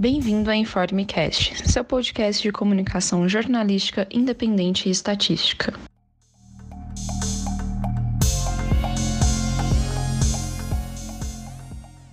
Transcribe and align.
Bem-vindo 0.00 0.50
a 0.50 0.56
InformeCast, 0.56 1.70
seu 1.70 1.84
podcast 1.84 2.42
de 2.42 2.50
comunicação 2.50 3.28
jornalística 3.28 4.08
independente 4.10 4.88
e 4.88 4.90
estatística. 4.90 5.74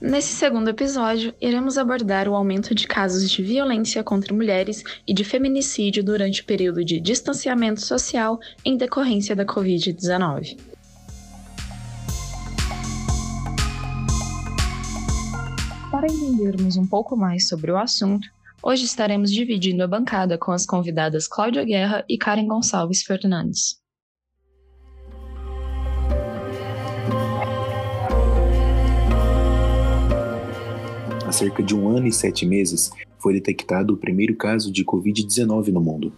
Nesse 0.01 0.35
segundo 0.35 0.69
episódio, 0.69 1.33
iremos 1.39 1.77
abordar 1.77 2.27
o 2.27 2.35
aumento 2.35 2.75
de 2.75 2.85
casos 2.85 3.31
de 3.31 3.41
violência 3.41 4.03
contra 4.03 4.33
mulheres 4.33 4.83
e 5.07 5.13
de 5.13 5.23
feminicídio 5.23 6.03
durante 6.03 6.41
o 6.41 6.45
período 6.45 6.83
de 6.83 6.99
distanciamento 6.99 7.79
social 7.79 8.37
em 8.65 8.75
decorrência 8.75 9.33
da 9.33 9.45
Covid-19. 9.45 10.57
Para 15.97 16.13
entendermos 16.13 16.77
um 16.77 16.85
pouco 16.85 17.17
mais 17.17 17.47
sobre 17.47 17.71
o 17.71 17.75
assunto, 17.75 18.29
hoje 18.61 18.85
estaremos 18.85 19.31
dividindo 19.31 19.83
a 19.83 19.87
bancada 19.87 20.37
com 20.37 20.51
as 20.51 20.63
convidadas 20.63 21.27
Cláudia 21.27 21.63
Guerra 21.63 22.05
e 22.07 22.19
Karen 22.19 22.45
Gonçalves 22.45 23.01
Fernandes. 23.01 23.81
há 31.25 31.31
cerca 31.31 31.63
de 31.63 31.73
um 31.73 31.89
ano 31.89 32.05
e 32.05 32.11
sete 32.11 32.45
meses, 32.45 32.91
foi 33.17 33.33
detectado 33.33 33.95
o 33.95 33.97
primeiro 33.97 34.35
caso 34.35 34.71
de 34.71 34.85
Covid-19 34.85 35.69
no 35.69 35.81
mundo. 35.81 36.13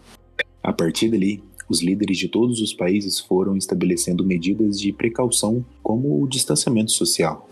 A 0.62 0.74
partir 0.74 1.08
dali, 1.08 1.42
os 1.70 1.82
líderes 1.82 2.18
de 2.18 2.28
todos 2.28 2.60
os 2.60 2.74
países 2.74 3.18
foram 3.18 3.56
estabelecendo 3.56 4.26
medidas 4.26 4.78
de 4.78 4.92
precaução, 4.92 5.66
como 5.82 6.22
o 6.22 6.28
distanciamento 6.28 6.92
social. 6.92 7.48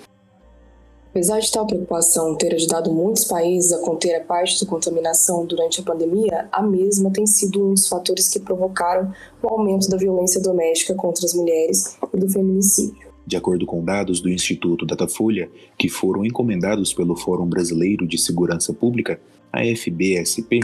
Apesar 1.18 1.40
de 1.40 1.52
tal 1.52 1.66
preocupação 1.66 2.36
ter 2.36 2.54
ajudado 2.54 2.94
muitos 2.94 3.26
países 3.26 3.73
a 3.73 3.80
conter 3.80 4.18
a 4.18 4.23
parte 4.23 4.64
da 4.64 4.70
contaminação 4.70 5.48
durante 5.48 5.82
a 5.82 5.84
pandemia, 5.84 6.48
a 6.52 6.62
mesma 6.62 7.10
tem 7.10 7.26
sido 7.26 7.70
um 7.70 7.73
dos 7.73 7.88
fatores 7.88 8.30
que 8.30 8.40
provocaram 8.40 9.12
o 9.42 9.48
aumento 9.48 9.90
da 9.90 9.98
violência 9.98 10.40
doméstica 10.40 10.94
contra 10.94 11.26
as 11.26 11.34
mulheres 11.34 11.98
e 12.14 12.18
do 12.20 12.30
feminicídio. 12.30 13.08
De 13.26 13.36
acordo 13.36 13.66
com 13.66 13.84
dados 13.84 14.22
do 14.22 14.30
Instituto 14.30 14.86
Datafolha, 14.86 15.50
que 15.76 15.90
foram 15.90 16.23
encomendados 16.23 16.94
pelo 16.94 17.16
Fórum 17.16 17.48
Brasileiro 17.48 18.06
de 18.06 18.20
Segurança 18.20 18.72
Pública, 18.72 19.20
a 19.52 19.64
FBSP, 19.64 20.60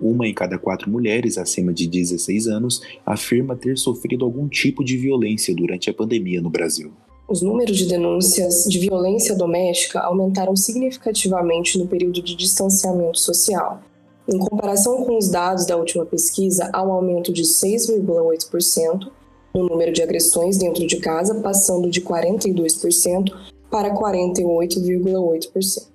uma 0.00 0.26
em 0.26 0.32
cada 0.32 0.56
quatro 0.56 0.90
mulheres 0.90 1.36
acima 1.36 1.74
de 1.74 1.86
16 1.86 2.46
anos 2.46 2.80
afirma 3.04 3.54
ter 3.54 3.76
sofrido 3.76 4.24
algum 4.24 4.48
tipo 4.48 4.82
de 4.82 4.96
violência 4.96 5.54
durante 5.54 5.90
a 5.90 5.94
pandemia 5.94 6.40
no 6.40 6.48
Brasil. 6.48 6.90
Os 7.26 7.40
números 7.40 7.78
de 7.78 7.86
denúncias 7.86 8.64
de 8.64 8.78
violência 8.78 9.34
doméstica 9.34 10.00
aumentaram 10.00 10.54
significativamente 10.54 11.78
no 11.78 11.86
período 11.86 12.20
de 12.20 12.36
distanciamento 12.36 13.18
social. 13.18 13.80
Em 14.28 14.38
comparação 14.38 15.04
com 15.04 15.16
os 15.16 15.30
dados 15.30 15.64
da 15.64 15.76
última 15.76 16.04
pesquisa, 16.04 16.68
há 16.72 16.82
um 16.82 16.92
aumento 16.92 17.32
de 17.32 17.42
6,8% 17.42 19.10
no 19.54 19.66
número 19.66 19.92
de 19.92 20.02
agressões 20.02 20.58
dentro 20.58 20.86
de 20.86 20.96
casa, 20.96 21.36
passando 21.36 21.88
de 21.88 22.02
42% 22.02 23.32
para 23.70 23.94
48,8%. 23.94 25.93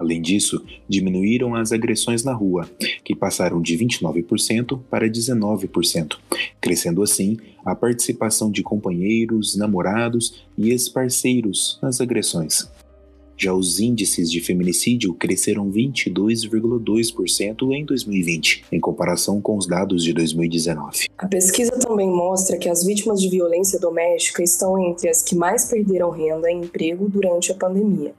Além 0.00 0.20
disso, 0.22 0.64
diminuíram 0.88 1.54
as 1.54 1.72
agressões 1.72 2.24
na 2.24 2.32
rua, 2.32 2.66
que 3.04 3.14
passaram 3.14 3.60
de 3.60 3.76
29% 3.76 4.80
para 4.88 5.06
19%, 5.06 6.16
crescendo 6.58 7.02
assim 7.02 7.36
a 7.62 7.74
participação 7.74 8.50
de 8.50 8.62
companheiros, 8.62 9.54
namorados 9.56 10.42
e 10.56 10.70
ex-parceiros 10.70 11.78
nas 11.82 12.00
agressões. 12.00 12.66
Já 13.36 13.52
os 13.52 13.78
índices 13.78 14.30
de 14.30 14.40
feminicídio 14.40 15.12
cresceram 15.12 15.70
22,2% 15.70 17.72
em 17.72 17.84
2020, 17.84 18.64
em 18.72 18.80
comparação 18.80 19.38
com 19.40 19.56
os 19.56 19.66
dados 19.66 20.02
de 20.02 20.14
2019. 20.14 21.08
A 21.18 21.28
pesquisa 21.28 21.72
também 21.72 22.08
mostra 22.08 22.56
que 22.56 22.70
as 22.70 22.84
vítimas 22.84 23.20
de 23.20 23.28
violência 23.28 23.78
doméstica 23.78 24.42
estão 24.42 24.78
entre 24.78 25.10
as 25.10 25.22
que 25.22 25.34
mais 25.34 25.66
perderam 25.66 26.10
renda 26.10 26.50
e 26.50 26.54
emprego 26.54 27.06
durante 27.08 27.52
a 27.52 27.54
pandemia. 27.54 28.14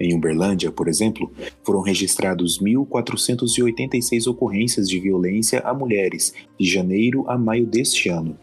Em 0.00 0.14
Uberlândia, 0.14 0.72
por 0.72 0.88
exemplo, 0.88 1.30
foram 1.62 1.80
registrados 1.80 2.58
1.486 2.60 4.26
ocorrências 4.26 4.88
de 4.88 4.98
violência 4.98 5.60
a 5.60 5.72
mulheres 5.72 6.34
de 6.58 6.66
janeiro 6.66 7.24
a 7.28 7.38
maio 7.38 7.66
deste 7.66 8.08
ano. 8.08 8.36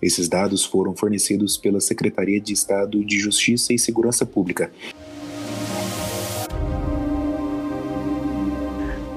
Esses 0.00 0.28
dados 0.28 0.64
foram 0.64 0.94
fornecidos 0.94 1.56
pela 1.56 1.80
Secretaria 1.80 2.40
de 2.40 2.52
Estado 2.52 3.04
de 3.04 3.18
Justiça 3.18 3.72
e 3.72 3.78
Segurança 3.78 4.26
Pública 4.26 4.70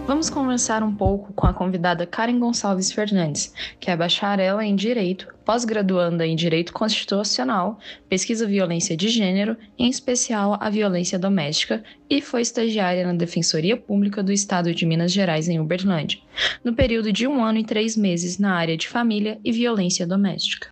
Vamos 0.07 0.29
conversar 0.29 0.84
um 0.84 0.95
pouco 0.95 1.34
com 1.34 1.45
a 1.47 1.53
convidada 1.53 2.06
Karen 2.06 2.40
Gonçalves 2.40 2.94
Fernandes, 2.94 3.53
que 3.78 3.91
é 3.91 3.97
bacharela 3.97 4.66
em 4.66 4.73
Direito, 4.73 5.28
pós-graduanda 5.44 6.25
em 6.25 6.34
Direito 6.34 6.72
Constitucional, 6.72 7.78
pesquisa 8.07 8.47
violência 8.47 8.96
de 8.96 9.09
gênero, 9.09 9.57
em 9.78 9.90
especial 9.90 10.57
a 10.62 10.69
violência 10.69 11.19
doméstica, 11.19 11.84
e 12.09 12.22
foi 12.22 12.41
estagiária 12.41 13.06
na 13.06 13.12
Defensoria 13.12 13.75
Pública 13.75 14.23
do 14.23 14.31
Estado 14.31 14.73
de 14.73 14.85
Minas 14.85 15.12
Gerais, 15.12 15.50
em 15.50 15.59
Uberlândia, 15.59 16.19
no 16.63 16.73
período 16.73 17.12
de 17.12 17.28
um 17.28 17.44
ano 17.44 17.59
e 17.59 17.66
três 17.66 17.97
meses 17.97 18.40
na 18.40 18.53
área 18.53 18.78
de 18.78 18.88
família 18.88 19.38
e 19.44 19.51
violência 19.51 20.07
doméstica. 20.07 20.69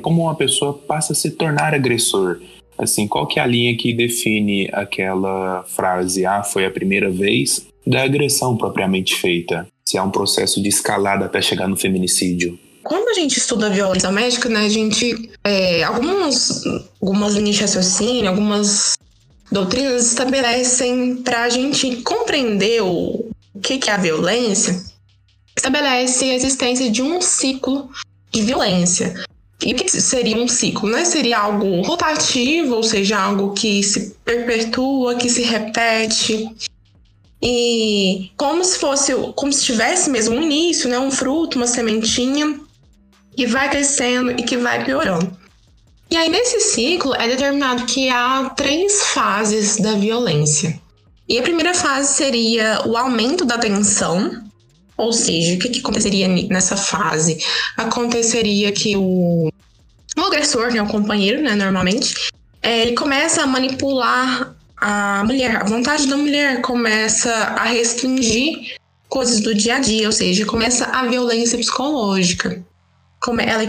Como 0.00 0.22
uma 0.22 0.34
pessoa 0.34 0.72
passa 0.72 1.12
a 1.12 1.16
se 1.16 1.30
tornar 1.30 1.74
agressor? 1.74 2.40
Assim, 2.76 3.06
qual 3.06 3.26
que 3.26 3.38
é 3.38 3.42
a 3.42 3.46
linha 3.46 3.76
que 3.76 3.92
define 3.92 4.68
aquela 4.72 5.64
frase, 5.64 6.24
ah, 6.24 6.42
foi 6.42 6.64
a 6.64 6.70
primeira 6.70 7.10
vez, 7.10 7.66
da 7.86 8.02
agressão 8.02 8.56
propriamente 8.56 9.14
feita? 9.14 9.66
Se 9.84 9.98
há 9.98 10.02
um 10.02 10.10
processo 10.10 10.62
de 10.62 10.68
escalada 10.68 11.26
até 11.26 11.42
chegar 11.42 11.68
no 11.68 11.76
feminicídio? 11.76 12.58
Quando 12.82 13.08
a 13.10 13.14
gente 13.14 13.36
estuda 13.36 13.66
a 13.66 13.70
violência 13.70 14.08
doméstica, 14.08 14.48
né, 14.48 14.60
a 14.60 14.68
gente. 14.68 15.30
É, 15.44 15.82
algumas, 15.82 16.62
algumas 17.00 17.34
linhas 17.34 17.56
de 17.56 17.60
raciocínio, 17.62 18.28
algumas 18.28 18.94
doutrinas 19.52 20.06
estabelecem 20.06 21.16
para 21.16 21.42
a 21.42 21.48
gente 21.48 21.96
compreender 21.96 22.82
o, 22.82 23.30
o 23.54 23.60
que, 23.60 23.78
que 23.78 23.90
é 23.90 23.92
a 23.92 23.98
violência, 23.98 24.80
estabelece 25.56 26.24
a 26.24 26.34
existência 26.34 26.90
de 26.90 27.02
um 27.02 27.20
ciclo 27.20 27.90
de 28.32 28.42
violência. 28.42 29.14
E 29.64 29.72
o 29.72 29.76
que 29.76 29.88
seria 29.88 30.36
um 30.36 30.48
ciclo? 30.48 30.88
Né? 30.88 31.04
Seria 31.04 31.38
algo 31.38 31.82
rotativo, 31.82 32.76
ou 32.76 32.82
seja, 32.82 33.18
algo 33.18 33.52
que 33.52 33.82
se 33.82 34.16
perpetua, 34.24 35.16
que 35.16 35.28
se 35.28 35.42
repete. 35.42 36.48
E 37.42 38.30
como 38.36 38.64
se 38.64 38.78
fosse, 38.78 39.14
como 39.34 39.52
se 39.52 39.64
tivesse 39.64 40.08
mesmo 40.10 40.36
um 40.36 40.42
início, 40.42 40.88
né? 40.88 40.98
um 40.98 41.10
fruto, 41.10 41.56
uma 41.58 41.66
sementinha, 41.66 42.58
que 43.36 43.46
vai 43.46 43.68
crescendo 43.68 44.32
e 44.32 44.42
que 44.42 44.56
vai 44.56 44.84
piorando. 44.84 45.38
E 46.10 46.16
aí, 46.16 46.28
nesse 46.28 46.60
ciclo, 46.60 47.14
é 47.14 47.28
determinado 47.28 47.86
que 47.86 48.08
há 48.08 48.50
três 48.56 49.02
fases 49.12 49.76
da 49.76 49.92
violência. 49.92 50.80
E 51.28 51.38
a 51.38 51.42
primeira 51.42 51.72
fase 51.72 52.14
seria 52.14 52.82
o 52.84 52.96
aumento 52.96 53.44
da 53.44 53.56
tensão, 53.56 54.42
ou 55.00 55.12
seja, 55.12 55.54
o 55.54 55.58
que, 55.58 55.68
que 55.68 55.80
aconteceria 55.80 56.28
nessa 56.28 56.76
fase? 56.76 57.38
Aconteceria 57.76 58.70
que 58.70 58.96
o, 58.96 59.50
o 60.16 60.20
agressor, 60.20 60.72
né, 60.72 60.82
o 60.82 60.86
companheiro, 60.86 61.42
né, 61.42 61.54
normalmente, 61.54 62.14
é, 62.62 62.82
ele 62.82 62.92
começa 62.92 63.42
a 63.42 63.46
manipular 63.46 64.54
a 64.76 65.24
mulher, 65.24 65.56
a 65.56 65.64
vontade 65.64 66.06
da 66.06 66.16
mulher 66.16 66.60
começa 66.62 67.30
a 67.30 67.64
restringir 67.64 68.76
coisas 69.08 69.40
do 69.40 69.54
dia 69.54 69.76
a 69.76 69.78
dia, 69.78 70.06
ou 70.06 70.12
seja, 70.12 70.46
começa 70.46 70.86
a 70.86 71.06
violência 71.06 71.58
psicológica. 71.58 72.62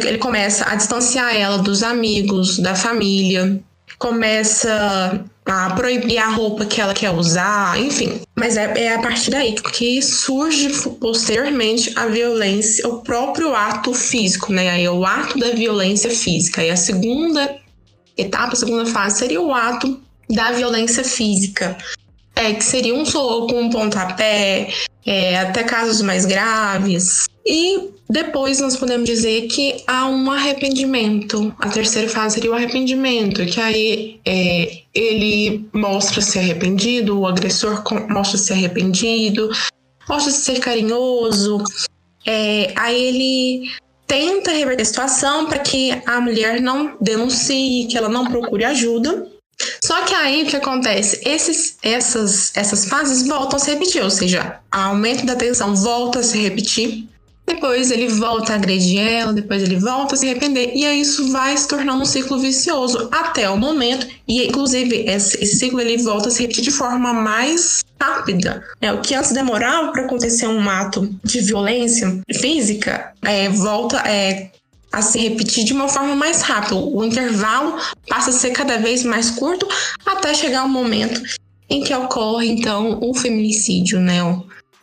Ele 0.07 0.17
começa 0.17 0.69
a 0.69 0.75
distanciar 0.75 1.35
ela 1.35 1.57
dos 1.57 1.83
amigos, 1.83 2.59
da 2.59 2.75
família, 2.75 3.61
começa 3.97 5.25
a 5.45 5.71
proibir 5.71 6.17
a 6.17 6.29
roupa 6.29 6.65
que 6.65 6.79
ela 6.79 6.93
quer 6.93 7.11
usar, 7.11 7.79
enfim. 7.79 8.21
Mas 8.35 8.57
é, 8.57 8.71
é 8.77 8.95
a 8.95 9.01
partir 9.01 9.31
daí 9.31 9.53
que 9.53 10.01
surge 10.01 10.69
posteriormente 10.99 11.91
a 11.95 12.05
violência, 12.07 12.87
o 12.87 13.01
próprio 13.01 13.55
ato 13.55 13.93
físico, 13.93 14.51
né? 14.53 14.69
Aí 14.69 14.85
é 14.85 14.91
o 14.91 15.05
ato 15.05 15.37
da 15.39 15.51
violência 15.51 16.09
física. 16.09 16.63
E 16.63 16.69
a 16.69 16.75
segunda 16.75 17.55
etapa, 18.17 18.53
a 18.53 18.55
segunda 18.55 18.85
fase 18.85 19.19
seria 19.19 19.41
o 19.41 19.53
ato 19.53 19.99
da 20.29 20.51
violência 20.51 21.03
física. 21.03 21.77
É, 22.35 22.53
que 22.53 22.63
seria 22.63 22.95
um 22.95 23.05
soco, 23.05 23.53
um 23.53 23.69
pontapé, 23.69 24.73
é, 25.05 25.39
até 25.39 25.63
casos 25.63 26.01
mais 26.01 26.25
graves. 26.25 27.25
E 27.45 27.89
depois 28.09 28.59
nós 28.59 28.75
podemos 28.75 29.09
dizer 29.09 29.47
que 29.47 29.83
há 29.87 30.05
um 30.05 30.29
arrependimento. 30.29 31.53
A 31.59 31.69
terceira 31.69 32.07
fase 32.09 32.35
seria 32.35 32.51
o 32.51 32.53
arrependimento, 32.53 33.45
que 33.45 33.59
aí 33.59 34.19
é, 34.25 34.81
ele 34.93 35.65
mostra-se 35.73 36.37
arrependido, 36.37 37.19
o 37.19 37.25
agressor 37.25 37.83
mostra-se 38.09 38.53
arrependido, 38.53 39.49
mostra-se 40.07 40.41
ser 40.41 40.59
carinhoso. 40.59 41.63
É, 42.25 42.73
aí 42.75 43.01
ele 43.01 43.71
tenta 44.05 44.51
reverter 44.51 44.81
a 44.81 44.85
situação 44.85 45.45
para 45.45 45.59
que 45.59 45.91
a 46.05 46.19
mulher 46.19 46.59
não 46.59 46.97
denuncie, 46.99 47.87
que 47.87 47.97
ela 47.97 48.09
não 48.09 48.25
procure 48.25 48.65
ajuda. 48.65 49.30
Só 49.83 50.03
que 50.03 50.13
aí 50.13 50.43
o 50.43 50.45
que 50.45 50.55
acontece? 50.55 51.21
Esses, 51.25 51.77
essas, 51.81 52.51
essas 52.55 52.85
fases 52.85 53.27
voltam 53.27 53.57
a 53.57 53.59
se 53.59 53.71
repetir, 53.71 54.03
ou 54.03 54.09
seja, 54.09 54.59
aumento 54.71 55.25
da 55.25 55.35
tensão 55.35 55.75
volta 55.75 56.19
a 56.19 56.23
se 56.23 56.37
repetir. 56.37 57.07
Depois 57.45 57.91
ele 57.91 58.07
volta 58.07 58.53
a 58.53 58.55
agredir 58.55 58.99
ela, 58.99 59.33
depois 59.33 59.61
ele 59.61 59.75
volta 59.77 60.15
a 60.15 60.17
se 60.17 60.25
arrepender, 60.25 60.71
e 60.73 60.85
aí 60.85 61.01
isso 61.01 61.31
vai 61.31 61.57
se 61.57 61.67
tornando 61.67 62.01
um 62.01 62.05
ciclo 62.05 62.39
vicioso 62.39 63.09
até 63.11 63.49
o 63.49 63.57
momento, 63.57 64.07
e 64.27 64.47
inclusive 64.47 65.03
esse, 65.07 65.43
esse 65.43 65.57
ciclo 65.57 65.81
ele 65.81 65.97
volta 65.97 66.29
a 66.29 66.31
se 66.31 66.43
repetir 66.43 66.63
de 66.63 66.71
forma 66.71 67.11
mais 67.13 67.83
rápida. 67.99 68.63
É, 68.79 68.93
o 68.93 69.01
que 69.01 69.13
antes 69.13 69.31
demorava 69.31 69.91
para 69.91 70.03
acontecer 70.03 70.47
um 70.47 70.69
ato 70.69 71.13
de 71.23 71.41
violência 71.41 72.21
física, 72.31 73.11
é, 73.23 73.49
volta 73.49 73.97
é, 74.07 74.51
a 74.91 75.01
se 75.01 75.19
repetir 75.19 75.63
de 75.63 75.73
uma 75.73 75.87
forma 75.87 76.15
mais 76.15 76.41
rápida. 76.41 76.75
O 76.75 77.03
intervalo 77.03 77.77
passa 78.07 78.29
a 78.29 78.33
ser 78.33 78.51
cada 78.51 78.77
vez 78.77 79.03
mais 79.03 79.31
curto 79.31 79.67
até 80.05 80.33
chegar 80.33 80.65
o 80.65 80.69
momento 80.69 81.21
em 81.69 81.81
que 81.81 81.93
ocorre 81.93 82.49
então 82.49 82.99
o 83.01 83.13
feminicídio, 83.13 83.99
né? 83.99 84.19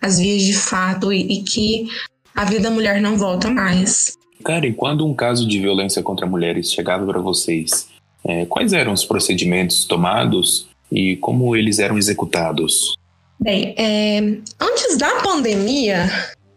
As 0.00 0.18
vias 0.18 0.42
de 0.42 0.54
fato 0.54 1.12
e, 1.12 1.40
e 1.40 1.42
que 1.42 1.88
a 2.34 2.44
vida 2.44 2.62
da 2.62 2.70
mulher 2.70 3.00
não 3.00 3.16
volta 3.16 3.50
mais. 3.50 4.16
Karen, 4.44 4.72
quando 4.72 5.06
um 5.06 5.12
caso 5.12 5.46
de 5.46 5.58
violência 5.58 6.02
contra 6.02 6.24
mulheres 6.24 6.72
chegava 6.72 7.04
para 7.04 7.20
vocês, 7.20 7.88
é, 8.24 8.46
quais 8.46 8.72
eram 8.72 8.92
os 8.92 9.04
procedimentos 9.04 9.84
tomados 9.84 10.68
e 10.90 11.16
como 11.16 11.54
eles 11.54 11.78
eram 11.78 11.98
executados? 11.98 12.96
Bem, 13.40 13.74
é, 13.76 14.18
antes 14.60 14.96
da 14.96 15.20
pandemia, 15.20 16.10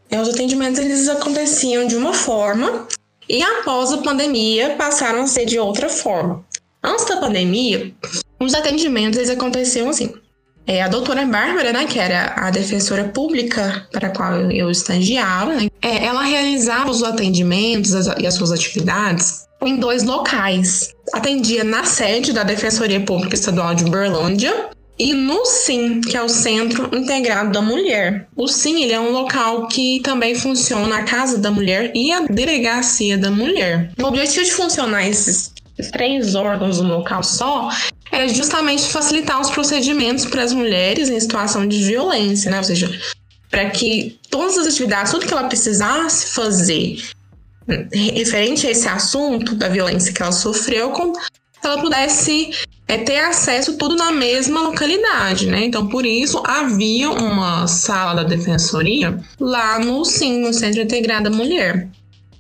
é, 0.09 0.21
os 0.21 0.29
atendimentos 0.29 0.79
eles 0.79 1.09
aconteciam 1.09 1.85
de 1.85 1.95
uma 1.95 2.13
forma 2.13 2.87
e 3.31 3.41
após 3.41 3.93
a 3.93 3.99
pandemia 3.99 4.75
passaram 4.77 5.21
a 5.21 5.27
ser 5.27 5.45
de 5.45 5.57
outra 5.57 5.87
forma. 5.87 6.43
Antes 6.83 7.05
da 7.05 7.15
pandemia, 7.15 7.93
os 8.37 8.53
atendimentos 8.53 9.17
eles 9.17 9.29
aconteciam 9.29 9.89
assim. 9.89 10.13
É, 10.67 10.81
a 10.83 10.89
doutora 10.89 11.25
Bárbara, 11.25 11.71
né, 11.71 11.85
que 11.85 11.97
era 11.97 12.33
a 12.35 12.51
defensora 12.51 13.05
pública 13.05 13.87
para 13.89 14.09
a 14.09 14.11
qual 14.11 14.51
eu, 14.51 14.69
estagiava, 14.69 15.55
né, 15.55 15.69
é, 15.81 16.05
ela 16.05 16.23
realizava 16.23 16.91
os 16.91 17.01
atendimentos 17.03 17.93
e 18.19 18.27
as 18.27 18.33
suas 18.33 18.51
atividades 18.51 19.47
em 19.61 19.77
dois 19.77 20.03
locais. 20.03 20.93
Atendia 21.13 21.63
na 21.63 21.85
sede 21.85 22.33
da 22.33 22.43
Defensoria 22.43 22.99
Pública 22.99 23.35
Estadual 23.35 23.73
de 23.73 23.85
Berlândia 23.85 24.69
e 25.01 25.15
no 25.15 25.43
SIM, 25.47 25.99
que 25.99 26.15
é 26.15 26.21
o 26.21 26.29
Centro 26.29 26.95
Integrado 26.95 27.51
da 27.51 27.59
Mulher. 27.59 28.27
O 28.35 28.47
SIM 28.47 28.83
ele 28.83 28.93
é 28.93 28.99
um 28.99 29.09
local 29.09 29.67
que 29.67 29.99
também 30.03 30.35
funciona 30.35 30.97
a 30.97 31.03
Casa 31.03 31.39
da 31.39 31.49
Mulher 31.49 31.91
e 31.95 32.11
a 32.11 32.19
Delegacia 32.19 33.17
da 33.17 33.31
Mulher. 33.31 33.91
O 33.99 34.03
objetivo 34.03 34.45
de 34.45 34.51
funcionar 34.51 35.07
esses 35.07 35.51
três 35.91 36.35
órgãos 36.35 36.79
no 36.79 36.97
local 36.97 37.23
só 37.23 37.71
era 38.11 38.27
justamente 38.27 38.83
facilitar 38.89 39.41
os 39.41 39.49
procedimentos 39.49 40.25
para 40.25 40.43
as 40.43 40.53
mulheres 40.53 41.09
em 41.09 41.19
situação 41.19 41.67
de 41.67 41.83
violência, 41.83 42.51
né? 42.51 42.59
Ou 42.59 42.63
seja, 42.63 42.91
para 43.49 43.71
que 43.71 44.19
todas 44.29 44.55
as 44.55 44.67
atividades, 44.67 45.11
tudo 45.11 45.25
que 45.25 45.33
ela 45.33 45.47
precisasse 45.47 46.27
fazer 46.27 46.97
referente 47.91 48.67
a 48.67 48.69
esse 48.69 48.87
assunto 48.87 49.55
da 49.55 49.67
violência 49.67 50.13
que 50.13 50.21
ela 50.21 50.31
sofreu, 50.31 50.91
ela 51.63 51.81
pudesse 51.81 52.51
é, 52.87 52.97
ter 52.97 53.19
acesso 53.19 53.77
tudo 53.77 53.95
na 53.95 54.11
mesma 54.11 54.61
localidade, 54.61 55.47
né? 55.47 55.65
Então, 55.65 55.87
por 55.87 56.05
isso, 56.05 56.41
havia 56.45 57.09
uma 57.09 57.67
sala 57.67 58.15
da 58.15 58.23
defensoria 58.23 59.17
lá 59.39 59.79
no 59.79 60.03
SIM, 60.03 60.41
no 60.41 60.53
Centro 60.53 60.81
Integrado 60.81 61.29
da 61.29 61.35
Mulher. 61.35 61.87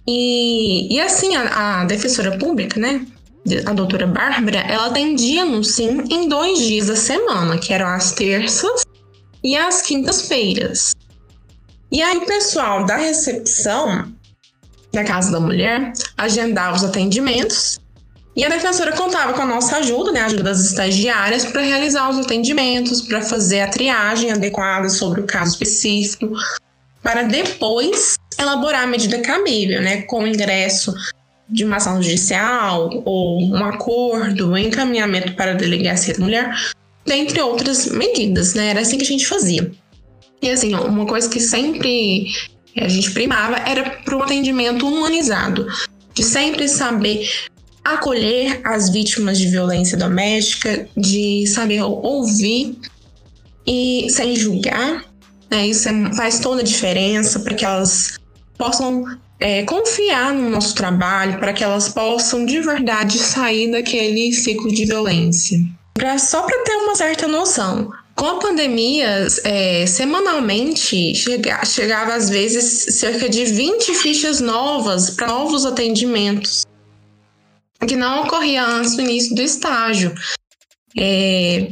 E, 0.07 0.93
e 0.93 0.99
assim, 0.99 1.35
a, 1.35 1.81
a 1.81 1.85
defensora 1.85 2.37
pública, 2.37 2.79
né? 2.79 3.05
a 3.65 3.73
doutora 3.73 4.05
Bárbara, 4.05 4.59
ela 4.59 4.87
atendia 4.87 5.43
no 5.43 5.63
SIM 5.63 6.03
em 6.09 6.27
dois 6.27 6.59
dias 6.59 6.87
da 6.87 6.95
semana, 6.95 7.57
que 7.57 7.73
eram 7.73 7.87
as 7.87 8.11
terças 8.11 8.83
e 9.43 9.55
as 9.55 9.81
quintas-feiras. 9.81 10.93
E 11.91 12.01
aí 12.01 12.17
o 12.17 12.25
pessoal 12.25 12.85
da 12.85 12.97
recepção 12.97 14.13
da 14.93 15.03
Casa 15.03 15.31
da 15.31 15.39
Mulher 15.39 15.91
agendava 16.17 16.75
os 16.75 16.83
atendimentos 16.83 17.80
e 18.35 18.45
a 18.45 18.49
defensora 18.49 18.93
contava 18.93 19.33
com 19.33 19.41
a 19.41 19.45
nossa 19.45 19.77
ajuda, 19.77 20.11
né, 20.11 20.21
a 20.21 20.25
ajuda 20.25 20.43
das 20.43 20.61
estagiárias, 20.61 21.45
para 21.45 21.61
realizar 21.61 22.09
os 22.09 22.17
atendimentos, 22.17 23.01
para 23.01 23.21
fazer 23.21 23.61
a 23.61 23.67
triagem 23.67 24.31
adequada 24.31 24.89
sobre 24.89 25.21
o 25.21 25.25
caso 25.25 25.51
específico, 25.51 26.31
para 27.03 27.23
depois 27.23 28.15
elaborar 28.39 28.83
a 28.83 28.87
medida 28.87 29.19
cabível, 29.19 29.81
né, 29.81 30.03
com 30.03 30.23
o 30.23 30.27
ingresso 30.27 30.93
de 31.49 31.65
uma 31.65 31.77
ação 31.77 32.01
judicial 32.01 32.89
ou 33.03 33.41
um 33.41 33.65
acordo, 33.65 34.51
um 34.51 34.57
encaminhamento 34.57 35.33
para 35.35 35.51
a 35.51 35.55
delegacia 35.55 36.13
da 36.13 36.23
mulher, 36.23 36.55
dentre 37.05 37.41
outras 37.41 37.87
medidas, 37.87 38.53
né? 38.53 38.69
Era 38.69 38.79
assim 38.79 38.97
que 38.97 39.03
a 39.03 39.07
gente 39.07 39.27
fazia. 39.27 39.69
E 40.41 40.49
assim, 40.49 40.73
uma 40.73 41.05
coisa 41.05 41.29
que 41.29 41.41
sempre 41.41 42.27
a 42.77 42.87
gente 42.87 43.11
primava 43.11 43.57
era 43.57 43.89
para 43.89 44.15
o 44.15 44.23
atendimento 44.23 44.87
humanizado, 44.87 45.67
de 46.13 46.23
sempre 46.23 46.69
saber 46.69 47.29
acolher 47.83 48.61
as 48.63 48.89
vítimas 48.89 49.37
de 49.37 49.47
violência 49.47 49.97
doméstica, 49.97 50.87
de 50.95 51.45
saber 51.47 51.81
ouvir 51.81 52.77
e 53.65 54.07
sem 54.09 54.35
julgar. 54.35 55.05
Né? 55.49 55.67
Isso 55.67 55.89
é, 55.89 56.13
faz 56.15 56.39
toda 56.39 56.61
a 56.61 56.65
diferença 56.65 57.39
para 57.39 57.55
que 57.55 57.65
elas 57.65 58.19
possam 58.57 59.05
é, 59.39 59.63
confiar 59.63 60.33
no 60.33 60.49
nosso 60.49 60.75
trabalho, 60.75 61.39
para 61.39 61.53
que 61.53 61.63
elas 61.63 61.89
possam 61.89 62.45
de 62.45 62.59
verdade 62.59 63.17
sair 63.17 63.71
daquele 63.71 64.31
ciclo 64.31 64.71
de 64.71 64.85
violência. 64.85 65.59
Pra, 65.93 66.17
só 66.17 66.43
para 66.43 66.63
ter 66.63 66.75
uma 66.75 66.95
certa 66.95 67.27
noção, 67.27 67.91
com 68.15 68.25
a 68.25 68.35
pandemia, 68.39 69.27
é, 69.43 69.85
semanalmente 69.87 71.15
chega, 71.15 71.65
chegava 71.65 72.13
às 72.13 72.29
vezes 72.29 72.95
cerca 72.99 73.27
de 73.27 73.45
20 73.45 73.93
fichas 73.95 74.39
novas 74.39 75.09
para 75.09 75.27
novos 75.27 75.65
atendimentos 75.65 76.63
que 77.87 77.95
não 77.95 78.23
ocorria 78.23 78.65
antes 78.65 78.95
do 78.95 79.01
início 79.01 79.35
do 79.35 79.41
estágio. 79.41 80.13
É, 80.97 81.71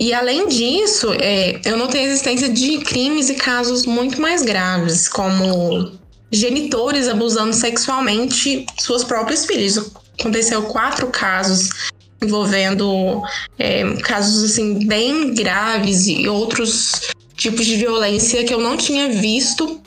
e 0.00 0.12
além 0.12 0.48
disso, 0.48 1.12
é, 1.20 1.60
eu 1.64 1.76
notei 1.76 2.02
a 2.02 2.04
existência 2.04 2.48
de 2.48 2.78
crimes 2.78 3.28
e 3.28 3.34
casos 3.34 3.84
muito 3.84 4.20
mais 4.20 4.42
graves, 4.42 5.08
como 5.08 5.92
genitores 6.30 7.08
abusando 7.08 7.52
sexualmente 7.52 8.66
suas 8.78 9.02
próprias 9.02 9.46
filhas. 9.46 9.92
Aconteceu 10.18 10.62
quatro 10.62 11.08
casos 11.08 11.90
envolvendo 12.22 13.22
é, 13.58 13.84
casos 14.02 14.42
assim 14.42 14.86
bem 14.86 15.34
graves 15.34 16.06
e 16.08 16.28
outros 16.28 17.12
tipos 17.36 17.64
de 17.64 17.76
violência 17.76 18.44
que 18.44 18.52
eu 18.52 18.60
não 18.60 18.76
tinha 18.76 19.08
visto 19.08 19.80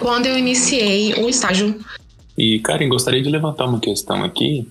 quando 0.00 0.26
eu 0.26 0.36
iniciei 0.36 1.14
o 1.14 1.28
estágio. 1.28 1.78
E 2.36 2.60
Karen, 2.60 2.88
gostaria 2.88 3.22
de 3.22 3.28
levantar 3.28 3.66
uma 3.66 3.80
questão 3.80 4.22
aqui 4.22 4.66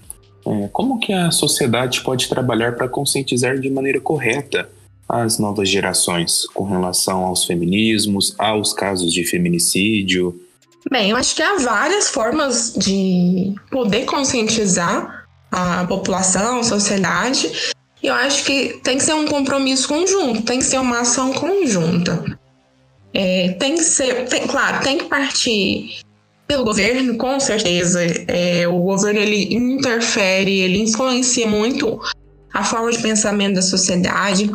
é, 0.53 0.69
como 0.69 0.99
que 0.99 1.11
a 1.11 1.31
sociedade 1.31 2.01
pode 2.01 2.27
trabalhar 2.29 2.75
para 2.75 2.87
conscientizar 2.87 3.59
de 3.59 3.69
maneira 3.69 3.99
correta 3.99 4.69
as 5.07 5.39
novas 5.39 5.69
gerações 5.69 6.45
com 6.53 6.65
relação 6.65 7.23
aos 7.23 7.45
feminismos, 7.45 8.35
aos 8.37 8.73
casos 8.73 9.13
de 9.13 9.23
feminicídio? 9.23 10.39
Bem, 10.89 11.11
eu 11.11 11.17
acho 11.17 11.35
que 11.35 11.41
há 11.41 11.57
várias 11.57 12.09
formas 12.09 12.73
de 12.75 13.53
poder 13.69 14.05
conscientizar 14.05 15.25
a 15.51 15.85
população, 15.85 16.59
a 16.59 16.63
sociedade. 16.63 17.73
E 18.01 18.07
eu 18.07 18.13
acho 18.13 18.43
que 18.45 18.79
tem 18.83 18.97
que 18.97 19.03
ser 19.03 19.13
um 19.13 19.25
compromisso 19.25 19.87
conjunto, 19.87 20.43
tem 20.43 20.59
que 20.59 20.65
ser 20.65 20.79
uma 20.79 20.99
ação 20.99 21.33
conjunta. 21.33 22.37
É, 23.13 23.53
tem 23.53 23.75
que 23.75 23.83
ser, 23.83 24.25
tem, 24.25 24.45
claro, 24.45 24.83
tem 24.83 24.97
que 24.97 25.05
partir 25.05 26.01
pelo 26.47 26.63
governo, 26.63 27.17
com 27.17 27.39
certeza. 27.39 28.01
É, 28.27 28.67
o 28.67 28.79
governo 28.79 29.19
ele 29.19 29.53
interfere, 29.53 30.59
ele 30.59 30.79
influencia 30.79 31.47
muito 31.47 31.99
a 32.53 32.63
forma 32.63 32.91
de 32.91 32.99
pensamento 32.99 33.55
da 33.55 33.61
sociedade. 33.61 34.49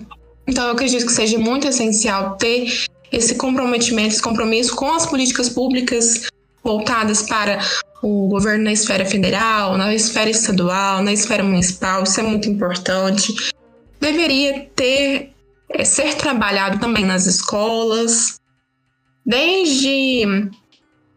Então, 0.47 0.65
eu 0.65 0.73
acredito 0.73 1.07
que 1.07 1.13
seja 1.13 1.39
muito 1.39 1.69
essencial 1.69 2.37
ter 2.37 2.87
esse 3.13 3.35
comprometimento, 3.35 4.09
esse 4.09 4.23
compromisso 4.23 4.75
com 4.75 4.91
as 4.91 5.07
políticas 5.07 5.49
públicas 5.49 6.29
voltadas 6.65 7.23
para 7.23 7.59
o 8.03 8.29
governo 8.29 8.65
na 8.65 8.73
esfera 8.73 9.05
federal, 9.05 9.77
na 9.77 9.95
esfera 9.95 10.31
estadual, 10.31 11.03
na 11.03 11.13
esfera 11.13 11.45
municipal. 11.45 12.03
Isso 12.03 12.19
é 12.19 12.23
muito 12.23 12.49
importante. 12.49 13.35
Deveria 14.01 14.69
ter 14.75 15.33
é, 15.69 15.85
ser 15.85 16.15
trabalhado 16.15 16.81
também 16.81 17.05
nas 17.05 17.27
escolas, 17.27 18.41
desde 19.25 20.51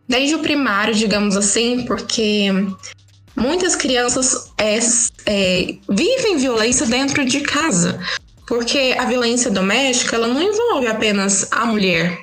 desde 0.07 0.35
o 0.35 0.39
primário, 0.39 0.93
digamos 0.93 1.35
assim, 1.35 1.85
porque 1.85 2.50
muitas 3.35 3.75
crianças 3.75 4.51
é, 4.57 4.79
é, 5.25 5.75
vivem 5.89 6.38
violência 6.38 6.85
dentro 6.85 7.25
de 7.25 7.41
casa. 7.41 8.00
Porque 8.47 8.95
a 8.97 9.05
violência 9.05 9.50
doméstica 9.50 10.15
ela 10.15 10.27
não 10.27 10.41
envolve 10.41 10.85
apenas 10.85 11.51
a 11.51 11.65
mulher, 11.65 12.21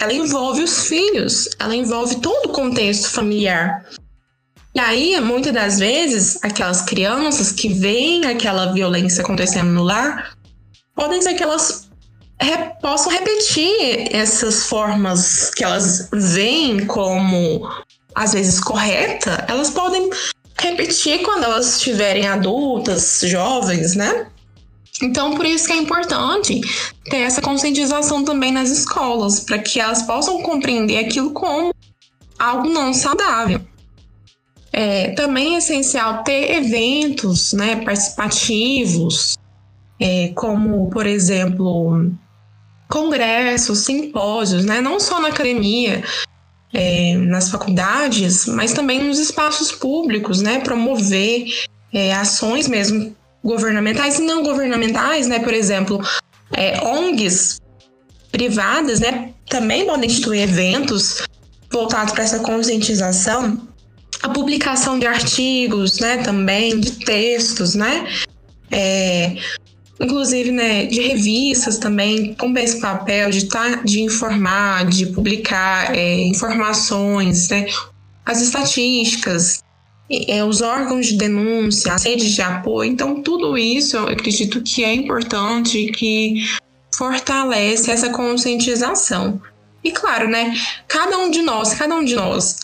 ela 0.00 0.12
envolve 0.12 0.60
os 0.60 0.88
filhos, 0.88 1.48
ela 1.60 1.76
envolve 1.76 2.16
todo 2.16 2.46
o 2.46 2.52
contexto 2.52 3.08
familiar. 3.08 3.84
E 4.74 4.80
aí, 4.80 5.20
muitas 5.20 5.52
das 5.52 5.78
vezes, 5.78 6.42
aquelas 6.42 6.82
crianças 6.82 7.52
que 7.52 7.68
veem 7.68 8.26
aquela 8.26 8.72
violência 8.72 9.22
acontecendo 9.22 9.70
no 9.70 9.84
lar, 9.84 10.36
podem 10.96 11.22
ser 11.22 11.34
que 11.34 11.42
elas 11.44 11.81
re 12.42 12.72
possam 12.80 13.12
repetir 13.12 14.14
essas 14.14 14.66
formas 14.66 15.50
que 15.50 15.64
elas 15.64 16.08
veem 16.12 16.86
como, 16.86 17.68
às 18.14 18.32
vezes, 18.32 18.60
correta, 18.60 19.44
elas 19.48 19.70
podem 19.70 20.10
repetir 20.58 21.22
quando 21.22 21.44
elas 21.44 21.76
estiverem 21.76 22.26
adultas, 22.26 23.20
jovens, 23.24 23.94
né? 23.94 24.26
Então, 25.02 25.34
por 25.34 25.44
isso 25.44 25.66
que 25.66 25.72
é 25.72 25.76
importante 25.76 26.60
ter 27.04 27.18
essa 27.18 27.40
conscientização 27.40 28.24
também 28.24 28.52
nas 28.52 28.70
escolas, 28.70 29.40
para 29.40 29.58
que 29.58 29.80
elas 29.80 30.02
possam 30.02 30.42
compreender 30.42 30.98
aquilo 30.98 31.32
como 31.32 31.74
algo 32.38 32.68
não 32.68 32.92
saudável. 32.94 33.60
É, 34.72 35.10
também 35.10 35.54
é 35.54 35.58
essencial 35.58 36.22
ter 36.22 36.56
eventos 36.56 37.52
né, 37.52 37.76
participativos, 37.76 39.36
é, 40.00 40.28
como, 40.34 40.88
por 40.88 41.06
exemplo, 41.06 42.10
congressos, 42.92 43.78
simpósios, 43.78 44.66
né, 44.66 44.82
não 44.82 45.00
só 45.00 45.18
na 45.18 45.28
academia, 45.28 46.04
é, 46.74 47.16
nas 47.16 47.50
faculdades, 47.50 48.44
mas 48.44 48.74
também 48.74 49.02
nos 49.02 49.18
espaços 49.18 49.72
públicos, 49.72 50.42
né, 50.42 50.60
promover 50.60 51.46
é, 51.90 52.12
ações 52.12 52.68
mesmo 52.68 53.16
governamentais 53.42 54.18
e 54.18 54.22
não 54.22 54.42
governamentais, 54.42 55.26
né? 55.26 55.38
Por 55.40 55.52
exemplo, 55.52 56.00
é, 56.52 56.80
ONGs 56.86 57.60
privadas, 58.30 59.00
né? 59.00 59.32
Também 59.48 59.86
podem 59.86 60.08
instituir 60.08 60.42
eventos 60.42 61.22
voltados 61.70 62.12
para 62.12 62.24
essa 62.24 62.40
conscientização. 62.40 63.68
A 64.22 64.28
publicação 64.28 64.98
de 64.98 65.06
artigos, 65.06 65.98
né? 65.98 66.18
Também 66.18 66.78
de 66.78 66.92
textos, 66.92 67.74
né? 67.74 68.06
É, 68.70 69.36
inclusive 70.02 70.50
né, 70.50 70.86
de 70.86 71.00
revistas 71.00 71.78
também, 71.78 72.34
com 72.34 72.56
esse 72.58 72.80
papel 72.80 73.30
de, 73.30 73.46
tá, 73.46 73.76
de 73.76 74.02
informar, 74.02 74.84
de 74.86 75.06
publicar 75.06 75.96
é, 75.96 76.20
informações, 76.22 77.48
né, 77.48 77.66
as 78.26 78.42
estatísticas, 78.42 79.62
é, 80.10 80.44
os 80.44 80.60
órgãos 80.60 81.06
de 81.06 81.16
denúncia, 81.16 81.92
as 81.92 82.04
redes 82.04 82.32
de 82.32 82.42
apoio. 82.42 82.90
Então, 82.90 83.22
tudo 83.22 83.56
isso 83.56 83.96
eu 83.96 84.08
acredito 84.08 84.60
que 84.62 84.84
é 84.84 84.92
importante, 84.92 85.86
que 85.92 86.44
fortalece 86.94 87.90
essa 87.90 88.10
conscientização. 88.10 89.40
E 89.82 89.90
claro, 89.90 90.28
né? 90.28 90.54
Cada 90.86 91.18
um 91.18 91.30
de 91.30 91.42
nós, 91.42 91.74
cada 91.74 91.96
um 91.96 92.04
de 92.04 92.14
nós 92.14 92.58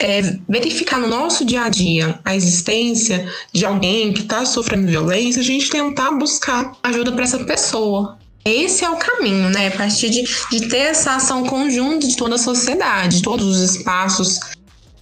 é, 0.00 0.22
verificar 0.48 0.98
no 0.98 1.06
nosso 1.06 1.44
dia 1.44 1.62
a 1.62 1.68
dia 1.68 2.18
a 2.24 2.34
existência 2.34 3.28
de 3.52 3.64
alguém 3.66 4.12
que 4.12 4.22
está 4.22 4.44
sofrendo 4.46 4.88
violência, 4.88 5.40
a 5.40 5.44
gente 5.44 5.68
tentar 5.68 6.10
buscar 6.12 6.72
ajuda 6.82 7.12
para 7.12 7.24
essa 7.24 7.38
pessoa. 7.44 8.18
Esse 8.42 8.84
é 8.84 8.90
o 8.90 8.96
caminho, 8.96 9.50
né? 9.50 9.68
A 9.68 9.70
partir 9.72 10.08
de, 10.08 10.24
de 10.50 10.68
ter 10.68 10.78
essa 10.78 11.16
ação 11.16 11.44
conjunta 11.44 12.08
de 12.08 12.16
toda 12.16 12.36
a 12.36 12.38
sociedade, 12.38 13.18
de 13.18 13.22
todos 13.22 13.44
os 13.44 13.76
espaços 13.76 14.40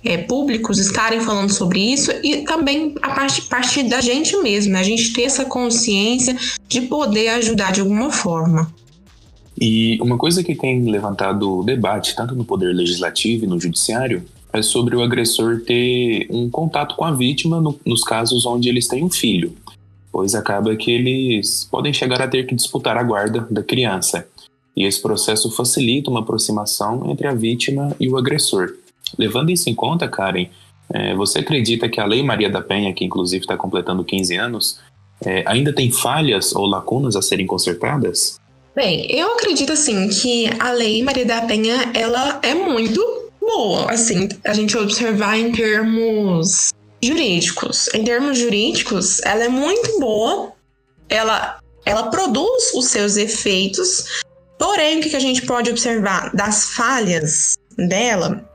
é, 0.05 0.19
públicos 0.19 0.79
estarem 0.79 1.21
falando 1.21 1.53
sobre 1.53 1.81
isso 1.81 2.11
e 2.23 2.39
também 2.39 2.95
a 3.01 3.29
partir 3.49 3.85
da 3.85 4.01
gente 4.01 4.37
mesmo, 4.39 4.73
né? 4.73 4.81
a 4.81 4.83
gente 4.83 5.13
ter 5.13 5.23
essa 5.23 5.45
consciência 5.45 6.37
de 6.69 6.83
poder 6.83 7.29
ajudar 7.29 7.73
de 7.73 7.81
alguma 7.81 8.11
forma. 8.11 8.73
E 9.61 9.99
uma 10.01 10.17
coisa 10.17 10.43
que 10.43 10.55
tem 10.55 10.85
levantado 10.85 11.65
debate, 11.65 12.15
tanto 12.15 12.35
no 12.35 12.45
Poder 12.45 12.73
Legislativo 12.73 13.45
e 13.45 13.49
no 13.49 13.61
Judiciário, 13.61 14.25
é 14.53 14.63
sobre 14.63 14.97
o 14.97 15.03
agressor 15.03 15.61
ter 15.61 16.27
um 16.31 16.49
contato 16.49 16.97
com 16.97 17.05
a 17.05 17.13
vítima 17.13 17.61
no, 17.61 17.79
nos 17.85 18.03
casos 18.03 18.47
onde 18.47 18.69
eles 18.69 18.89
têm 18.89 19.05
um 19.05 19.11
filho, 19.11 19.55
pois 20.11 20.35
acaba 20.35 20.75
que 20.77 20.91
eles 20.91 21.69
podem 21.71 21.93
chegar 21.93 22.21
a 22.23 22.29
ter 22.29 22.47
que 22.47 22.55
disputar 22.55 22.97
a 22.97 23.03
guarda 23.03 23.47
da 23.51 23.63
criança. 23.63 24.27
E 24.77 24.85
esse 24.85 25.03
processo 25.03 25.51
facilita 25.51 26.11
uma 26.11 26.21
aproximação 26.21 27.11
entre 27.11 27.27
a 27.27 27.35
vítima 27.35 27.95
e 27.99 28.09
o 28.09 28.17
agressor. 28.17 28.75
Levando 29.19 29.51
isso 29.51 29.69
em 29.69 29.75
conta, 29.75 30.09
Karen, 30.09 30.47
é, 30.91 31.15
você 31.15 31.41
acredita 31.41 31.89
que 31.89 32.01
a 32.01 32.07
Lei 32.07 32.23
Maria 32.23 32.49
da 32.49 32.63
Penha, 32.63 32.93
que 32.95 33.05
inclusive 33.05 33.45
está 33.45 33.57
completando 33.57 34.05
15 34.05 34.37
anos, 34.37 34.79
é, 35.25 35.43
ainda 35.47 35.73
tem 35.73 35.91
falhas 35.91 36.55
ou 36.55 36.67
lacunas 36.67 37.17
a 37.17 37.23
serem 37.23 37.47
consertadas? 37.47 38.39
Bem, 38.75 39.07
eu 39.11 39.35
acredito 39.35 39.73
assim 39.73 40.09
que 40.09 40.49
a 40.61 40.71
Lei 40.71 41.03
Maria 41.03 41.27
da 41.27 41.43
Penha 41.43 41.91
ela 41.95 42.39
é 42.43 42.55
muito 42.55 43.28
boa, 43.49 43.91
assim, 43.91 44.29
a 44.45 44.53
gente 44.53 44.77
observar 44.77 45.39
em 45.39 45.51
termos 45.53 46.73
jurídicos. 47.03 47.89
Em 47.95 48.05
termos 48.05 48.39
jurídicos, 48.39 49.21
ela 49.25 49.45
é 49.45 49.49
muito 49.49 49.99
boa. 49.99 50.53
Ela 51.09 51.59
ela 51.85 52.11
produz 52.11 52.75
os 52.75 52.87
seus 52.89 53.17
efeitos. 53.17 54.23
Porém, 54.59 54.99
o 54.99 55.03
que 55.03 55.17
a 55.17 55.21
gente 55.21 55.47
pode 55.47 55.71
observar 55.71 56.31
das 56.35 56.71
falhas 56.75 57.57
dela 57.79 58.47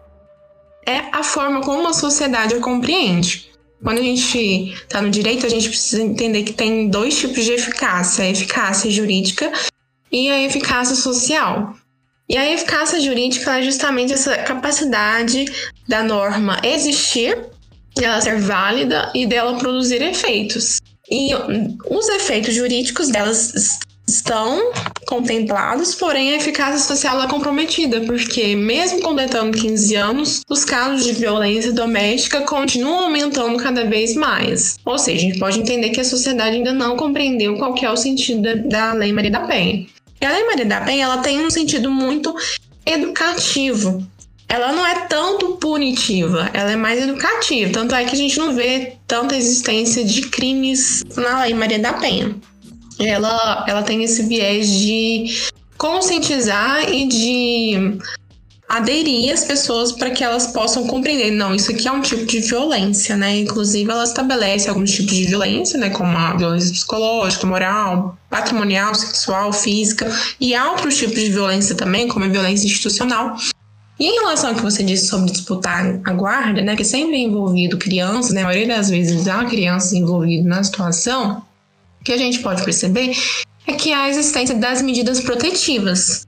é 0.85 0.97
a 1.11 1.23
forma 1.23 1.61
como 1.61 1.87
a 1.87 1.93
sociedade 1.93 2.53
a 2.53 2.59
compreende. 2.59 3.49
Quando 3.81 3.97
a 3.97 4.03
gente 4.03 4.73
está 4.73 5.01
no 5.01 5.09
direito, 5.09 5.45
a 5.45 5.49
gente 5.49 5.67
precisa 5.67 6.03
entender 6.03 6.43
que 6.43 6.53
tem 6.53 6.89
dois 6.89 7.17
tipos 7.17 7.43
de 7.43 7.53
eficácia: 7.53 8.23
a 8.23 8.29
eficácia 8.29 8.91
jurídica 8.91 9.51
e 10.11 10.29
a 10.29 10.43
eficácia 10.43 10.95
social. 10.95 11.75
E 12.29 12.37
a 12.37 12.51
eficácia 12.51 12.99
jurídica 12.99 13.59
é 13.59 13.63
justamente 13.63 14.13
essa 14.13 14.37
capacidade 14.37 15.45
da 15.87 16.01
norma 16.03 16.59
existir, 16.63 17.37
dela 17.95 18.21
ser 18.21 18.39
válida 18.39 19.11
e 19.13 19.25
dela 19.25 19.57
produzir 19.57 20.01
efeitos. 20.01 20.77
E 21.09 21.31
os 21.89 22.09
efeitos 22.09 22.55
jurídicos 22.55 23.09
delas 23.09 23.79
estão 24.07 24.71
contemplados, 25.05 25.95
porém 25.95 26.33
a 26.33 26.37
eficácia 26.37 26.79
social 26.79 27.21
é 27.21 27.27
comprometida, 27.27 28.01
porque 28.01 28.55
mesmo 28.55 29.01
completando 29.01 29.57
15 29.57 29.95
anos, 29.95 30.41
os 30.49 30.65
casos 30.65 31.05
de 31.05 31.13
violência 31.13 31.71
doméstica 31.71 32.41
continuam 32.41 33.05
aumentando 33.05 33.57
cada 33.57 33.85
vez 33.85 34.15
mais. 34.15 34.77
Ou 34.85 34.97
seja, 34.97 35.17
a 35.17 35.21
gente 35.21 35.39
pode 35.39 35.59
entender 35.59 35.89
que 35.91 36.01
a 36.01 36.05
sociedade 36.05 36.57
ainda 36.57 36.73
não 36.73 36.97
compreendeu 36.97 37.57
qual 37.57 37.75
é 37.81 37.89
o 37.89 37.97
sentido 37.97 38.41
da, 38.41 38.55
da 38.55 38.93
Lei 38.93 39.13
Maria 39.13 39.31
da 39.31 39.41
Penha. 39.41 39.85
E 40.23 40.25
a 40.25 40.31
Lei 40.31 40.45
Maria 40.45 40.65
da 40.65 40.81
Penha 40.81 41.05
ela 41.05 41.17
tem 41.19 41.45
um 41.45 41.49
sentido 41.51 41.91
muito 41.91 42.33
educativo. 42.85 44.05
Ela 44.47 44.71
não 44.71 44.85
é 44.85 45.01
tanto 45.07 45.57
punitiva, 45.57 46.49
ela 46.53 46.71
é 46.71 46.75
mais 46.75 47.01
educativa. 47.01 47.71
Tanto 47.71 47.93
é 47.93 48.05
que 48.05 48.13
a 48.13 48.17
gente 48.17 48.37
não 48.37 48.55
vê 48.55 48.93
tanta 49.05 49.35
existência 49.35 50.03
de 50.03 50.21
crimes 50.23 51.03
na 51.15 51.41
Lei 51.41 51.53
Maria 51.53 51.79
da 51.79 51.93
Penha 51.93 52.35
ela, 52.99 53.65
ela 53.67 53.83
tem 53.83 54.03
esse 54.03 54.23
viés 54.23 54.69
de 54.69 55.25
conscientizar 55.77 56.89
e 56.89 57.07
de 57.07 57.97
aderir 58.73 59.31
as 59.31 59.43
pessoas 59.43 59.91
para 59.91 60.09
que 60.09 60.23
elas 60.23 60.47
possam 60.47 60.87
compreender, 60.87 61.29
não, 61.29 61.53
isso 61.53 61.69
aqui 61.69 61.87
é 61.87 61.91
um 61.91 62.01
tipo 62.01 62.25
de 62.25 62.39
violência, 62.39 63.15
né? 63.15 63.37
Inclusive, 63.37 63.91
ela 63.91 64.03
estabelece 64.03 64.67
alguns 64.67 64.91
tipos 64.91 65.13
de 65.13 65.25
violência, 65.25 65.77
né? 65.77 65.91
Como 65.91 66.17
a 66.17 66.35
violência 66.35 66.71
psicológica, 66.71 67.45
moral, 67.45 68.17
patrimonial, 68.31 68.95
sexual, 68.95 69.53
física, 69.53 70.11
e 70.39 70.55
há 70.55 70.71
outros 70.71 70.97
tipos 70.97 71.19
de 71.19 71.29
violência 71.29 71.75
também, 71.75 72.07
como 72.07 72.25
a 72.25 72.27
violência 72.27 72.65
institucional. 72.65 73.37
E 73.99 74.07
em 74.07 74.19
relação 74.21 74.49
ao 74.49 74.55
que 74.55 74.63
você 74.63 74.81
disse 74.81 75.05
sobre 75.05 75.31
disputar 75.31 75.99
a 76.03 76.13
guarda, 76.13 76.63
né? 76.63 76.75
Que 76.75 76.83
sempre 76.83 77.15
é 77.15 77.19
envolvido 77.19 77.77
crianças, 77.77 78.33
né? 78.33 78.41
A 78.41 78.45
maioria 78.45 78.75
das 78.75 78.89
vezes 78.89 79.27
há 79.27 79.45
crianças 79.45 79.93
envolvidas 79.93 80.47
na 80.47 80.63
situação 80.63 81.43
que 82.03 82.11
a 82.11 82.17
gente 82.17 82.39
pode 82.39 82.63
perceber 82.63 83.15
é 83.67 83.73
que 83.73 83.93
há 83.93 84.05
a 84.05 84.09
existência 84.09 84.55
das 84.55 84.81
medidas 84.81 85.19
protetivas. 85.19 86.25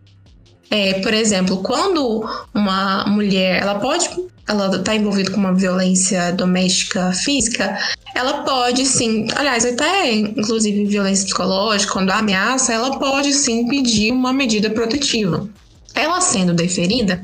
É, 0.69 0.99
por 0.99 1.13
exemplo, 1.13 1.57
quando 1.57 2.27
uma 2.53 3.05
mulher 3.05 3.61
ela 3.61 3.75
pode 3.79 4.09
ela 4.47 4.75
está 4.75 4.95
envolvida 4.95 5.31
com 5.31 5.39
uma 5.39 5.53
violência 5.53 6.31
doméstica 6.31 7.11
física, 7.13 7.79
ela 8.13 8.43
pode 8.43 8.85
sim, 8.85 9.27
aliás, 9.35 9.65
até 9.65 10.13
inclusive 10.13 10.85
violência 10.85 11.25
psicológica, 11.25 11.93
quando 11.93 12.11
há 12.11 12.19
ameaça, 12.19 12.71
ela 12.71 12.99
pode 12.99 13.33
sim 13.33 13.67
pedir 13.67 14.11
uma 14.11 14.31
medida 14.31 14.69
protetiva. 14.69 15.49
Ela 15.95 16.21
sendo 16.21 16.53
deferida, 16.53 17.23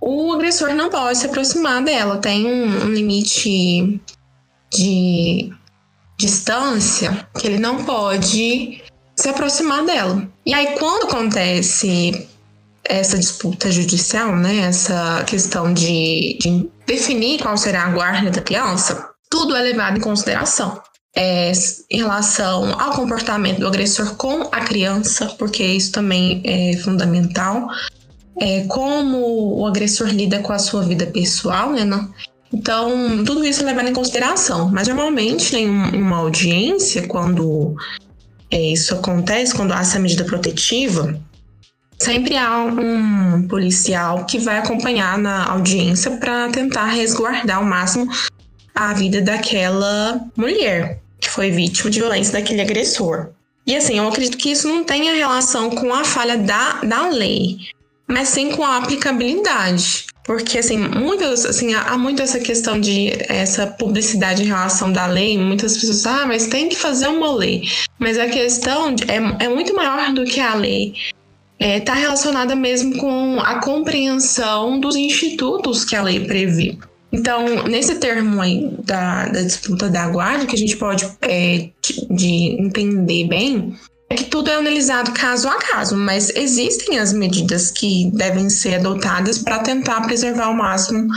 o 0.00 0.32
agressor 0.32 0.72
não 0.74 0.88
pode 0.88 1.18
se 1.18 1.26
aproximar 1.26 1.82
dela, 1.82 2.18
tem 2.18 2.46
um, 2.46 2.84
um 2.84 2.88
limite 2.88 4.00
de 4.72 5.52
distância 6.16 7.26
que 7.38 7.46
ele 7.48 7.58
não 7.58 7.84
pode 7.84 8.80
se 9.16 9.28
aproximar 9.28 9.84
dela. 9.84 10.28
E 10.46 10.54
aí, 10.54 10.78
quando 10.78 11.04
acontece 11.04 12.28
essa 12.84 13.18
disputa 13.18 13.70
judicial, 13.70 14.34
né, 14.36 14.58
essa 14.58 15.24
questão 15.26 15.72
de, 15.72 16.38
de 16.40 16.68
definir 16.86 17.40
qual 17.40 17.56
será 17.56 17.84
a 17.84 17.90
guarda 17.90 18.30
da 18.30 18.40
criança, 18.40 19.10
tudo 19.30 19.54
é 19.54 19.62
levado 19.62 19.98
em 19.98 20.00
consideração. 20.00 20.80
É, 21.14 21.50
em 21.90 21.98
relação 21.98 22.80
ao 22.80 22.92
comportamento 22.92 23.58
do 23.58 23.66
agressor 23.66 24.14
com 24.14 24.42
a 24.52 24.60
criança, 24.60 25.26
porque 25.38 25.64
isso 25.64 25.90
também 25.90 26.40
é 26.44 26.76
fundamental. 26.76 27.68
É, 28.40 28.64
como 28.68 29.58
o 29.58 29.66
agressor 29.66 30.06
lida 30.06 30.38
com 30.38 30.52
a 30.52 30.58
sua 30.58 30.82
vida 30.82 31.06
pessoal, 31.06 31.72
né? 31.72 31.84
Não? 31.84 32.08
Então, 32.52 33.24
tudo 33.24 33.44
isso 33.44 33.62
é 33.62 33.66
levado 33.66 33.88
em 33.88 33.92
consideração. 33.92 34.70
Mas 34.70 34.86
normalmente, 34.86 35.56
em 35.56 35.68
uma 35.68 36.18
audiência, 36.18 37.06
quando 37.06 37.74
é, 38.50 38.60
isso 38.72 38.94
acontece, 38.94 39.54
quando 39.54 39.72
há 39.72 39.80
essa 39.80 39.98
medida 39.98 40.24
protetiva, 40.24 41.20
sempre 42.00 42.36
há 42.36 42.58
um 42.58 43.46
policial 43.46 44.24
que 44.24 44.38
vai 44.38 44.58
acompanhar 44.58 45.18
na 45.18 45.46
audiência 45.46 46.10
para 46.12 46.48
tentar 46.48 46.86
resguardar 46.86 47.58
ao 47.58 47.64
máximo 47.64 48.10
a 48.74 48.92
vida 48.94 49.20
daquela 49.20 50.20
mulher 50.36 51.00
que 51.20 51.28
foi 51.28 51.50
vítima 51.50 51.90
de 51.90 52.00
violência 52.00 52.32
daquele 52.32 52.62
agressor. 52.62 53.28
E 53.66 53.76
assim, 53.76 53.98
eu 53.98 54.08
acredito 54.08 54.38
que 54.38 54.50
isso 54.50 54.66
não 54.66 54.82
tenha 54.82 55.14
relação 55.14 55.70
com 55.70 55.92
a 55.92 56.02
falha 56.02 56.38
da, 56.38 56.80
da 56.82 57.08
lei, 57.08 57.58
mas 58.08 58.30
sim 58.30 58.50
com 58.50 58.64
a 58.64 58.78
aplicabilidade. 58.78 60.06
Porque, 60.24 60.58
assim, 60.58 60.76
muitas, 60.76 61.44
assim, 61.44 61.74
há 61.74 61.96
muito 61.98 62.22
essa 62.22 62.38
questão 62.38 62.80
de 62.80 63.10
essa 63.28 63.66
publicidade 63.66 64.42
em 64.42 64.46
relação 64.46 64.92
da 64.92 65.06
lei. 65.06 65.36
Muitas 65.36 65.76
pessoas, 65.76 66.06
ah, 66.06 66.24
mas 66.26 66.46
tem 66.46 66.68
que 66.68 66.76
fazer 66.76 67.08
uma 67.08 67.34
lei. 67.34 67.62
Mas 67.98 68.18
a 68.18 68.28
questão 68.28 68.94
é, 69.08 69.44
é 69.44 69.48
muito 69.48 69.74
maior 69.74 70.12
do 70.12 70.24
que 70.24 70.38
a 70.38 70.54
lei. 70.54 70.94
Está 71.60 71.66
é, 71.66 71.80
tá 71.80 71.94
relacionada 71.94 72.56
mesmo 72.56 72.96
com 72.96 73.38
a 73.38 73.60
compreensão 73.60 74.80
dos 74.80 74.96
institutos 74.96 75.84
que 75.84 75.94
a 75.94 76.02
lei 76.02 76.24
prevê. 76.24 76.78
Então, 77.12 77.64
nesse 77.64 77.96
termo 77.96 78.40
aí 78.40 78.70
da, 78.84 79.26
da 79.26 79.42
disputa 79.42 79.90
da 79.90 80.08
guarda, 80.08 80.46
que 80.46 80.54
a 80.54 80.58
gente 80.58 80.76
pode 80.78 81.06
é, 81.20 81.68
de 82.10 82.56
entender 82.58 83.28
bem, 83.28 83.76
é 84.08 84.14
que 84.14 84.24
tudo 84.24 84.48
é 84.48 84.54
analisado 84.54 85.12
caso 85.12 85.48
a 85.48 85.56
caso, 85.56 85.96
mas 85.96 86.30
existem 86.34 86.98
as 86.98 87.12
medidas 87.12 87.70
que 87.70 88.10
devem 88.14 88.48
ser 88.48 88.76
adotadas 88.76 89.38
para 89.38 89.58
tentar 89.58 90.00
preservar 90.02 90.46
ao 90.46 90.54
máximo 90.54 91.08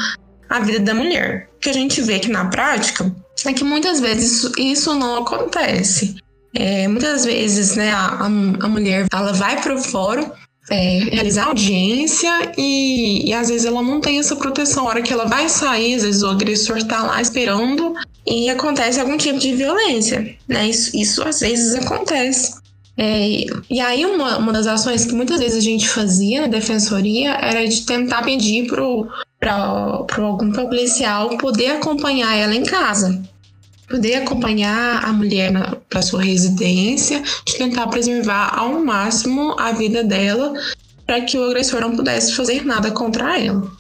a 0.50 0.60
vida 0.60 0.80
da 0.80 0.94
mulher. 0.94 1.50
O 1.56 1.60
que 1.60 1.70
a 1.70 1.74
gente 1.74 2.02
vê 2.02 2.20
que 2.20 2.30
na 2.30 2.46
prática 2.46 3.16
é 3.46 3.54
que 3.54 3.64
muitas 3.64 4.00
vezes 4.02 4.32
isso, 4.32 4.52
isso 4.58 4.96
não 4.96 5.20
acontece. 5.20 6.16
É, 6.54 6.88
muitas 6.88 7.26
vezes, 7.26 7.76
né, 7.76 7.92
a, 7.92 8.26
a, 8.26 8.30
mulher 8.30 9.08
ela 9.12 9.34
vai 9.34 9.60
para 9.62 9.74
o 9.74 9.80
fórum 9.80 10.30
é, 10.70 11.00
realizar 11.12 11.46
audiência 11.46 12.30
e, 12.58 13.30
e, 13.30 13.34
às 13.34 13.50
vezes 13.50 13.66
ela 13.66 13.82
não 13.82 14.00
tem 14.00 14.20
essa 14.20 14.36
proteção. 14.36 14.86
A 14.86 14.90
hora 14.90 15.02
que 15.02 15.12
ela 15.12 15.26
vai 15.26 15.50
sair, 15.50 15.96
às 15.96 16.04
vezes 16.04 16.22
o 16.22 16.30
agressor 16.30 16.78
está 16.78 17.04
lá 17.04 17.22
esperando 17.22 17.94
e 18.26 18.50
acontece 18.50 19.00
algum 19.00 19.18
tipo 19.18 19.40
de 19.40 19.54
violência, 19.54 20.38
né? 20.48 20.70
Isso, 20.70 20.96
isso 20.96 21.28
às 21.28 21.40
vezes 21.40 21.74
acontece. 21.76 22.62
É, 22.96 23.46
e 23.72 23.80
aí 23.80 24.06
uma, 24.06 24.38
uma 24.38 24.54
das 24.54 24.68
ações 24.68 25.04
que 25.04 25.16
muitas 25.16 25.40
vezes 25.40 25.58
a 25.58 25.62
gente 25.62 25.90
fazia 25.90 26.42
na 26.42 26.48
defensoria 26.48 27.32
era 27.42 27.68
de 27.68 27.82
tentar 27.82 28.22
pedir 28.22 28.68
para 28.68 29.56
algum 29.56 30.52
policial 30.52 31.36
poder 31.38 31.72
acompanhar 31.72 32.38
ela 32.38 32.54
em 32.54 32.64
casa 32.64 33.20
poder 33.88 34.16
acompanhar 34.16 35.04
a 35.04 35.14
mulher 35.14 35.52
para 35.90 36.02
sua 36.02 36.24
residência, 36.24 37.22
de 37.46 37.58
tentar 37.58 37.88
preservar 37.88 38.58
ao 38.58 38.84
máximo 38.84 39.56
a 39.60 39.72
vida 39.72 40.04
dela 40.04 40.54
para 41.06 41.22
que 41.22 41.38
o 41.38 41.44
agressor 41.44 41.82
não 41.82 41.96
pudesse 41.96 42.36
fazer 42.36 42.66
nada 42.66 42.92
contra 42.92 43.40
ela. 43.40 43.72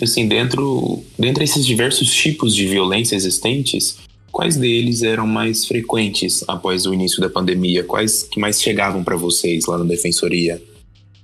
Assim, 0.00 0.26
dentro, 0.26 1.02
dentre 1.18 1.44
esses 1.44 1.66
diversos 1.66 2.10
tipos 2.10 2.54
de 2.54 2.66
violência 2.66 3.14
existentes, 3.14 3.98
quais 4.32 4.56
deles 4.56 5.02
eram 5.02 5.26
mais 5.26 5.66
frequentes 5.66 6.42
após 6.48 6.86
o 6.86 6.94
início 6.94 7.20
da 7.20 7.28
pandemia? 7.28 7.84
Quais 7.84 8.22
que 8.22 8.40
mais 8.40 8.62
chegavam 8.62 9.04
para 9.04 9.16
vocês 9.16 9.66
lá 9.66 9.76
na 9.76 9.84
defensoria? 9.84 10.62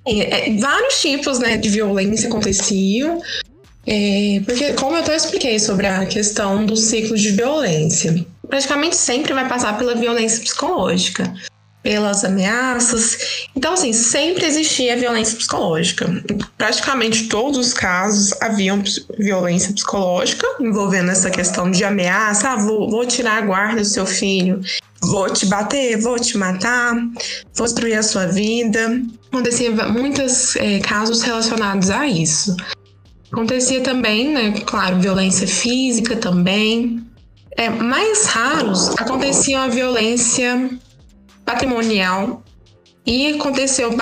É, 0.05 0.49
é, 0.49 0.57
vários 0.57 1.01
tipos 1.01 1.39
né, 1.39 1.57
de 1.57 1.69
violência 1.69 2.29
aconteciam. 2.29 3.21
É, 3.87 4.41
porque, 4.45 4.73
como 4.73 4.97
eu 4.97 4.99
até 4.99 5.15
expliquei 5.15 5.57
sobre 5.57 5.87
a 5.87 6.05
questão 6.05 6.65
do 6.65 6.75
ciclo 6.75 7.15
de 7.15 7.31
violência, 7.31 8.25
praticamente 8.49 8.97
sempre 8.97 9.33
vai 9.33 9.47
passar 9.47 9.77
pela 9.77 9.95
violência 9.95 10.43
psicológica, 10.43 11.33
pelas 11.81 12.25
ameaças. 12.25 13.47
Então, 13.55 13.71
assim, 13.71 13.93
sempre 13.93 14.45
existia 14.45 14.97
violência 14.97 15.37
psicológica. 15.37 16.05
Praticamente 16.57 17.29
todos 17.29 17.57
os 17.57 17.73
casos 17.73 18.33
haviam 18.41 18.83
violência 19.17 19.71
psicológica 19.71 20.45
envolvendo 20.59 21.09
essa 21.09 21.29
questão 21.29 21.71
de 21.71 21.85
ameaça. 21.85 22.49
Ah, 22.49 22.55
vou, 22.57 22.89
vou 22.89 23.05
tirar 23.05 23.37
a 23.37 23.45
guarda 23.45 23.79
do 23.79 23.87
seu 23.87 24.05
filho, 24.05 24.59
vou 25.01 25.29
te 25.29 25.45
bater, 25.45 25.97
vou 25.97 26.19
te 26.19 26.37
matar, 26.37 26.93
vou 27.55 27.65
destruir 27.65 27.97
a 27.97 28.03
sua 28.03 28.25
vida. 28.25 29.01
Acontecia 29.31 29.71
muitos 29.87 30.57
é, 30.57 30.79
casos 30.79 31.21
relacionados 31.21 31.89
a 31.89 32.05
isso. 32.05 32.53
Acontecia 33.31 33.81
também, 33.81 34.29
né? 34.29 34.51
Claro, 34.65 34.99
violência 34.99 35.47
física 35.47 36.15
também. 36.15 37.05
É, 37.51 37.69
mais 37.69 38.25
raros 38.27 38.89
acontecia 38.97 39.61
a 39.61 39.67
violência 39.67 40.69
patrimonial 41.43 42.43
e 43.05 43.33
aconteceu 43.33 43.95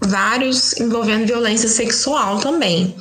vários 0.00 0.78
envolvendo 0.78 1.26
violência 1.26 1.68
sexual 1.68 2.40
também. 2.40 2.94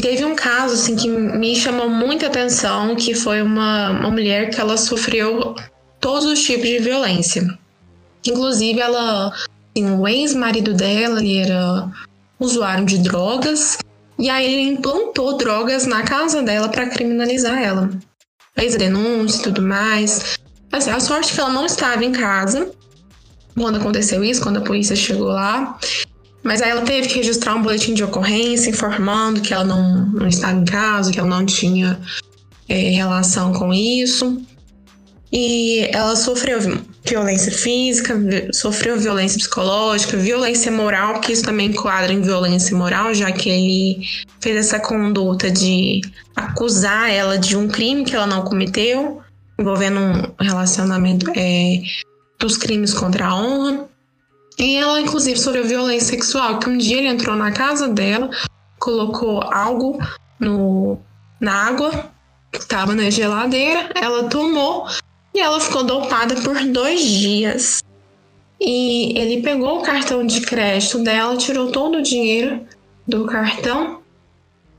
Teve 0.00 0.24
um 0.24 0.34
caso 0.34 0.74
assim 0.74 0.96
que 0.96 1.08
me 1.08 1.54
chamou 1.54 1.90
muita 1.90 2.28
atenção, 2.28 2.94
que 2.96 3.14
foi 3.14 3.42
uma, 3.42 3.90
uma 3.90 4.10
mulher 4.10 4.48
que 4.50 4.60
ela 4.60 4.76
sofreu 4.76 5.54
todos 6.00 6.24
os 6.24 6.42
tipos 6.42 6.68
de 6.68 6.78
violência. 6.78 7.46
Inclusive 8.26 8.80
ela, 8.80 9.28
assim, 9.28 9.90
o 9.90 10.08
ex-marido 10.08 10.72
dela, 10.72 11.20
ele 11.20 11.38
era 11.38 11.90
usuário 12.38 12.86
de 12.86 12.98
drogas 12.98 13.78
e 14.20 14.28
aí 14.28 14.44
ele 14.44 14.70
implantou 14.72 15.38
drogas 15.38 15.86
na 15.86 16.02
casa 16.02 16.42
dela 16.42 16.68
para 16.68 16.90
criminalizar 16.90 17.58
ela. 17.58 17.88
Fez 18.54 18.76
denúncia 18.76 19.40
e 19.40 19.42
tudo 19.44 19.62
mais. 19.62 20.38
Assim, 20.70 20.90
a 20.90 21.00
sorte 21.00 21.32
é 21.32 21.34
que 21.34 21.40
ela 21.40 21.50
não 21.50 21.64
estava 21.64 22.04
em 22.04 22.12
casa 22.12 22.70
quando 23.54 23.76
aconteceu 23.76 24.22
isso, 24.22 24.42
quando 24.42 24.58
a 24.58 24.60
polícia 24.60 24.94
chegou 24.94 25.28
lá. 25.28 25.78
Mas 26.42 26.60
aí 26.60 26.70
ela 26.70 26.82
teve 26.82 27.08
que 27.08 27.16
registrar 27.16 27.54
um 27.54 27.62
boletim 27.62 27.94
de 27.94 28.04
ocorrência 28.04 28.68
informando 28.68 29.40
que 29.40 29.54
ela 29.54 29.64
não, 29.64 30.06
não 30.06 30.28
estava 30.28 30.58
em 30.58 30.66
casa, 30.66 31.10
que 31.10 31.18
ela 31.18 31.28
não 31.28 31.46
tinha 31.46 31.98
é, 32.68 32.90
relação 32.90 33.54
com 33.54 33.72
isso. 33.72 34.38
E 35.32 35.88
ela 35.92 36.14
sofreu 36.14 36.58
violência 37.04 37.50
física, 37.50 38.14
sofreu 38.52 38.98
violência 38.98 39.38
psicológica, 39.38 40.16
violência 40.16 40.70
moral, 40.70 41.20
que 41.20 41.32
isso 41.32 41.44
também 41.44 41.70
enquadra 41.70 42.12
em 42.12 42.20
violência 42.20 42.76
moral, 42.76 43.14
já 43.14 43.32
que 43.32 43.48
ele 43.48 44.06
fez 44.40 44.56
essa 44.56 44.78
conduta 44.78 45.50
de 45.50 46.00
acusar 46.36 47.10
ela 47.10 47.38
de 47.38 47.56
um 47.56 47.68
crime 47.68 48.04
que 48.04 48.14
ela 48.14 48.26
não 48.26 48.42
cometeu, 48.42 49.20
envolvendo 49.58 49.98
um 49.98 50.44
relacionamento 50.44 51.30
é, 51.36 51.82
dos 52.38 52.56
crimes 52.56 52.92
contra 52.92 53.26
a 53.26 53.36
honra. 53.36 53.88
E 54.58 54.76
ela, 54.76 55.00
inclusive, 55.00 55.38
sofreu 55.38 55.64
violência 55.64 56.10
sexual, 56.10 56.58
que 56.58 56.68
um 56.68 56.76
dia 56.76 56.98
ele 56.98 57.08
entrou 57.08 57.34
na 57.34 57.50
casa 57.50 57.88
dela, 57.88 58.30
colocou 58.78 59.42
algo 59.42 59.98
no, 60.38 60.98
na 61.40 61.66
água 61.66 62.10
que 62.52 62.58
estava 62.58 62.94
na 62.94 63.08
geladeira, 63.10 63.90
ela 63.94 64.24
tomou 64.24 64.86
e 65.34 65.40
ela 65.40 65.60
ficou 65.60 65.84
dopada 65.84 66.34
por 66.42 66.62
dois 66.64 67.00
dias. 67.02 67.82
E 68.60 69.18
ele 69.18 69.42
pegou 69.42 69.78
o 69.78 69.82
cartão 69.82 70.26
de 70.26 70.40
crédito 70.42 70.98
dela, 70.98 71.36
tirou 71.36 71.72
todo 71.72 71.98
o 71.98 72.02
dinheiro 72.02 72.60
do 73.06 73.24
cartão 73.24 74.00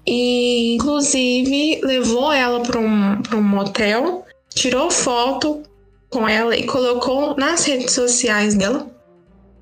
e, 0.05 0.75
inclusive, 0.75 1.81
levou 1.83 2.31
ela 2.31 2.61
para 2.61 2.79
um, 2.79 3.21
um 3.33 3.41
motel, 3.41 4.25
tirou 4.49 4.89
foto 4.89 5.63
com 6.09 6.27
ela 6.27 6.55
e 6.55 6.65
colocou 6.65 7.35
nas 7.37 7.63
redes 7.65 7.93
sociais 7.93 8.55
dela. 8.55 8.87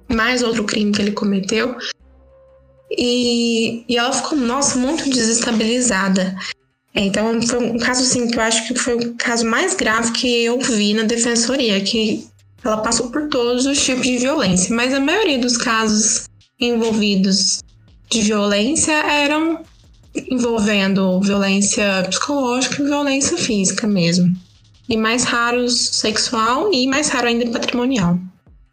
Mais 0.07 0.41
outro 0.41 0.63
crime 0.63 0.91
que 0.91 1.01
ele 1.01 1.11
cometeu. 1.11 1.75
E, 2.89 3.85
e 3.87 3.97
ela 3.97 4.11
ficou, 4.11 4.37
nossa, 4.37 4.77
muito 4.77 5.09
desestabilizada. 5.09 6.35
Então, 7.01 7.41
foi 7.41 7.59
um 7.59 7.77
caso 7.77 8.03
assim 8.03 8.27
que 8.27 8.37
eu 8.37 8.41
acho 8.41 8.67
que 8.67 8.77
foi 8.77 8.95
o 8.95 9.13
caso 9.15 9.45
mais 9.45 9.73
grave 9.73 10.11
que 10.11 10.43
eu 10.43 10.59
vi 10.59 10.93
na 10.93 11.03
defensoria, 11.03 11.79
que 11.79 12.27
ela 12.63 12.77
passou 12.77 13.09
por 13.09 13.29
todos 13.29 13.65
os 13.65 13.81
tipos 13.81 14.03
de 14.03 14.17
violência, 14.17 14.75
mas 14.75 14.93
a 14.93 14.99
maioria 14.99 15.39
dos 15.39 15.55
casos 15.55 16.25
envolvidos 16.59 17.59
de 18.09 18.21
violência 18.21 18.91
eram 18.91 19.63
envolvendo 20.13 21.21
violência 21.21 22.03
psicológica 22.09 22.81
e 22.81 22.85
violência 22.85 23.37
física 23.37 23.87
mesmo. 23.87 24.35
E 24.89 24.97
mais 24.97 25.23
raros 25.23 25.77
sexual 25.77 26.73
e 26.73 26.85
mais 26.85 27.07
raro 27.09 27.27
ainda 27.27 27.49
patrimonial. 27.49 28.19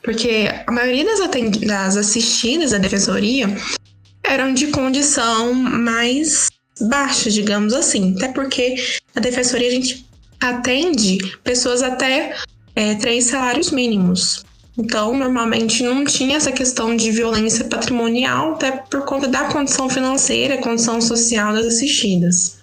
Porque 0.02 0.48
a 0.66 0.72
maioria 0.72 1.04
das, 1.04 1.20
das 1.60 1.96
assistidas 1.96 2.72
à 2.72 2.78
defensoria 2.78 3.54
eram 4.24 4.52
de 4.52 4.68
condição 4.68 5.54
mais 5.54 6.48
baixa, 6.80 7.30
digamos 7.30 7.72
assim. 7.72 8.14
Até 8.16 8.28
porque 8.28 8.76
a 9.14 9.20
defensoria 9.20 9.68
a 9.68 9.72
gente 9.72 10.06
atende 10.40 11.18
pessoas 11.42 11.82
até 11.82 12.36
é, 12.74 12.94
três 12.94 13.24
salários 13.24 13.70
mínimos. 13.70 14.44
Então, 14.78 15.16
normalmente 15.16 15.82
não 15.82 16.04
tinha 16.04 16.36
essa 16.36 16.52
questão 16.52 16.94
de 16.94 17.10
violência 17.10 17.64
patrimonial, 17.64 18.52
até 18.52 18.72
por 18.72 19.06
conta 19.06 19.26
da 19.26 19.44
condição 19.44 19.88
financeira, 19.88 20.58
condição 20.58 21.00
social 21.00 21.54
das 21.54 21.64
assistidas. 21.66 22.55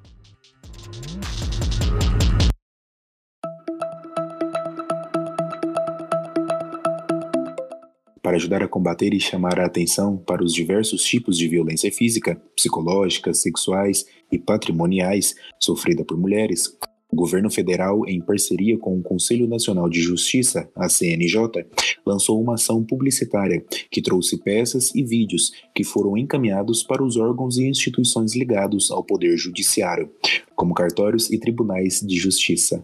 Para 8.33 8.37
ajudar 8.37 8.63
a 8.63 8.67
combater 8.67 9.13
e 9.13 9.19
chamar 9.19 9.59
a 9.59 9.65
atenção 9.67 10.17
para 10.17 10.43
os 10.43 10.51
diversos 10.51 11.03
tipos 11.03 11.37
de 11.37 11.47
violência 11.47 11.91
física, 11.91 12.41
psicológica, 12.55 13.31
sexuais 13.31 14.05
e 14.31 14.39
patrimoniais 14.39 15.35
sofrida 15.59 16.03
por 16.03 16.17
mulheres, 16.17 16.75
o 17.11 17.15
governo 17.15 17.51
federal, 17.51 18.07
em 18.07 18.19
parceria 18.19 18.75
com 18.75 18.97
o 18.97 19.03
Conselho 19.03 19.47
Nacional 19.47 19.87
de 19.87 20.01
Justiça, 20.01 20.67
a 20.75 20.89
CNJ, 20.89 21.67
lançou 22.03 22.41
uma 22.41 22.55
ação 22.55 22.83
publicitária 22.83 23.63
que 23.91 24.01
trouxe 24.01 24.39
peças 24.39 24.89
e 24.95 25.03
vídeos 25.03 25.51
que 25.75 25.83
foram 25.83 26.17
encaminhados 26.17 26.81
para 26.81 27.03
os 27.03 27.17
órgãos 27.17 27.59
e 27.59 27.67
instituições 27.67 28.35
ligados 28.35 28.89
ao 28.89 29.03
Poder 29.03 29.37
Judiciário, 29.37 30.09
como 30.55 30.73
cartórios 30.73 31.29
e 31.29 31.37
tribunais 31.37 32.01
de 32.01 32.17
justiça. 32.17 32.83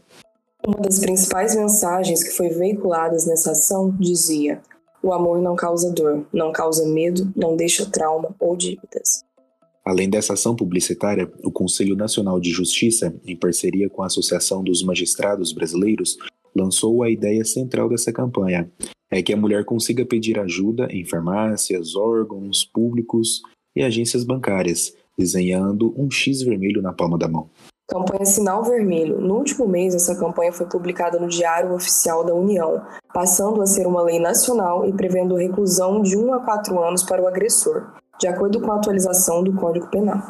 Uma 0.67 0.77
das 0.77 0.99
principais 0.99 1.55
mensagens 1.55 2.21
que 2.21 2.37
foi 2.37 2.49
veiculadas 2.49 3.25
nessa 3.25 3.51
ação 3.51 3.95
dizia: 3.97 4.61
O 5.01 5.13
amor 5.13 5.41
não 5.41 5.55
causa 5.55 5.91
dor, 5.93 6.25
não 6.33 6.51
causa 6.51 6.87
medo, 6.87 7.31
não 7.35 7.55
deixa 7.55 7.85
trauma 7.85 8.35
ou 8.39 8.55
dívidas. 8.55 9.23
Além 9.85 10.09
dessa 10.09 10.33
ação 10.33 10.55
publicitária, 10.55 11.31
o 11.43 11.51
Conselho 11.51 11.95
Nacional 11.95 12.39
de 12.39 12.51
Justiça, 12.51 13.13
em 13.25 13.35
parceria 13.35 13.89
com 13.89 14.03
a 14.03 14.07
Associação 14.07 14.63
dos 14.63 14.83
Magistrados 14.83 15.53
Brasileiros, 15.53 16.17
lançou 16.55 17.01
a 17.01 17.09
ideia 17.09 17.43
central 17.45 17.89
dessa 17.89 18.11
campanha: 18.11 18.69
é 19.09 19.21
que 19.21 19.33
a 19.33 19.37
mulher 19.37 19.65
consiga 19.65 20.05
pedir 20.05 20.37
ajuda 20.37 20.87
em 20.91 21.05
farmácias, 21.05 21.95
órgãos 21.95 22.63
públicos 22.65 23.41
e 23.75 23.81
agências 23.81 24.23
bancárias, 24.23 24.93
desenhando 25.17 25.93
um 25.97 26.11
X 26.11 26.41
vermelho 26.41 26.81
na 26.81 26.93
palma 26.93 27.17
da 27.17 27.27
mão. 27.27 27.49
Campanha 27.89 28.25
Sinal 28.25 28.63
Vermelho. 28.63 29.19
No 29.19 29.35
último 29.35 29.67
mês, 29.67 29.95
essa 29.95 30.15
campanha 30.15 30.53
foi 30.53 30.67
publicada 30.67 31.19
no 31.19 31.27
Diário 31.27 31.73
Oficial 31.73 32.23
da 32.23 32.33
União, 32.33 32.81
passando 33.13 33.61
a 33.61 33.65
ser 33.65 33.87
uma 33.87 34.01
lei 34.01 34.19
nacional 34.19 34.85
e 34.85 34.93
prevendo 34.93 35.35
reclusão 35.35 36.01
de 36.01 36.15
1 36.15 36.33
a 36.33 36.39
4 36.39 36.79
anos 36.79 37.03
para 37.03 37.21
o 37.21 37.27
agressor 37.27 37.99
de 38.19 38.27
acordo 38.27 38.59
com 38.59 38.71
a 38.71 38.75
atualização 38.75 39.41
do 39.41 39.53
Código 39.53 39.87
Penal. 39.87 40.21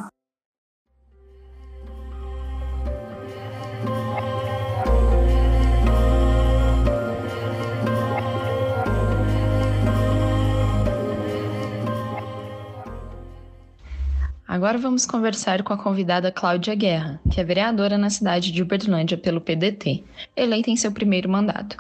Agora 14.60 14.78
vamos 14.78 15.06
conversar 15.06 15.64
com 15.64 15.72
a 15.72 15.78
convidada 15.78 16.34
Cláudia 16.34 16.76
Guerra, 16.76 17.18
que 17.32 17.40
é 17.40 17.44
vereadora 17.46 17.98
na 17.98 18.10
cidade 18.10 18.52
de 18.52 18.62
Uberlândia 18.62 19.18
pelo 19.18 19.40
PDT, 19.40 20.04
eleita 20.36 20.70
em 20.70 20.76
seu 20.76 20.92
primeiro 20.92 21.30
mandato. 21.30 21.78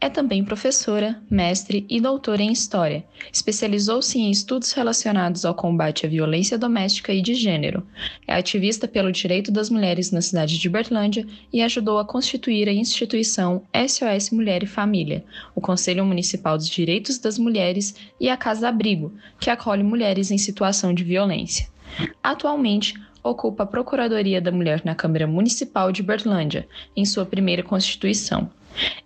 É 0.00 0.08
também 0.08 0.44
professora, 0.44 1.20
mestre 1.28 1.84
e 1.90 2.00
doutora 2.00 2.40
em 2.40 2.52
História. 2.52 3.04
Especializou-se 3.32 4.16
em 4.20 4.30
estudos 4.30 4.70
relacionados 4.70 5.44
ao 5.44 5.52
combate 5.52 6.06
à 6.06 6.08
violência 6.08 6.56
doméstica 6.56 7.12
e 7.12 7.20
de 7.20 7.34
gênero. 7.34 7.84
É 8.24 8.36
ativista 8.36 8.86
pelo 8.86 9.10
direito 9.10 9.50
das 9.50 9.68
mulheres 9.68 10.12
na 10.12 10.22
cidade 10.22 10.60
de 10.60 10.68
Berlândia 10.68 11.26
e 11.52 11.60
ajudou 11.60 11.98
a 11.98 12.04
constituir 12.04 12.68
a 12.68 12.72
instituição 12.72 13.64
SOS 13.74 14.30
Mulher 14.30 14.62
e 14.62 14.66
Família, 14.68 15.24
o 15.56 15.60
Conselho 15.60 16.06
Municipal 16.06 16.56
dos 16.56 16.68
Direitos 16.68 17.18
das 17.18 17.36
Mulheres 17.36 17.96
e 18.20 18.28
a 18.28 18.36
Casa 18.36 18.68
Abrigo, 18.68 19.12
que 19.40 19.50
acolhe 19.50 19.82
mulheres 19.82 20.30
em 20.30 20.38
situação 20.38 20.94
de 20.94 21.02
violência. 21.02 21.74
Atualmente, 22.22 22.94
ocupa 23.22 23.64
a 23.64 23.66
Procuradoria 23.66 24.40
da 24.40 24.52
Mulher 24.52 24.82
na 24.84 24.94
Câmara 24.94 25.26
Municipal 25.26 25.90
de 25.90 26.02
Berlândia, 26.02 26.66
em 26.96 27.04
sua 27.04 27.26
primeira 27.26 27.62
constituição. 27.62 28.50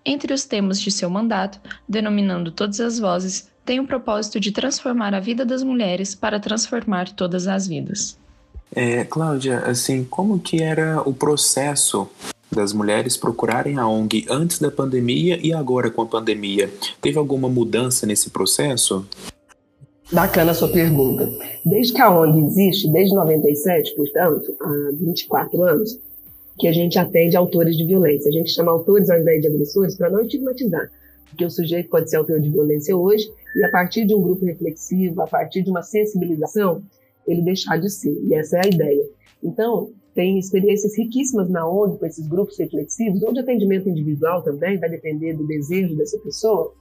Entre 0.04 0.32
os 0.32 0.44
temas 0.44 0.80
de 0.80 0.90
seu 0.90 1.08
mandato, 1.08 1.60
denominando 1.88 2.50
todas 2.50 2.80
as 2.80 2.98
vozes, 2.98 3.48
tem 3.64 3.78
o 3.78 3.86
propósito 3.86 4.40
de 4.40 4.50
transformar 4.50 5.14
a 5.14 5.20
vida 5.20 5.44
das 5.44 5.62
mulheres 5.62 6.14
para 6.14 6.40
transformar 6.40 7.10
todas 7.10 7.46
as 7.46 7.66
vidas. 7.68 8.18
É, 8.74 9.04
Cláudia, 9.04 9.60
assim, 9.60 10.04
como 10.04 10.38
que 10.38 10.62
era 10.62 11.02
o 11.08 11.12
processo 11.12 12.08
das 12.50 12.72
mulheres 12.72 13.16
procurarem 13.16 13.78
a 13.78 13.86
ONG 13.86 14.26
antes 14.28 14.58
da 14.58 14.70
pandemia 14.70 15.38
e 15.40 15.52
agora 15.52 15.90
com 15.90 16.02
a 16.02 16.06
pandemia? 16.06 16.72
Teve 17.00 17.18
alguma 17.18 17.48
mudança 17.48 18.06
nesse 18.06 18.30
processo? 18.30 19.06
Bacana 20.12 20.50
a 20.50 20.54
sua 20.54 20.68
pergunta. 20.68 21.28
Desde 21.64 21.92
que 21.92 22.00
a 22.00 22.10
ONG 22.10 22.44
existe, 22.44 22.90
desde 22.90 23.14
97, 23.14 23.94
portanto, 23.94 24.56
há 24.60 24.90
24 24.92 25.62
anos, 25.62 26.00
que 26.58 26.66
a 26.66 26.72
gente 26.72 26.98
atende 26.98 27.36
autores 27.36 27.76
de 27.76 27.86
violência. 27.86 28.28
A 28.28 28.32
gente 28.32 28.50
chama 28.50 28.72
autores 28.72 29.08
ao 29.08 29.20
invés 29.20 29.40
de 29.40 29.46
agressores 29.46 29.96
para 29.96 30.10
não 30.10 30.22
estigmatizar, 30.22 30.90
porque 31.28 31.44
o 31.44 31.50
sujeito 31.50 31.88
pode 31.88 32.10
ser 32.10 32.16
autor 32.16 32.40
de 32.40 32.50
violência 32.50 32.96
hoje 32.96 33.30
e 33.54 33.64
a 33.64 33.70
partir 33.70 34.04
de 34.04 34.12
um 34.12 34.20
grupo 34.20 34.44
reflexivo, 34.44 35.22
a 35.22 35.28
partir 35.28 35.62
de 35.62 35.70
uma 35.70 35.82
sensibilização, 35.82 36.82
ele 37.26 37.42
deixar 37.42 37.78
de 37.78 37.88
ser. 37.88 38.18
E 38.24 38.34
essa 38.34 38.56
é 38.56 38.62
a 38.64 38.68
ideia. 38.68 39.04
Então, 39.42 39.90
tem 40.12 40.40
experiências 40.40 40.98
riquíssimas 40.98 41.48
na 41.48 41.66
ONG 41.68 41.98
com 41.98 42.06
esses 42.06 42.26
grupos 42.26 42.58
reflexivos, 42.58 43.22
ou 43.22 43.32
de 43.32 43.40
atendimento 43.40 43.88
individual 43.88 44.42
também, 44.42 44.76
vai 44.76 44.90
depender 44.90 45.34
do 45.34 45.46
desejo 45.46 45.96
dessa 45.96 46.18
pessoa, 46.18 46.74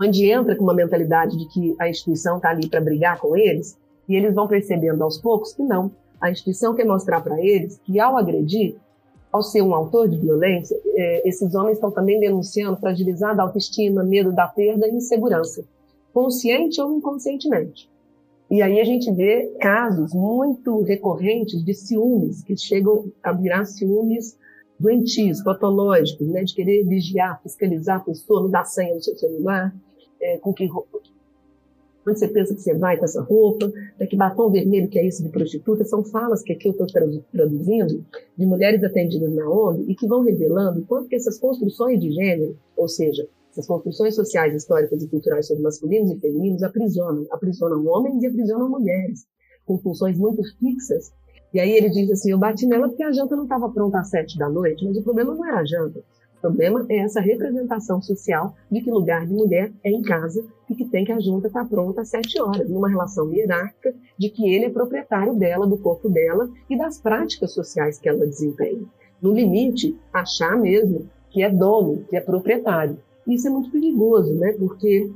onde 0.00 0.30
entra 0.30 0.54
com 0.56 0.64
uma 0.64 0.74
mentalidade 0.74 1.36
de 1.36 1.46
que 1.48 1.74
a 1.78 1.88
instituição 1.88 2.36
está 2.36 2.50
ali 2.50 2.68
para 2.68 2.80
brigar 2.80 3.20
com 3.20 3.36
eles, 3.36 3.76
e 4.08 4.14
eles 4.16 4.34
vão 4.34 4.46
percebendo 4.46 5.02
aos 5.02 5.18
poucos 5.18 5.52
que 5.52 5.62
não, 5.62 5.90
a 6.20 6.30
instituição 6.30 6.74
quer 6.74 6.84
mostrar 6.84 7.20
para 7.20 7.40
eles 7.40 7.80
que, 7.84 8.00
ao 8.00 8.16
agredir, 8.16 8.76
ao 9.30 9.42
ser 9.42 9.62
um 9.62 9.74
autor 9.74 10.08
de 10.08 10.16
violência, 10.16 10.80
é, 10.94 11.28
esses 11.28 11.54
homens 11.54 11.74
estão 11.74 11.90
também 11.90 12.18
denunciando 12.18 12.78
fragilizada 12.78 13.42
autoestima, 13.42 14.02
medo 14.02 14.32
da 14.32 14.46
perda 14.46 14.88
e 14.88 14.94
insegurança, 14.94 15.64
consciente 16.12 16.80
ou 16.80 16.96
inconscientemente. 16.96 17.90
E 18.50 18.62
aí 18.62 18.80
a 18.80 18.84
gente 18.84 19.12
vê 19.12 19.54
casos 19.60 20.14
muito 20.14 20.80
recorrentes 20.82 21.62
de 21.62 21.74
ciúmes, 21.74 22.42
que 22.42 22.56
chegam 22.56 23.12
a 23.22 23.32
virar 23.32 23.66
ciúmes 23.66 24.36
doentios, 24.80 25.42
patológicos, 25.42 26.26
né, 26.28 26.44
de 26.44 26.54
querer 26.54 26.84
vigiar, 26.84 27.42
fiscalizar 27.42 27.96
a 27.98 28.00
pessoa, 28.00 28.42
não 28.42 28.50
dar 28.50 28.64
senha 28.64 28.94
no 28.94 29.02
seu 29.02 29.16
celular, 29.16 29.74
é, 30.20 30.38
com 30.38 30.52
que 30.52 30.68
onde 32.08 32.18
você 32.18 32.28
pensa 32.28 32.54
que 32.54 32.60
você 32.60 32.74
vai 32.74 32.96
com 32.96 33.04
essa 33.04 33.20
roupa, 33.22 33.70
né, 33.98 34.06
que 34.06 34.16
batom 34.16 34.50
vermelho 34.50 34.88
que 34.88 34.98
é 34.98 35.06
isso 35.06 35.22
de 35.22 35.28
prostituta, 35.28 35.84
são 35.84 36.02
falas 36.02 36.42
que 36.42 36.52
aqui 36.52 36.68
eu 36.68 36.72
estou 36.72 36.86
traduzindo 36.86 38.04
de 38.36 38.46
mulheres 38.46 38.82
atendidas 38.82 39.30
na 39.32 39.48
ONG 39.48 39.84
e 39.88 39.94
que 39.94 40.06
vão 40.06 40.22
revelando 40.22 40.84
quanto 40.86 41.08
que 41.08 41.16
essas 41.16 41.38
construções 41.38 42.00
de 42.00 42.10
gênero, 42.10 42.56
ou 42.76 42.88
seja, 42.88 43.28
essas 43.50 43.66
construções 43.66 44.14
sociais, 44.14 44.54
históricas 44.54 45.02
e 45.02 45.08
culturais 45.08 45.46
sobre 45.46 45.62
masculinos 45.62 46.12
e 46.12 46.20
femininos 46.20 46.62
aprisionam, 46.62 47.26
aprisionam 47.30 47.84
homens 47.86 48.22
e 48.22 48.26
aprisionam 48.26 48.68
mulheres, 48.68 49.26
com 49.66 49.78
funções 49.78 50.16
muito 50.16 50.42
fixas. 50.58 51.12
E 51.52 51.60
aí 51.60 51.72
ele 51.72 51.90
diz 51.90 52.10
assim, 52.10 52.30
eu 52.30 52.38
bati 52.38 52.66
nela 52.66 52.88
porque 52.88 53.02
a 53.02 53.12
janta 53.12 53.34
não 53.34 53.44
estava 53.44 53.70
pronta 53.70 53.98
às 53.98 54.10
sete 54.10 54.38
da 54.38 54.48
noite, 54.48 54.84
mas 54.84 54.96
o 54.96 55.02
problema 55.02 55.34
não 55.34 55.46
era 55.46 55.60
a 55.60 55.64
janta, 55.64 56.02
o 56.38 56.40
problema 56.40 56.86
é 56.88 56.98
essa 56.98 57.20
representação 57.20 58.00
social 58.00 58.54
de 58.70 58.80
que 58.80 58.90
lugar 58.90 59.26
de 59.26 59.34
mulher 59.34 59.72
é 59.82 59.90
em 59.90 60.02
casa 60.02 60.46
e 60.70 60.74
que 60.74 60.84
tem 60.84 61.04
que 61.04 61.10
a 61.10 61.18
junta 61.18 61.48
estar 61.48 61.64
tá 61.64 61.68
pronta 61.68 62.02
às 62.02 62.08
sete 62.08 62.40
horas, 62.40 62.68
numa 62.68 62.88
relação 62.88 63.32
hierárquica 63.32 63.92
de 64.16 64.30
que 64.30 64.48
ele 64.48 64.66
é 64.66 64.70
proprietário 64.70 65.34
dela, 65.34 65.66
do 65.66 65.76
corpo 65.76 66.08
dela 66.08 66.48
e 66.70 66.78
das 66.78 67.00
práticas 67.00 67.52
sociais 67.52 67.98
que 67.98 68.08
ela 68.08 68.24
desempenha. 68.24 68.84
No 69.20 69.32
limite, 69.32 69.98
achar 70.12 70.56
mesmo 70.56 71.10
que 71.28 71.42
é 71.42 71.50
dono, 71.50 72.04
que 72.08 72.16
é 72.16 72.20
proprietário. 72.20 72.98
Isso 73.26 73.48
é 73.48 73.50
muito 73.50 73.70
perigoso, 73.72 74.32
né? 74.34 74.52
Porque 74.52 75.10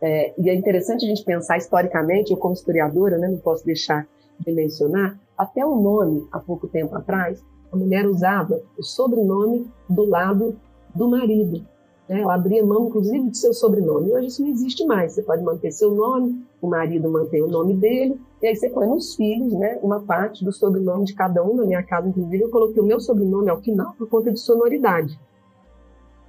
é, 0.00 0.34
e 0.36 0.50
é 0.50 0.54
interessante 0.54 1.04
a 1.04 1.08
gente 1.08 1.24
pensar 1.24 1.56
historicamente, 1.56 2.32
eu 2.32 2.36
como 2.36 2.54
historiadora, 2.54 3.18
né, 3.18 3.28
não 3.28 3.38
posso 3.38 3.64
deixar 3.64 4.06
de 4.38 4.52
mencionar, 4.52 5.18
até 5.38 5.64
o 5.64 5.80
nome, 5.80 6.26
há 6.32 6.38
pouco 6.38 6.68
tempo 6.68 6.94
atrás, 6.94 7.42
a 7.76 7.78
mulher 7.78 8.06
usava 8.06 8.60
o 8.78 8.82
sobrenome 8.82 9.70
do 9.88 10.04
lado 10.04 10.56
do 10.94 11.08
marido. 11.08 11.64
Né? 12.08 12.20
Ela 12.20 12.34
abria 12.34 12.64
mão, 12.64 12.88
inclusive, 12.88 13.30
de 13.30 13.36
seu 13.36 13.52
sobrenome. 13.52 14.12
Hoje 14.12 14.28
isso 14.28 14.42
não 14.42 14.48
existe 14.48 14.84
mais. 14.86 15.12
Você 15.12 15.22
pode 15.22 15.42
manter 15.42 15.70
seu 15.70 15.94
nome, 15.94 16.42
o 16.60 16.68
marido 16.68 17.10
mantém 17.10 17.42
o 17.42 17.48
nome 17.48 17.74
dele, 17.74 18.18
e 18.42 18.46
aí 18.46 18.56
você 18.56 18.70
põe 18.70 18.88
nos 18.88 19.14
filhos 19.14 19.52
né, 19.52 19.78
uma 19.82 20.00
parte 20.00 20.44
do 20.44 20.52
sobrenome 20.52 21.04
de 21.04 21.14
cada 21.14 21.44
um. 21.44 21.54
Na 21.54 21.66
minha 21.66 21.82
casa, 21.82 22.08
inclusive, 22.08 22.44
eu 22.44 22.50
coloquei 22.50 22.82
o 22.82 22.86
meu 22.86 23.00
sobrenome 23.00 23.50
ao 23.50 23.60
final 23.60 23.94
por 23.98 24.08
conta 24.08 24.32
de 24.32 24.40
sonoridade. 24.40 25.18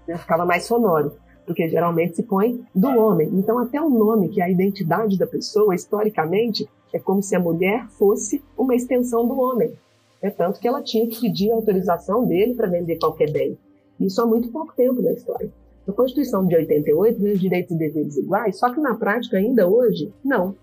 Né? 0.08 0.18
Ficava 0.18 0.46
mais 0.46 0.66
sonoro, 0.66 1.14
porque 1.46 1.70
geralmente 1.70 2.18
se 2.18 2.24
põe 2.24 2.62
do 2.76 2.88
homem. 2.88 3.30
Então, 3.34 3.58
até 3.60 3.82
o 3.82 3.90
nome, 3.90 4.30
que 4.30 4.42
é 4.42 4.46
a 4.46 4.50
identidade 4.50 5.18
da 5.18 5.28
pessoa, 5.28 5.74
historicamente, 5.74 6.68
é 6.94 7.00
como 7.00 7.22
se 7.22 7.36
a 7.36 7.40
mulher 7.40 7.88
fosse 7.90 8.44
uma 8.58 8.76
extensão 8.76 9.28
do 9.28 9.40
homem. 9.40 9.74
É 10.22 10.30
tanto 10.30 10.60
que 10.60 10.68
ela 10.68 10.82
tinha 10.82 11.08
que 11.08 11.20
pedir 11.22 11.52
autorização 11.52 12.26
dele 12.26 12.56
para 12.56 12.68
vender 12.68 12.98
qualquer 12.98 13.32
bem. 13.32 13.58
Isso 14.00 14.22
há 14.22 14.26
muito 14.26 14.52
pouco 14.52 14.74
tempo 14.76 15.02
na 15.02 15.12
história. 15.12 15.52
Na 15.86 15.94
Constituição 15.94 16.46
de 16.46 16.56
88, 16.56 17.24
os 17.24 17.40
direitos 17.40 17.72
e 17.72 17.78
deveres 17.78 18.18
iguais, 18.18 18.60
só 18.60 18.74
que 18.74 18.80
na 18.80 18.96
prática, 18.96 19.38
ainda 19.38 19.68
hoje, 19.68 20.14
não. 20.24 20.56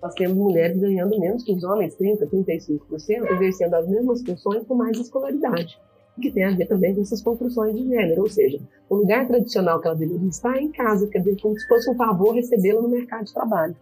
Nós 0.00 0.14
temos 0.14 0.36
mulheres 0.36 0.78
ganhando 0.78 1.18
menos 1.18 1.42
que 1.42 1.52
os 1.52 1.64
homens, 1.64 1.96
30%, 1.96 2.28
35%, 2.30 3.32
exercendo 3.32 3.74
as 3.74 3.88
mesmas 3.88 4.22
funções 4.22 4.64
com 4.64 4.74
mais 4.74 4.96
escolaridade. 4.96 5.78
que 6.20 6.32
tem 6.32 6.44
a 6.44 6.50
ver 6.50 6.66
também 6.66 6.94
com 6.94 7.00
essas 7.00 7.22
construções 7.22 7.76
de 7.76 7.86
gênero, 7.86 8.22
ou 8.22 8.28
seja, 8.28 8.58
o 8.90 8.96
lugar 8.96 9.26
tradicional 9.28 9.80
que 9.80 9.86
ela 9.86 9.96
deveria 9.96 10.28
estar 10.28 10.56
é 10.56 10.62
em 10.62 10.72
casa, 10.72 11.06
quer 11.06 11.20
dizer, 11.20 11.40
como 11.40 11.56
se 11.56 11.66
fosse 11.68 11.88
um 11.90 11.94
favor 11.94 12.34
recebê-la 12.34 12.82
no 12.82 12.88
mercado 12.88 13.24
de 13.24 13.32
trabalho. 13.32 13.76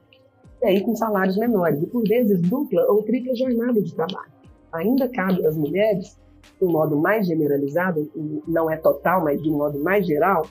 E 0.62 0.66
aí 0.66 0.80
com 0.82 0.94
salários 0.94 1.36
menores, 1.38 1.82
e 1.82 1.86
por 1.86 2.06
vezes 2.06 2.40
dupla 2.42 2.84
ou 2.90 3.02
tripla 3.02 3.34
jornada 3.34 3.80
de 3.80 3.94
trabalho. 3.94 4.36
Ainda 4.76 5.08
cabe 5.08 5.44
às 5.46 5.56
mulheres, 5.56 6.18
de 6.60 6.64
um 6.66 6.72
modo 6.72 6.96
mais 6.96 7.26
generalizado, 7.26 8.10
não 8.46 8.70
é 8.70 8.76
total, 8.76 9.24
mas 9.24 9.42
de 9.42 9.50
um 9.50 9.56
modo 9.56 9.82
mais 9.82 10.06
geral, 10.06 10.46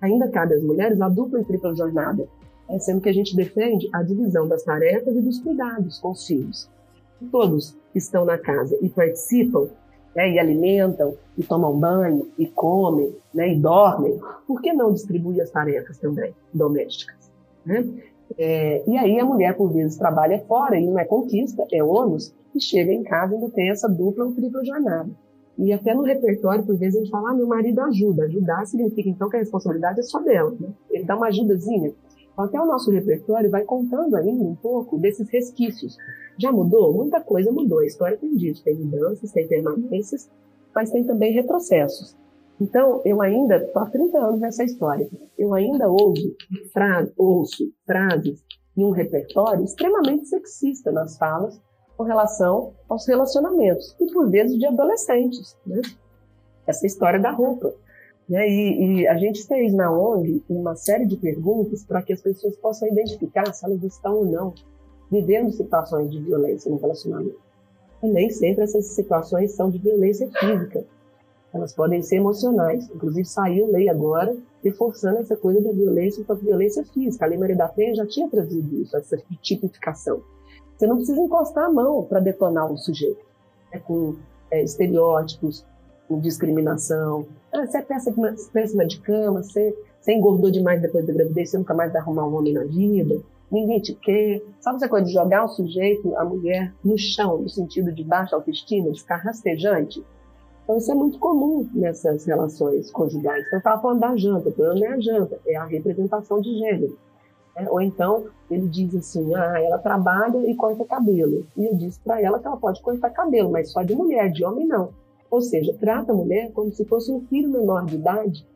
ainda 0.00 0.28
cabe 0.28 0.54
às 0.54 0.62
mulheres 0.62 1.00
a 1.00 1.08
dupla 1.08 1.40
e 1.40 1.44
tripla 1.44 1.74
jornada, 1.74 2.26
é 2.68 2.78
sendo 2.78 3.00
que 3.00 3.08
a 3.08 3.12
gente 3.12 3.36
defende 3.36 3.88
a 3.92 4.02
divisão 4.02 4.48
das 4.48 4.62
tarefas 4.62 5.14
e 5.14 5.20
dos 5.20 5.38
cuidados 5.40 5.98
com 5.98 6.12
os 6.12 6.26
filhos. 6.26 6.70
Todos 7.30 7.76
estão 7.94 8.24
na 8.24 8.38
casa 8.38 8.76
e 8.80 8.88
participam 8.88 9.68
né, 10.14 10.30
e 10.30 10.38
alimentam, 10.38 11.16
e 11.36 11.42
tomam 11.42 11.78
banho, 11.78 12.30
e 12.38 12.46
comem, 12.46 13.14
né, 13.32 13.52
e 13.52 13.58
dormem, 13.58 14.18
por 14.46 14.62
que 14.62 14.72
não 14.72 14.92
distribuir 14.92 15.42
as 15.42 15.50
tarefas 15.50 15.98
também 15.98 16.34
domésticas? 16.52 17.30
Né? 17.66 17.84
É, 18.38 18.82
e 18.88 18.96
aí 18.96 19.18
a 19.18 19.24
mulher, 19.24 19.56
por 19.56 19.72
vezes, 19.72 19.96
trabalha 19.96 20.44
fora 20.46 20.78
e 20.78 20.86
não 20.86 20.98
é 20.98 21.04
conquista, 21.04 21.64
é 21.72 21.82
ônus, 21.82 22.34
e 22.54 22.60
chega 22.60 22.92
em 22.92 23.02
casa 23.02 23.32
e 23.32 23.36
ainda 23.36 23.50
tem 23.50 23.70
essa 23.70 23.88
dupla 23.88 24.24
ou 24.24 24.32
tripla 24.32 24.64
jornada. 24.64 25.10
E 25.56 25.72
até 25.72 25.94
no 25.94 26.02
repertório, 26.02 26.64
por 26.64 26.76
vezes, 26.76 26.96
a 26.96 26.98
gente 27.00 27.10
fala, 27.10 27.30
ah, 27.30 27.34
meu 27.34 27.46
marido 27.46 27.80
ajuda. 27.80 28.24
Ajudar 28.24 28.66
significa, 28.66 29.08
então, 29.08 29.28
que 29.28 29.36
a 29.36 29.40
responsabilidade 29.40 30.00
é 30.00 30.02
só 30.02 30.20
dela. 30.20 30.52
Né? 30.58 30.68
Ele 30.90 31.04
dá 31.04 31.16
uma 31.16 31.28
ajudazinha. 31.28 31.92
Então, 32.32 32.44
até 32.44 32.60
o 32.60 32.66
nosso 32.66 32.90
repertório 32.90 33.50
vai 33.50 33.62
contando 33.62 34.16
ainda 34.16 34.42
um 34.42 34.56
pouco 34.56 34.98
desses 34.98 35.28
resquícios. 35.30 35.96
Já 36.38 36.50
mudou? 36.50 36.92
Muita 36.92 37.20
coisa 37.20 37.52
mudou. 37.52 37.78
A 37.78 37.86
história 37.86 38.16
tem 38.16 38.34
disso. 38.34 38.64
Tem 38.64 38.74
mudanças, 38.74 39.30
tem 39.30 39.46
permanências, 39.46 40.28
mas 40.74 40.90
tem 40.90 41.04
também 41.04 41.32
retrocessos. 41.32 42.16
Então, 42.60 43.02
eu 43.04 43.20
ainda, 43.20 43.56
estou 43.56 43.82
há 43.82 43.90
30 43.90 44.18
anos 44.18 44.40
nessa 44.40 44.64
história, 44.64 45.08
eu 45.36 45.52
ainda 45.54 45.88
ouço, 45.88 46.36
fra 46.72 47.08
ouço 47.16 47.72
frases 47.84 48.44
e 48.76 48.84
um 48.84 48.90
repertório 48.90 49.64
extremamente 49.64 50.26
sexista 50.26 50.92
nas 50.92 51.16
falas 51.18 51.60
com 51.96 52.04
relação 52.04 52.72
aos 52.88 53.06
relacionamentos, 53.06 53.96
e 54.00 54.12
por 54.12 54.30
vezes 54.30 54.58
de 54.58 54.66
adolescentes. 54.66 55.56
Né? 55.66 55.80
Essa 56.66 56.86
história 56.86 57.20
da 57.20 57.30
roupa. 57.30 57.72
Né? 58.28 58.48
E, 58.48 59.02
e, 59.02 59.08
a 59.08 59.16
gente 59.16 59.46
fez 59.46 59.72
na 59.72 59.92
ONG 59.92 60.42
uma 60.48 60.74
série 60.74 61.06
de 61.06 61.16
perguntas 61.16 61.84
para 61.84 62.02
que 62.02 62.12
as 62.12 62.20
pessoas 62.20 62.56
possam 62.56 62.88
identificar 62.88 63.52
se 63.52 63.64
elas 63.64 63.82
estão 63.82 64.16
ou 64.16 64.24
não 64.24 64.54
vivendo 65.10 65.52
situações 65.52 66.10
de 66.10 66.20
violência 66.20 66.70
no 66.70 66.78
relacionamento. 66.78 67.38
E 68.02 68.08
nem 68.08 68.30
sempre 68.30 68.64
essas 68.64 68.86
situações 68.86 69.52
são 69.52 69.70
de 69.70 69.78
violência 69.78 70.28
física. 70.38 70.84
Elas 71.54 71.72
podem 71.72 72.02
ser 72.02 72.16
emocionais. 72.16 72.90
Inclusive, 72.90 73.24
saiu 73.24 73.70
lei 73.70 73.88
agora 73.88 74.36
reforçando 74.62 75.18
essa 75.18 75.36
coisa 75.36 75.62
da 75.62 75.72
violência 75.72 76.24
para 76.24 76.34
violência 76.34 76.84
física. 76.84 77.24
A 77.24 77.28
Lei 77.28 77.38
Maria 77.38 77.56
da 77.56 77.68
Penha 77.68 77.94
já 77.94 78.06
tinha 78.06 78.28
trazido 78.28 78.80
isso, 78.80 78.96
essa 78.96 79.16
tipificação. 79.40 80.22
Você 80.76 80.86
não 80.86 80.96
precisa 80.96 81.20
encostar 81.20 81.66
a 81.66 81.72
mão 81.72 82.02
para 82.02 82.18
detonar 82.18 82.70
um 82.70 82.76
sujeito. 82.76 83.24
É 83.70 83.78
com 83.78 84.16
é, 84.50 84.62
estereótipos, 84.62 85.64
com 86.08 86.18
discriminação. 86.18 87.26
Ah, 87.52 87.64
você 87.66 87.78
é 87.78 87.82
péssima, 87.82 88.34
péssima 88.52 88.84
de 88.84 89.00
cama, 89.00 89.42
você, 89.42 89.76
você 90.00 90.12
engordou 90.12 90.50
demais 90.50 90.82
depois 90.82 91.06
da 91.06 91.12
gravidez, 91.12 91.50
você 91.50 91.58
nunca 91.58 91.74
mais 91.74 91.92
vai 91.92 92.00
arrumar 92.00 92.26
um 92.26 92.34
homem 92.34 92.52
na 92.52 92.64
vida 92.64 93.22
ninguém 93.54 93.80
te 93.80 93.94
quer. 93.94 94.42
Sabe 94.60 94.76
essa 94.76 94.88
coisa 94.88 95.06
de 95.06 95.12
jogar 95.12 95.44
o 95.44 95.48
sujeito, 95.48 96.14
a 96.16 96.24
mulher, 96.24 96.72
no 96.84 96.98
chão, 96.98 97.38
no 97.38 97.48
sentido 97.48 97.92
de 97.92 98.02
baixa 98.02 98.34
autoestima, 98.34 98.90
de 98.90 99.00
ficar 99.00 99.16
rastejante? 99.16 100.02
Então, 100.64 100.78
isso 100.78 100.90
é 100.90 100.94
muito 100.94 101.18
comum 101.18 101.68
nessas 101.74 102.24
relações 102.24 102.90
conjugais. 102.90 103.44
Então, 103.46 103.56
eu 103.56 103.58
estava 103.58 103.82
falando 103.82 104.00
da 104.00 104.16
janta, 104.16 104.48
o 104.48 104.52
problema 104.52 104.86
é 104.86 104.96
a 104.96 105.00
janta, 105.00 105.38
é 105.46 105.56
a 105.56 105.64
representação 105.64 106.40
de 106.40 106.58
gênero. 106.58 106.98
É, 107.56 107.70
ou 107.70 107.80
então, 107.80 108.26
ele 108.50 108.66
diz 108.68 108.94
assim, 108.94 109.34
ah, 109.34 109.60
ela 109.60 109.78
trabalha 109.78 110.38
e 110.50 110.56
corta 110.56 110.84
cabelo. 110.84 111.46
E 111.56 111.66
eu 111.66 111.74
disse 111.74 112.00
para 112.00 112.20
ela 112.20 112.38
que 112.38 112.46
ela 112.46 112.56
pode 112.56 112.82
cortar 112.82 113.10
cabelo, 113.10 113.50
mas 113.50 113.70
só 113.70 113.82
de 113.82 113.94
mulher, 113.94 114.32
de 114.32 114.44
homem 114.44 114.66
não. 114.66 114.88
Ou 115.30 115.40
seja, 115.40 115.76
trata 115.78 116.12
a 116.12 116.14
mulher 116.14 116.50
como 116.52 116.72
se 116.72 116.84
fosse 116.86 117.12
um 117.12 117.20
filho 117.26 117.50
menor 117.50 117.84
de 117.84 117.96
idade, 117.96 118.46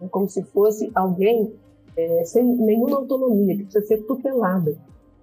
né, 0.00 0.08
como 0.10 0.28
se 0.28 0.42
fosse 0.42 0.90
alguém 0.94 1.52
é, 1.96 2.24
sem 2.24 2.44
nenhuma 2.44 2.98
autonomia, 2.98 3.56
que 3.56 3.64
precisa 3.64 3.86
ser 3.86 4.02
tutelada. 4.02 4.76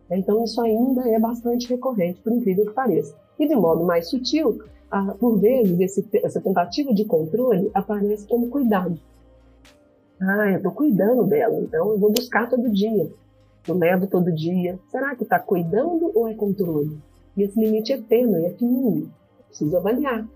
Então, 0.09 0.43
isso 0.43 0.59
ainda 0.59 1.07
é 1.07 1.17
bastante 1.19 1.69
recorrente, 1.69 2.19
por 2.21 2.33
incrível 2.33 2.65
que 2.65 2.73
pareça. 2.73 3.15
E, 3.39 3.47
de 3.47 3.55
modo 3.55 3.85
mais 3.85 4.09
sutil, 4.09 4.59
por 5.19 5.39
vezes, 5.39 5.79
esse, 5.79 6.05
essa 6.23 6.41
tentativa 6.41 6.93
de 6.93 7.05
controle 7.05 7.71
aparece 7.73 8.27
como 8.27 8.49
cuidado. 8.49 8.99
Ah, 10.19 10.51
eu 10.51 10.57
estou 10.57 10.71
cuidando 10.71 11.25
dela, 11.25 11.59
então 11.59 11.91
eu 11.91 11.99
vou 11.99 12.11
buscar 12.11 12.49
todo 12.49 12.69
dia. 12.69 13.09
Eu 13.67 13.75
levo 13.75 14.07
todo 14.07 14.31
dia. 14.31 14.77
Será 14.89 15.15
que 15.15 15.23
está 15.23 15.39
cuidando 15.39 16.11
ou 16.13 16.27
é 16.27 16.33
controle? 16.33 16.99
E 17.37 17.43
esse 17.43 17.59
limite 17.59 17.93
é 17.93 18.01
tênue, 18.01 18.45
é 18.45 18.51
fininho. 18.51 19.11
Preciso 19.47 19.77
avaliar. 19.77 20.27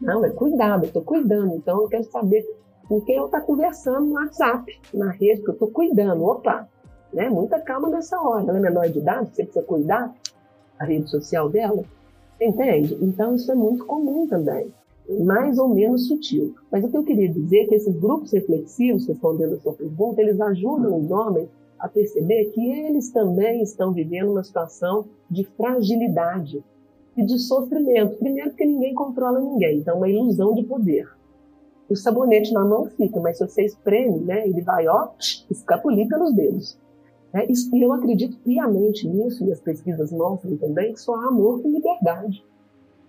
Não, 0.00 0.24
é 0.24 0.30
cuidado, 0.30 0.84
eu 0.84 0.88
estou 0.88 1.02
cuidando, 1.02 1.54
então 1.54 1.82
eu 1.82 1.88
quero 1.88 2.04
saber 2.04 2.44
com 2.88 3.00
quem 3.02 3.16
eu 3.16 3.26
estou 3.26 3.40
conversando 3.42 4.06
no 4.06 4.14
WhatsApp, 4.14 4.80
na 4.92 5.10
rede, 5.10 5.42
que 5.42 5.50
eu 5.50 5.52
estou 5.52 5.70
cuidando. 5.70 6.24
Opa, 6.24 6.68
né? 7.12 7.28
Muita 7.28 7.60
calma 7.60 7.88
nessa 7.88 8.20
hora. 8.20 8.48
Ela 8.48 8.58
é 8.58 8.60
menor 8.60 8.88
de 8.88 8.98
idade, 8.98 9.30
você 9.30 9.44
precisa 9.44 9.64
cuidar 9.64 10.12
a 10.78 10.84
rede 10.84 11.08
social 11.08 11.48
dela. 11.48 11.84
Entende? 12.40 12.96
Então, 13.00 13.34
isso 13.34 13.50
é 13.50 13.54
muito 13.54 13.84
comum 13.84 14.26
também. 14.26 14.72
Mais 15.24 15.58
ou 15.58 15.68
menos 15.68 16.06
sutil. 16.06 16.54
Mas 16.70 16.84
o 16.84 16.88
que 16.88 16.96
eu 16.96 17.04
queria 17.04 17.28
dizer 17.28 17.64
é 17.64 17.66
que 17.66 17.74
esses 17.74 17.94
grupos 17.96 18.32
reflexivos, 18.32 19.06
respondendo 19.06 19.54
a 19.54 19.60
sua 19.60 19.72
pergunta, 19.72 20.22
eles 20.22 20.40
ajudam 20.40 20.96
os 20.96 21.10
homens 21.10 21.48
a 21.78 21.88
perceber 21.88 22.46
que 22.46 22.70
eles 22.70 23.10
também 23.10 23.62
estão 23.62 23.92
vivendo 23.92 24.30
uma 24.30 24.44
situação 24.44 25.06
de 25.30 25.44
fragilidade 25.56 26.62
e 27.16 27.24
de 27.24 27.38
sofrimento. 27.38 28.16
Primeiro, 28.16 28.50
porque 28.50 28.66
ninguém 28.66 28.94
controla 28.94 29.40
ninguém, 29.40 29.78
então, 29.78 29.96
uma 29.96 30.08
ilusão 30.08 30.54
de 30.54 30.62
poder 30.62 31.08
o 31.90 31.96
sabonete 31.96 32.52
na 32.52 32.64
mão 32.64 32.86
fica, 32.96 33.18
mas 33.18 33.36
se 33.36 33.46
você 33.46 33.64
espreme, 33.64 34.20
né, 34.20 34.46
ele 34.46 34.62
vai, 34.62 34.86
ó, 34.86 35.08
escapulir 35.50 36.08
pelos 36.08 36.32
dedos. 36.32 36.78
Né? 37.32 37.46
E 37.48 37.84
eu 37.84 37.92
acredito 37.92 38.36
piamente 38.38 39.08
nisso, 39.08 39.44
e 39.44 39.52
as 39.52 39.60
pesquisas 39.60 40.10
mostram 40.12 40.56
também, 40.56 40.92
que 40.92 41.00
só 41.00 41.14
há 41.14 41.28
amor 41.28 41.62
com 41.62 41.70
liberdade. 41.70 42.44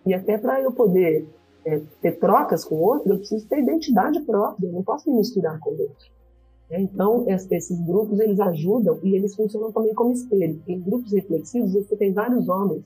E 0.06 0.14
até 0.14 0.38
para 0.38 0.62
eu 0.62 0.72
poder 0.72 1.28
é, 1.66 1.82
ter 2.02 2.14
trocas 2.20 2.66
com 2.66 2.76
o 2.76 2.82
outro, 2.82 3.12
eu 3.12 3.18
preciso 3.18 3.48
ter 3.48 3.60
identidade 3.60 4.20
própria, 4.22 4.68
eu 4.68 4.74
não 4.74 4.84
posso 4.84 5.10
me 5.10 5.18
misturar 5.18 5.60
com 5.60 5.72
o 5.72 5.80
outro. 5.82 6.12
Né? 6.70 6.82
Então, 6.82 7.26
esses 7.28 7.80
grupos, 7.82 8.20
eles 8.20 8.40
ajudam 8.40 9.00
e 9.04 9.16
eles 9.16 9.36
funcionam 9.36 9.72
também 9.72 9.94
como 9.94 10.12
espelho. 10.12 10.62
Em 10.68 10.80
grupos 10.80 11.12
reflexivos, 11.12 11.74
você 11.74 11.96
tem 11.96 12.14
vários 12.14 12.48
homens, 12.48 12.84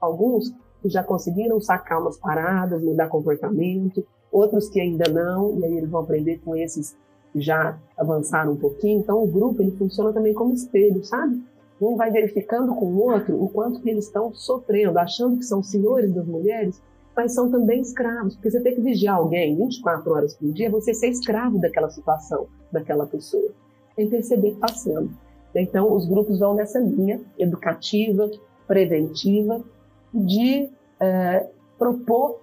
alguns 0.00 0.52
que 0.82 0.88
já 0.88 1.02
conseguiram 1.02 1.60
sacar 1.60 2.00
umas 2.00 2.18
paradas, 2.18 2.82
mudar 2.82 3.08
comportamento, 3.08 4.04
outros 4.30 4.68
que 4.68 4.80
ainda 4.80 5.10
não, 5.10 5.58
e 5.58 5.64
aí 5.64 5.76
eles 5.78 5.90
vão 5.90 6.00
aprender 6.00 6.38
com 6.44 6.54
esses 6.56 6.96
já 7.40 7.78
avançaram 7.96 8.52
um 8.52 8.56
pouquinho. 8.56 9.00
Então, 9.00 9.22
o 9.22 9.26
grupo 9.26 9.62
ele 9.62 9.72
funciona 9.72 10.12
também 10.12 10.34
como 10.34 10.54
espelho, 10.54 11.04
sabe? 11.04 11.42
Um 11.80 11.96
vai 11.96 12.10
verificando 12.10 12.74
com 12.74 12.86
o 12.86 13.00
outro 13.00 13.42
o 13.42 13.48
quanto 13.48 13.80
que 13.80 13.90
eles 13.90 14.06
estão 14.06 14.32
sofrendo, 14.34 14.98
achando 14.98 15.36
que 15.36 15.44
são 15.44 15.62
senhores 15.62 16.12
das 16.12 16.26
mulheres, 16.26 16.80
mas 17.14 17.34
são 17.34 17.50
também 17.50 17.80
escravos, 17.80 18.34
porque 18.34 18.50
você 18.50 18.60
tem 18.60 18.74
que 18.74 18.80
vigiar 18.80 19.16
alguém 19.16 19.56
24 19.56 20.12
horas 20.12 20.36
por 20.36 20.52
dia, 20.52 20.70
você 20.70 20.92
ser 20.92 21.08
escravo 21.08 21.58
daquela 21.58 21.90
situação, 21.90 22.46
daquela 22.70 23.06
pessoa, 23.06 23.50
sem 23.94 24.08
perceber 24.08 24.50
que 24.50 24.56
está 24.56 24.68
sendo. 24.68 25.10
Então, 25.54 25.90
os 25.92 26.06
grupos 26.06 26.38
vão 26.38 26.54
nessa 26.54 26.78
linha 26.78 27.20
educativa, 27.38 28.30
preventiva, 28.66 29.64
de 30.12 30.68
é, 31.00 31.46
propor 31.78 32.40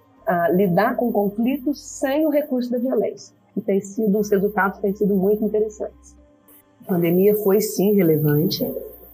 lidar 0.52 0.96
com 0.96 1.12
conflitos 1.12 1.80
sem 1.82 2.26
o 2.26 2.30
recurso 2.30 2.70
da 2.70 2.78
violência. 2.78 3.34
E 3.56 3.60
tem 3.60 3.80
sido, 3.80 4.18
os 4.18 4.30
resultados 4.30 4.80
têm 4.80 4.94
sido 4.94 5.14
muito 5.14 5.44
interessantes. 5.44 6.16
A 6.82 6.88
pandemia 6.88 7.34
foi 7.36 7.60
sim 7.60 7.94
relevante, 7.94 8.64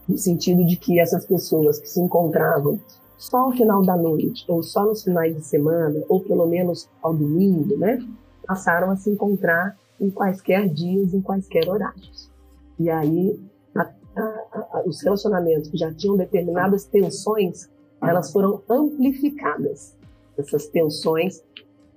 no 0.09 0.19
sentido 0.19 0.65
de 0.65 0.77
que 0.77 0.99
essas 0.99 1.25
pessoas 1.27 1.79
que 1.79 1.89
se 1.89 2.01
encontravam 2.01 2.81
só 3.17 3.37
ao 3.37 3.53
final 3.53 3.83
da 3.83 3.97
noite, 3.97 4.45
ou 4.49 4.63
só 4.63 4.85
nos 4.85 5.05
finais 5.05 5.37
de 5.37 5.45
semana, 5.45 6.03
ou 6.09 6.21
pelo 6.21 6.47
menos 6.47 6.89
ao 7.03 7.15
domingo, 7.15 7.77
né, 7.77 7.99
passaram 8.47 8.91
a 8.91 8.97
se 8.97 9.11
encontrar 9.11 9.79
em 10.01 10.11
quaisquer 10.11 10.69
dias, 10.69 11.13
em 11.13 11.21
quaisquer 11.21 11.69
horários. 11.69 12.31
E 12.79 12.89
aí, 12.89 13.39
a, 13.77 13.83
a, 14.17 14.23
a, 14.23 14.83
os 14.87 15.03
relacionamentos 15.03 15.69
que 15.69 15.77
já 15.77 15.93
tinham 15.93 16.17
determinadas 16.17 16.87
tensões, 16.87 17.69
elas 18.03 18.33
foram 18.33 18.63
amplificadas 18.69 19.95
essas 20.39 20.67
tensões 20.69 21.43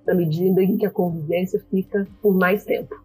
na 0.06 0.14
medida 0.14 0.62
em 0.62 0.78
que 0.78 0.86
a 0.86 0.92
convivência 0.92 1.64
fica 1.70 2.08
por 2.22 2.34
mais 2.34 2.64
tempo. 2.66 2.96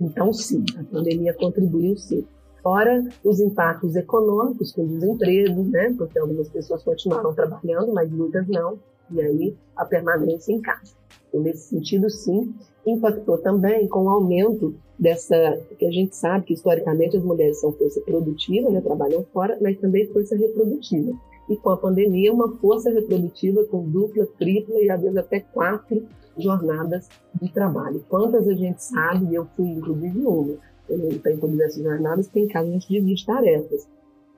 Então, 0.00 0.32
sim, 0.32 0.64
a 0.78 0.84
pandemia 0.84 1.34
contribuiu 1.34 1.96
sim. 1.96 2.24
Fora 2.62 3.04
os 3.24 3.40
impactos 3.40 3.96
econômicos 3.96 4.72
com 4.72 4.86
desemprego, 4.86 5.64
né? 5.64 5.94
Porque 5.96 6.18
algumas 6.18 6.48
pessoas 6.48 6.82
continuaram 6.82 7.32
trabalhando, 7.34 7.92
mas 7.92 8.10
muitas 8.10 8.46
não. 8.48 8.78
e 9.10 9.20
aí 9.20 9.56
a 9.76 9.84
permanência 9.84 10.52
em 10.52 10.60
casa. 10.60 10.92
Então, 11.28 11.40
nesse 11.40 11.68
sentido, 11.68 12.08
sim, 12.10 12.54
impactou 12.86 13.38
também 13.38 13.86
com 13.88 14.04
o 14.04 14.08
aumento 14.08 14.74
dessa, 14.98 15.60
que 15.78 15.86
a 15.86 15.90
gente 15.90 16.16
sabe 16.16 16.46
que 16.46 16.54
historicamente 16.54 17.16
as 17.16 17.22
mulheres 17.22 17.60
são 17.60 17.72
força 17.72 18.00
produtiva, 18.00 18.70
né, 18.70 18.80
trabalham 18.80 19.24
fora, 19.32 19.56
mas 19.60 19.78
também 19.78 20.06
força 20.08 20.36
reprodutiva. 20.36 21.12
E 21.48 21.56
com 21.56 21.70
a 21.70 21.76
pandemia, 21.76 22.32
uma 22.32 22.56
força 22.56 22.90
reprodutiva 22.90 23.64
com 23.64 23.88
dupla, 23.88 24.26
tripla 24.38 24.78
e 24.80 24.90
às 24.90 25.00
vezes 25.00 25.16
até 25.16 25.40
quatro 25.40 26.06
jornadas 26.36 27.08
de 27.40 27.52
trabalho. 27.52 28.04
Quantas 28.08 28.46
a 28.46 28.54
gente 28.54 28.82
sabe, 28.82 29.34
eu 29.34 29.46
fui 29.56 29.68
inclusive 29.68 30.18
uma, 30.20 30.56
eu 30.88 31.18
tenho 31.20 31.38
todas 31.38 31.60
essas 31.60 31.82
jornadas, 31.82 32.28
tem 32.28 32.46
caso 32.48 32.68
a 32.68 32.72
gente 32.72 32.88
divide 32.88 33.24
tarefas. 33.24 33.88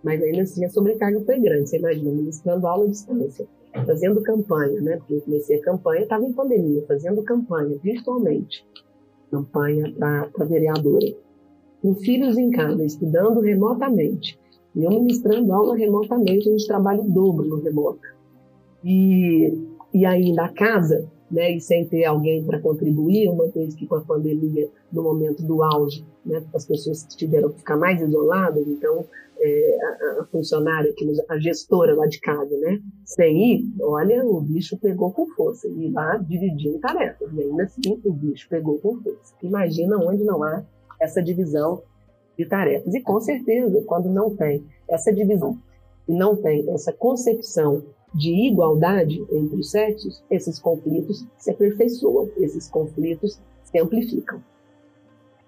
Mas 0.03 0.23
ainda 0.23 0.42
assim 0.42 0.64
a 0.64 0.70
sobrecarga 0.70 1.20
foi 1.20 1.38
grande. 1.40 1.68
Você 1.68 1.79
imagina, 1.79 2.11
ministrando 2.11 2.66
aula 2.66 2.85
à 2.85 2.88
distância, 2.88 3.46
fazendo 3.85 4.23
campanha, 4.23 4.81
né? 4.81 4.96
Porque 4.96 5.14
eu 5.14 5.20
comecei 5.20 5.59
a 5.59 5.62
campanha, 5.62 6.03
estava 6.03 6.25
em 6.25 6.33
pandemia, 6.33 6.85
fazendo 6.87 7.23
campanha 7.23 7.77
virtualmente 7.83 8.64
campanha 9.31 9.92
para 9.96 10.44
vereadora. 10.44 11.07
Com 11.81 11.94
filhos 11.94 12.37
em 12.37 12.51
casa, 12.51 12.85
estudando 12.85 13.40
remotamente. 13.40 14.38
E 14.74 14.85
eu 14.85 14.90
ministrando 14.90 15.52
aula 15.52 15.76
remotamente, 15.76 16.48
a 16.48 16.52
gente 16.52 16.66
trabalha 16.66 17.00
o 17.00 17.11
dobro 17.11 17.46
no 17.46 17.61
remoto. 17.61 18.00
E, 18.85 19.52
e 19.92 20.06
aí 20.06 20.33
na 20.33 20.48
casa, 20.52 21.09
né, 21.30 21.52
e 21.52 21.61
sem 21.61 21.87
ter 21.87 22.04
alguém 22.04 22.44
para 22.44 22.61
contribuir, 22.61 23.28
uma 23.28 23.48
vez 23.48 23.74
que 23.74 23.87
com 23.87 23.96
a 23.96 24.00
pandemia, 24.00 24.68
no 24.92 25.02
momento 25.02 25.42
do 25.42 25.62
auge, 25.62 26.04
né, 26.24 26.42
as 26.54 26.66
pessoas 26.66 27.04
tiveram 27.04 27.50
que 27.50 27.59
ficar 27.59 27.76
mais 27.76 28.00
isoladas, 28.00 28.66
então 28.66 29.04
é, 29.38 29.78
a, 29.83 30.22
a, 30.22 30.24
funcionária, 30.26 30.92
que 30.96 31.06
a 31.28 31.38
gestora 31.38 31.94
lá 31.94 32.06
de 32.06 32.20
casa, 32.20 32.56
né, 32.59 32.80
sem 33.04 33.54
ir, 33.54 33.74
olha, 33.80 34.24
o 34.24 34.40
bicho 34.40 34.76
pegou 34.78 35.12
com 35.12 35.26
força, 35.28 35.68
e 35.68 35.90
lá 35.90 36.16
dividindo 36.16 36.78
tarefas, 36.78 37.28
e 37.33 37.42
ainda 37.42 37.64
assim 37.64 38.00
o 38.04 38.12
bicho 38.12 38.48
pegou 38.48 38.78
com 38.78 38.96
força. 39.00 39.35
Imagina 39.42 39.98
onde 39.98 40.24
não 40.24 40.42
há 40.42 40.64
essa 41.00 41.22
divisão 41.22 41.83
de 42.40 42.48
tarefas. 42.48 42.94
E 42.94 43.00
com 43.00 43.20
certeza, 43.20 43.83
quando 43.87 44.09
não 44.09 44.35
tem 44.35 44.64
essa 44.88 45.12
divisão 45.12 45.59
e 46.09 46.12
não 46.12 46.35
tem 46.35 46.68
essa 46.70 46.92
concepção 46.92 47.83
de 48.14 48.33
igualdade 48.48 49.24
entre 49.31 49.61
os 49.61 49.70
sexos, 49.70 50.22
esses 50.31 50.59
conflitos 50.59 51.24
se 51.38 51.50
aperfeiçoam, 51.50 52.31
esses 52.38 52.68
conflitos 52.68 53.38
se 53.64 53.79
amplificam. 53.79 54.42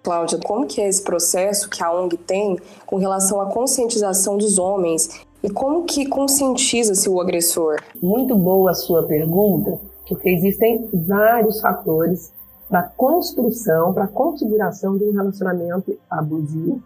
Cláudia, 0.01 0.37
como 0.37 0.67
que 0.67 0.81
é 0.81 0.87
esse 0.87 1.01
processo 1.01 1.69
que 1.69 1.81
a 1.81 1.91
ONG 1.91 2.17
tem 2.17 2.57
com 2.85 2.97
relação 2.97 3.41
à 3.41 3.51
conscientização 3.51 4.37
dos 4.37 4.57
homens 4.57 5.25
e 5.41 5.49
como 5.49 5.85
que 5.85 6.07
conscientiza-se 6.07 7.09
o 7.09 7.19
agressor? 7.19 7.77
Muito 8.01 8.35
boa 8.35 8.71
a 8.71 8.73
sua 8.75 9.03
pergunta, 9.03 9.79
porque 10.07 10.29
existem 10.29 10.89
vários 10.93 11.59
fatores 11.59 12.31
para 12.73 12.79
a 12.79 12.89
construção, 12.89 13.93
para 13.93 14.05
a 14.05 14.07
configuração 14.07 14.97
de 14.97 15.03
um 15.03 15.11
relacionamento 15.11 15.95
abusivo 16.09 16.81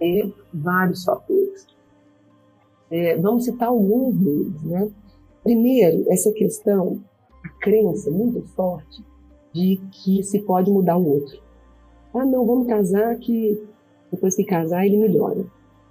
e 0.00 0.32
vários 0.54 1.04
fatores. 1.04 1.66
É, 2.88 3.16
vamos 3.16 3.46
citar 3.46 3.66
alguns 3.66 4.14
deles, 4.14 4.62
né? 4.62 4.88
Primeiro, 5.42 6.04
essa 6.12 6.30
questão, 6.30 7.02
a 7.44 7.48
crença 7.60 8.08
muito 8.08 8.40
forte 8.54 9.04
de 9.52 9.80
que 9.90 10.22
se 10.22 10.38
pode 10.42 10.70
mudar 10.70 10.96
o 10.96 11.08
outro. 11.08 11.36
Ah, 12.14 12.24
não, 12.24 12.46
vamos 12.46 12.68
casar 12.68 13.16
que 13.16 13.60
depois 14.12 14.36
que 14.36 14.44
casar 14.44 14.86
ele 14.86 14.98
melhora. 14.98 15.44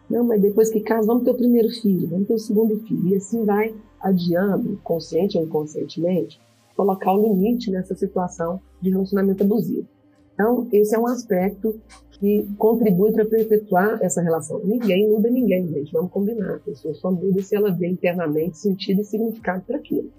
Não, 0.09 0.23
mas 0.23 0.41
depois 0.41 0.69
que 0.69 0.79
casa, 0.79 1.07
vamos 1.07 1.25
ter 1.25 1.31
o 1.31 1.37
primeiro 1.37 1.69
filho, 1.71 2.07
vamos 2.07 2.25
ter 2.25 2.35
o 2.35 2.39
segundo 2.39 2.79
filho. 2.87 3.09
E 3.09 3.15
assim 3.17 3.43
vai 3.43 3.75
adiando, 3.99 4.79
consciente 4.81 5.37
ou 5.37 5.43
inconscientemente, 5.43 6.39
colocar 6.81 7.13
o 7.13 7.21
limite 7.21 7.69
nessa 7.69 7.93
situação 7.93 8.59
de 8.81 8.89
relacionamento 8.89 9.43
abusivo. 9.43 9.87
Então, 10.33 10.67
esse 10.71 10.95
é 10.95 10.99
um 10.99 11.05
aspecto 11.05 11.79
que 12.09 12.47
contribui 12.57 13.11
para 13.11 13.23
perpetuar 13.23 13.99
essa 14.01 14.19
relação. 14.19 14.59
Ninguém 14.65 15.07
muda 15.07 15.29
ninguém, 15.29 15.67
gente, 15.67 15.93
vamos 15.93 16.11
combinar. 16.11 16.55
A 16.55 16.59
pessoa 16.59 16.95
só 16.95 17.11
muda 17.11 17.39
se 17.43 17.55
ela 17.55 17.71
vê 17.71 17.87
internamente 17.87 18.57
sentido 18.57 19.01
e 19.01 19.05
significado 19.05 19.61
para 19.61 19.77
aquilo. 19.77 20.11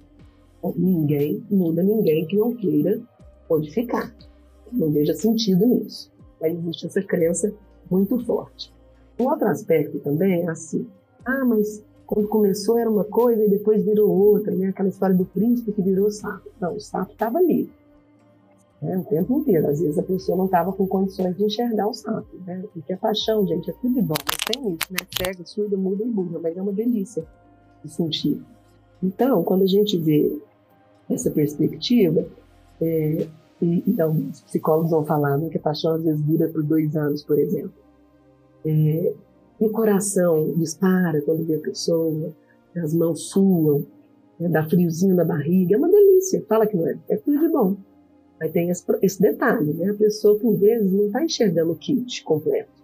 Então, 0.60 0.72
ninguém 0.76 1.44
muda 1.50 1.82
ninguém 1.82 2.28
que 2.28 2.36
não 2.36 2.54
queira 2.54 3.00
modificar, 3.50 4.14
não 4.70 4.92
veja 4.92 5.14
sentido 5.14 5.66
nisso. 5.66 6.12
Mas 6.40 6.56
existe 6.56 6.86
essa 6.86 7.02
crença 7.02 7.52
muito 7.90 8.24
forte. 8.24 8.72
Um 9.18 9.24
outro 9.24 9.48
aspecto 9.48 9.98
também 9.98 10.42
é 10.42 10.48
assim, 10.48 10.86
ah, 11.24 11.44
mas 11.44 11.84
quando 12.12 12.28
começou 12.28 12.76
era 12.76 12.90
uma 12.90 13.04
coisa 13.04 13.42
e 13.42 13.48
depois 13.48 13.82
virou 13.82 14.10
outra, 14.10 14.54
né? 14.54 14.68
Aquela 14.68 14.90
história 14.90 15.16
do 15.16 15.24
príncipe 15.24 15.72
que 15.72 15.80
virou 15.80 16.10
sapo. 16.10 16.50
Não, 16.60 16.76
o 16.76 16.80
sapo 16.80 17.12
estava 17.12 17.38
ali 17.38 17.70
né, 18.82 18.98
o 18.98 19.04
tempo 19.04 19.38
inteiro. 19.38 19.66
Às 19.66 19.80
vezes 19.80 19.98
a 19.98 20.02
pessoa 20.02 20.36
não 20.36 20.44
estava 20.44 20.72
com 20.74 20.86
condições 20.86 21.34
de 21.34 21.44
enxergar 21.44 21.88
o 21.88 21.94
sapo, 21.94 22.36
né? 22.44 22.62
Porque 22.74 22.92
a 22.92 22.98
paixão, 22.98 23.46
gente, 23.46 23.70
é 23.70 23.72
tudo 23.80 23.94
de 23.94 24.02
bom, 24.02 24.14
mas 24.26 24.36
tem 24.46 24.72
isso, 24.72 24.92
né? 24.92 24.98
Cega, 25.16 25.46
surda, 25.46 25.74
muda 25.74 26.04
e 26.04 26.10
burra, 26.10 26.38
mas 26.42 26.54
é 26.54 26.60
uma 26.60 26.72
delícia 26.72 27.24
de 27.82 27.90
sentir. 27.90 28.42
Então, 29.02 29.42
quando 29.42 29.62
a 29.62 29.66
gente 29.66 29.96
vê 29.96 30.38
essa 31.08 31.30
perspectiva, 31.30 32.26
é, 32.78 33.26
e, 33.62 33.82
então, 33.86 34.12
os 34.30 34.42
psicólogos 34.42 34.90
vão 34.90 35.04
falar 35.04 35.38
né, 35.38 35.48
que 35.48 35.56
a 35.56 35.60
paixão 35.60 35.94
às 35.94 36.02
vezes 36.02 36.20
dura 36.20 36.48
por 36.48 36.62
dois 36.62 36.94
anos, 36.94 37.24
por 37.24 37.38
exemplo. 37.38 37.72
É, 38.66 39.14
e 39.60 39.66
o 39.66 39.70
coração 39.70 40.52
dispara 40.56 41.22
quando 41.22 41.44
vê 41.44 41.54
a 41.54 41.60
pessoa, 41.60 42.34
as 42.76 42.94
mãos 42.94 43.30
suam, 43.30 43.86
né, 44.38 44.48
dá 44.48 44.64
friozinho 44.64 45.14
na 45.14 45.24
barriga, 45.24 45.74
é 45.74 45.78
uma 45.78 45.88
delícia. 45.88 46.44
Fala 46.48 46.66
que 46.66 46.76
não 46.76 46.86
é, 46.88 46.96
é 47.08 47.16
tudo 47.16 47.38
de 47.38 47.48
bom. 47.48 47.76
Mas 48.40 48.50
tem 48.50 48.70
esse, 48.70 49.20
detalhe, 49.20 49.72
né? 49.72 49.90
A 49.90 49.94
pessoa, 49.94 50.36
por 50.38 50.56
vezes, 50.56 50.90
não 50.90 51.06
está 51.06 51.22
enxergando 51.22 51.72
o 51.72 51.76
kit 51.76 52.24
completo. 52.24 52.82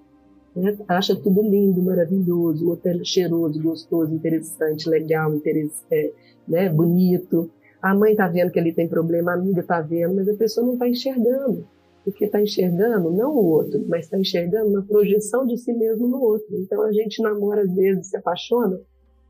Né? 0.55 0.77
Acha 0.87 1.17
tudo 1.17 1.43
lindo, 1.43 1.83
maravilhoso, 1.83 2.69
o 2.69 2.73
hotel 2.73 3.05
cheiroso, 3.05 3.61
gostoso, 3.61 4.15
interessante, 4.15 4.89
legal, 4.89 5.35
interesse, 5.35 5.83
é, 5.91 6.13
né? 6.47 6.69
bonito. 6.69 7.51
A 7.83 7.95
mãe 7.95 8.13
está 8.13 8.29
vendo 8.29 8.53
que 8.53 8.59
ele 8.59 8.73
tem 8.73 8.89
problema, 8.89 9.33
a 9.33 9.35
amiga 9.35 9.61
está 9.61 9.81
vendo, 9.81 10.15
mas 10.15 10.29
a 10.29 10.35
pessoa 10.35 10.65
não 10.67 10.75
está 10.75 10.89
enxergando. 10.89 11.67
Porque 12.11 12.25
está 12.25 12.41
enxergando 12.41 13.11
não 13.11 13.33
o 13.33 13.45
outro, 13.45 13.85
mas 13.87 14.07
está 14.07 14.19
enxergando 14.19 14.71
uma 14.71 14.83
projeção 14.83 15.47
de 15.47 15.57
si 15.59 15.73
mesmo 15.73 16.09
no 16.09 16.21
outro. 16.21 16.57
Então 16.57 16.83
a 16.83 16.93
gente 16.93 17.23
namora, 17.23 17.63
às 17.63 17.75
vezes, 17.75 18.09
se 18.09 18.17
apaixona 18.17 18.81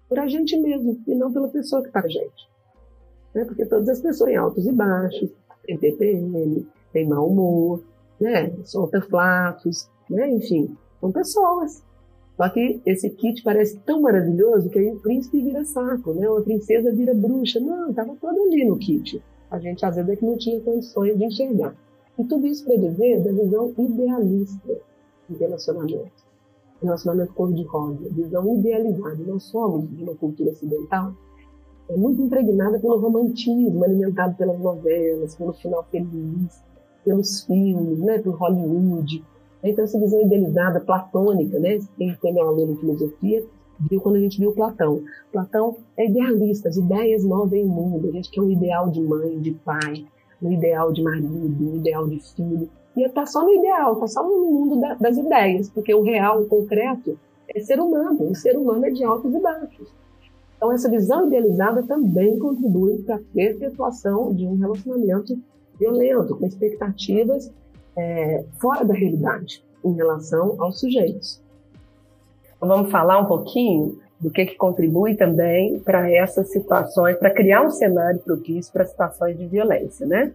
por 0.09 0.19
a 0.19 0.29
gente 0.29 0.57
mesmo 0.59 1.01
e 1.07 1.15
não 1.15 1.33
pela 1.33 1.49
pessoa 1.49 1.83
que 1.83 1.89
está 1.89 2.01
a 2.01 2.09
gente. 2.09 2.49
Né? 3.35 3.45
Porque 3.45 3.67
todas 3.67 3.89
as 3.89 4.01
pessoas 4.01 4.31
têm 4.31 4.39
altos 4.39 4.67
e 4.67 4.73
baixos, 4.73 5.31
tem 5.65 5.77
TPM, 5.77 6.67
tem 6.93 7.07
mau 7.07 7.29
humor, 7.29 7.83
né? 8.21 8.53
solta 8.65 9.01
flatos, 9.01 9.91
né? 10.09 10.31
enfim, 10.31 10.77
são 11.01 11.11
pessoas. 11.11 11.83
Só 12.37 12.49
que 12.49 12.81
esse 12.87 13.11
kit 13.11 13.43
parece 13.43 13.77
tão 13.81 14.01
maravilhoso 14.01 14.71
que 14.71 14.79
aí 14.79 14.93
o 14.93 15.01
príncipe 15.01 15.43
vira 15.43 15.65
saco, 15.65 16.15
né? 16.15 16.31
Ou 16.31 16.39
a 16.39 16.43
princesa 16.43 16.95
vira 16.95 17.13
bruxa. 17.13 17.59
Não, 17.59 17.91
estava 17.91 18.15
todo 18.15 18.41
ali 18.41 18.65
no 18.65 18.79
kit. 18.79 19.21
A 19.51 19.59
gente 19.59 19.85
às 19.85 19.97
vezes 19.97 20.09
é 20.09 20.15
que 20.15 20.25
não 20.25 20.39
tinha 20.39 20.61
condições 20.61 21.19
de 21.19 21.25
enxergar. 21.25 21.75
E 22.19 22.25
tudo 22.25 22.47
isso 22.47 22.67
dizer 22.67 23.23
da 23.23 23.33
visão 23.33 23.73
idealista 23.79 24.77
de 25.29 25.37
relacionamento. 25.37 26.29
Relacionamento 26.83 27.33
cor-de-rosa, 27.35 28.09
visão 28.11 28.59
idealizada. 28.59 29.17
Nós 29.27 29.45
somos 29.45 29.89
de 29.91 30.03
uma 30.03 30.15
cultura 30.15 30.51
ocidental 30.51 31.15
é 31.89 31.97
muito 31.97 32.21
impregnada 32.21 32.79
pelo 32.79 32.99
romantismo, 32.99 33.83
alimentado 33.83 34.37
pelas 34.37 34.59
novelas, 34.61 35.35
pelo 35.35 35.55
final 35.55 35.87
feliz, 35.91 36.63
pelos 37.03 37.45
filmes, 37.45 37.99
né, 38.01 38.19
por 38.19 38.35
Hollywood. 38.35 39.25
Então, 39.65 39.85
essa 39.85 39.99
visão 39.99 40.21
idealizada, 40.21 40.81
platônica, 40.81 41.59
né? 41.59 41.81
Quem 41.97 42.15
foi 42.17 42.31
meu 42.31 42.47
aluno 42.47 42.75
de 42.75 42.81
filosofia 42.81 43.45
viu 43.81 44.01
quando 44.01 44.17
a 44.17 44.21
gente 44.21 44.39
viu 44.39 44.53
Platão. 44.53 45.03
Platão 45.33 45.77
é 45.97 46.07
idealista, 46.07 46.69
as 46.69 46.77
ideias 46.77 47.25
movem 47.25 47.65
o 47.65 47.69
mundo. 47.69 48.09
A 48.09 48.13
gente 48.13 48.31
quer 48.31 48.43
um 48.43 48.51
ideal 48.51 48.91
de 48.91 49.01
mãe, 49.01 49.41
de 49.41 49.53
pai, 49.53 50.05
um 50.43 50.53
ideal 50.53 50.93
de 50.93 51.03
marido, 51.03 51.71
um 51.71 51.77
ideal 51.77 52.07
de 52.09 52.21
filho. 52.35 52.69
E 52.97 53.05
está 53.05 53.27
só 53.27 53.43
no 53.43 53.53
ideal, 53.53 53.95
está 53.95 54.07
só 54.09 54.23
no 54.23 54.51
mundo 54.51 54.81
da, 54.81 54.95
das 54.95 55.17
ideias, 55.17 55.69
porque 55.71 55.95
o 55.95 56.03
real, 56.03 56.43
o 56.43 56.47
concreto, 56.47 57.19
é 57.49 57.61
ser 57.61 57.81
humano. 57.81 58.31
O 58.31 58.35
ser 58.35 58.57
humano 58.57 58.85
é 58.87 58.91
de 58.91 59.05
altos 59.05 59.35
e 59.35 59.41
baixos. 59.41 59.89
Então, 60.57 60.73
essa 60.73 60.91
visão 60.91 61.27
idealizada 61.27 61.83
também 61.85 62.39
contribui 62.39 62.99
para 63.03 63.17
a 63.17 63.21
perpetuação 63.33 64.35
de 64.35 64.47
um 64.47 64.57
relacionamento 64.57 65.39
violento, 65.79 66.37
com 66.37 66.47
expectativas 66.47 67.53
é, 67.97 68.45
fora 68.61 68.85
da 68.85 68.95
realidade 68.95 69.65
em 69.85 69.93
relação 69.93 70.57
aos 70.61 70.81
sujeitos. 70.81 71.41
Vamos 72.61 72.91
falar 72.91 73.21
um 73.21 73.27
pouquinho 73.27 74.01
do 74.21 74.31
que, 74.31 74.47
que 74.47 74.57
contribui 74.57 75.15
também 75.15 75.79
para 75.81 76.11
essas 76.11 76.51
situações, 76.51 77.17
para 77.17 77.31
criar 77.31 77.63
um 77.63 77.71
cenário 77.71 78.19
propício 78.21 78.73
para 78.73 78.85
situações 78.85 79.39
de 79.39 79.47
violência, 79.47 80.07
né? 80.07 80.33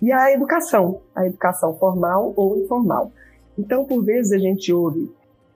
E 0.00 0.12
a 0.12 0.32
educação, 0.32 1.00
a 1.14 1.26
educação 1.26 1.76
formal 1.76 2.32
ou 2.36 2.58
informal. 2.58 3.10
Então, 3.58 3.84
por 3.84 4.04
vezes 4.04 4.32
a 4.32 4.38
gente 4.38 4.72
ouve 4.72 5.10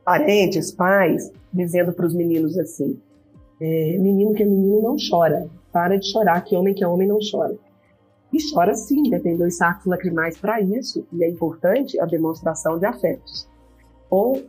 parentes, 0.04 0.72
pais, 0.72 1.32
dizendo 1.52 1.92
para 1.92 2.06
os 2.06 2.14
meninos 2.14 2.58
assim: 2.58 2.98
é, 3.60 3.98
menino 3.98 4.34
que 4.34 4.42
é 4.42 4.46
menino 4.46 4.82
não 4.82 4.96
chora, 4.96 5.48
para 5.72 5.96
de 5.96 6.10
chorar, 6.10 6.42
que 6.44 6.56
homem 6.56 6.74
que 6.74 6.82
é 6.82 6.88
homem 6.88 7.06
não 7.06 7.18
chora. 7.18 7.56
E 8.32 8.38
chora 8.52 8.74
sim, 8.74 9.08
né? 9.08 9.18
tem 9.18 9.36
dois 9.36 9.56
sacos 9.56 9.86
lacrimais 9.86 10.36
para 10.36 10.60
isso, 10.60 11.06
e 11.12 11.24
é 11.24 11.28
importante 11.28 11.98
a 11.98 12.04
demonstração 12.04 12.78
de 12.78 12.84
afetos. 12.84 13.48
Ou 14.10 14.42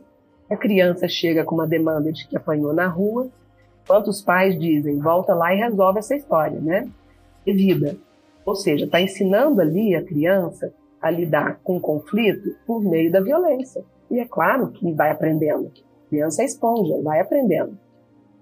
a 0.50 0.56
criança 0.56 1.06
chega 1.06 1.44
com 1.44 1.54
uma 1.54 1.66
demanda 1.66 2.12
de 2.12 2.26
que 2.26 2.36
apanhou 2.36 2.72
na 2.72 2.88
rua, 2.88 3.28
quantos 3.86 4.20
pais 4.20 4.58
dizem, 4.58 4.98
volta 4.98 5.34
lá 5.34 5.54
e 5.54 5.58
resolve 5.58 6.00
essa 6.00 6.14
história, 6.14 6.60
né? 6.60 6.88
E 7.46 7.52
vida. 7.52 7.96
Ou 8.44 8.54
seja, 8.56 8.84
está 8.84 9.00
ensinando 9.00 9.60
ali 9.60 9.94
a 9.94 10.04
criança 10.04 10.72
a 11.00 11.10
lidar 11.10 11.60
com 11.62 11.76
o 11.76 11.80
conflito 11.80 12.54
por 12.66 12.82
meio 12.82 13.10
da 13.10 13.20
violência. 13.20 13.84
E 14.10 14.18
é 14.18 14.26
claro 14.26 14.70
que 14.72 14.92
vai 14.92 15.10
aprendendo. 15.10 15.70
A 16.06 16.08
criança 16.08 16.42
é 16.42 16.44
esponja, 16.46 17.00
vai 17.02 17.20
aprendendo. 17.20 17.78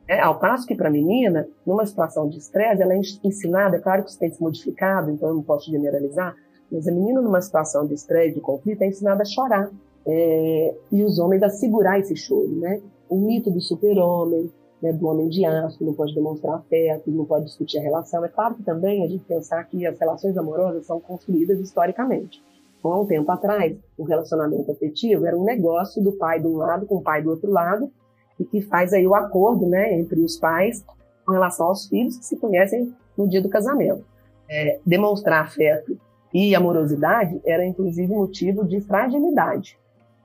É, 0.09 0.19
ao 0.21 0.41
passo 0.41 0.67
que 0.67 0.75
para 0.75 0.89
a 0.89 0.91
menina, 0.91 1.47
numa 1.67 1.85
situação 1.85 2.27
de 2.29 2.39
estresse, 2.39 2.81
ela 2.81 2.95
é 2.95 3.01
ensinada, 3.23 3.77
é 3.77 3.81
claro 3.81 4.03
que 4.03 4.09
isso 4.09 4.19
tem 4.19 4.31
se 4.31 4.41
modificado, 4.41 5.11
então 5.11 5.29
eu 5.29 5.35
não 5.35 5.43
posso 5.43 5.71
generalizar, 5.71 6.35
mas 6.73 6.89
a 6.89 6.91
menina 6.91 7.21
numa 7.21 7.43
situação 7.43 7.87
de 7.87 7.93
estresse, 7.93 8.35
de 8.35 8.41
conflito, 8.41 8.81
é 8.81 8.87
ensinada 8.87 9.23
a 9.23 9.27
chorar. 9.27 9.71
É, 10.09 10.75
e 10.91 11.05
os 11.05 11.19
homens 11.19 11.43
a 11.43 11.51
segurar 11.51 11.99
esse 11.99 12.17
choro, 12.17 12.49
né? 12.49 12.81
O 13.09 13.17
mito 13.19 13.51
do 13.51 13.61
super-homem, 13.61 14.51
né, 14.81 14.93
do 14.93 15.07
homem 15.07 15.29
de 15.29 15.45
aço, 15.45 15.85
não 15.85 15.93
pode 15.93 16.15
demonstrar 16.15 16.57
afeto, 16.57 17.11
não 17.11 17.25
pode 17.25 17.45
discutir 17.45 17.79
a 17.79 17.83
relação. 17.83 18.25
É 18.25 18.29
claro 18.29 18.55
que 18.55 18.63
também 18.63 19.05
a 19.05 19.09
gente 19.09 19.25
pensar 19.25 19.63
que 19.65 19.87
as 19.87 19.99
relações 19.99 20.37
amorosas 20.37 20.87
são 20.87 20.99
construídas 21.01 21.61
historicamente. 21.61 22.43
Então, 22.79 22.93
há 22.93 23.01
um 23.01 23.07
tempo 23.07 23.31
atrás, 23.31 23.77
o 23.99 24.05
relacionamento 24.05 24.71
afetivo 24.71 25.27
era 25.27 25.37
um 25.37 25.45
negócio 25.45 26.03
do 26.03 26.13
pai 26.13 26.41
de 26.41 26.47
um 26.47 26.57
lado 26.57 26.87
com 26.87 26.97
o 26.97 27.03
pai 27.03 27.23
do 27.23 27.31
outro 27.31 27.51
lado, 27.51 27.91
e 28.39 28.45
que 28.45 28.61
faz 28.61 28.93
aí 28.93 29.07
o 29.07 29.15
acordo 29.15 29.67
né, 29.67 29.93
entre 29.95 30.21
os 30.21 30.37
pais 30.37 30.85
com 31.27 31.33
relação 31.33 31.67
aos 31.67 31.87
filhos 31.89 32.17
que 32.17 32.25
se 32.25 32.37
conhecem 32.37 32.95
no 33.17 33.29
dia 33.29 33.43
do 33.43 33.49
casamento. 33.49 34.05
É, 34.49 34.79
demonstrar 34.87 35.45
afeto 35.45 35.99
e 36.33 36.55
amorosidade 36.55 37.41
era, 37.45 37.67
inclusive, 37.67 38.15
motivo 38.15 38.65
de 38.65 38.81
fragilidade, 38.81 39.77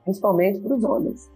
principalmente 0.04 0.60
para 0.60 0.76
os 0.76 0.84
homens. 0.84 1.30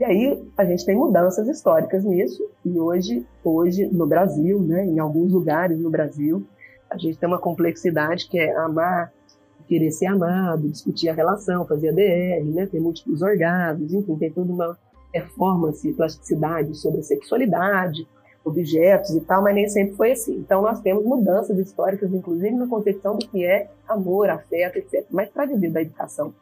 E 0.00 0.04
aí 0.04 0.42
a 0.56 0.64
gente 0.64 0.84
tem 0.84 0.96
mudanças 0.96 1.46
históricas 1.48 2.04
nisso, 2.04 2.42
e 2.64 2.78
hoje, 2.78 3.26
hoje 3.44 3.86
no 3.86 4.06
Brasil, 4.06 4.60
né, 4.60 4.84
em 4.84 4.98
alguns 4.98 5.32
lugares 5.32 5.78
no 5.78 5.90
Brasil, 5.90 6.44
a 6.90 6.98
gente 6.98 7.18
tem 7.18 7.28
uma 7.28 7.38
complexidade 7.38 8.28
que 8.28 8.38
é 8.38 8.56
amar, 8.56 9.12
querer 9.68 9.90
ser 9.92 10.06
amado, 10.06 10.68
discutir 10.68 11.08
a 11.08 11.14
relação, 11.14 11.66
fazer 11.66 11.90
a 11.90 11.92
DR, 11.92 12.44
né, 12.44 12.66
ter 12.66 12.80
múltiplos 12.80 13.22
orgasmos, 13.22 13.92
enfim, 13.92 14.16
tem 14.16 14.30
toda 14.30 14.52
uma 14.52 14.76
performance 15.12 15.88
e 15.88 15.92
plasticidade 15.92 16.74
sobre 16.76 17.00
a 17.00 17.04
sexualidade, 17.04 18.06
objetos 18.44 19.14
e 19.14 19.20
tal, 19.20 19.42
mas 19.42 19.54
nem 19.54 19.68
sempre 19.68 19.94
foi 19.94 20.12
assim. 20.12 20.36
Então 20.36 20.62
nós 20.62 20.80
temos 20.80 21.04
mudanças 21.04 21.56
históricas, 21.58 22.12
inclusive 22.12 22.50
na 22.50 22.66
concepção 22.66 23.16
do 23.16 23.26
que 23.28 23.44
é 23.44 23.70
amor, 23.88 24.30
afeto, 24.30 24.78
etc. 24.78 25.06
Mas 25.10 25.28
para 25.28 25.46
dizer 25.46 25.70
da 25.70 25.82
educação 25.82 26.34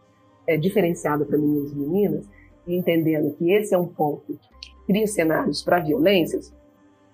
é, 0.51 0.57
diferenciada 0.57 1.25
para 1.25 1.39
meninos 1.39 1.73
e 1.73 1.77
meninas, 1.77 2.25
e 2.67 2.77
entendendo 2.77 3.33
que 3.37 3.53
esse 3.53 3.73
é 3.73 3.79
um 3.79 3.87
ponto 3.87 4.23
que 4.27 4.87
cria 4.87 5.07
cenários 5.07 5.63
para 5.63 5.79
violências, 5.79 6.53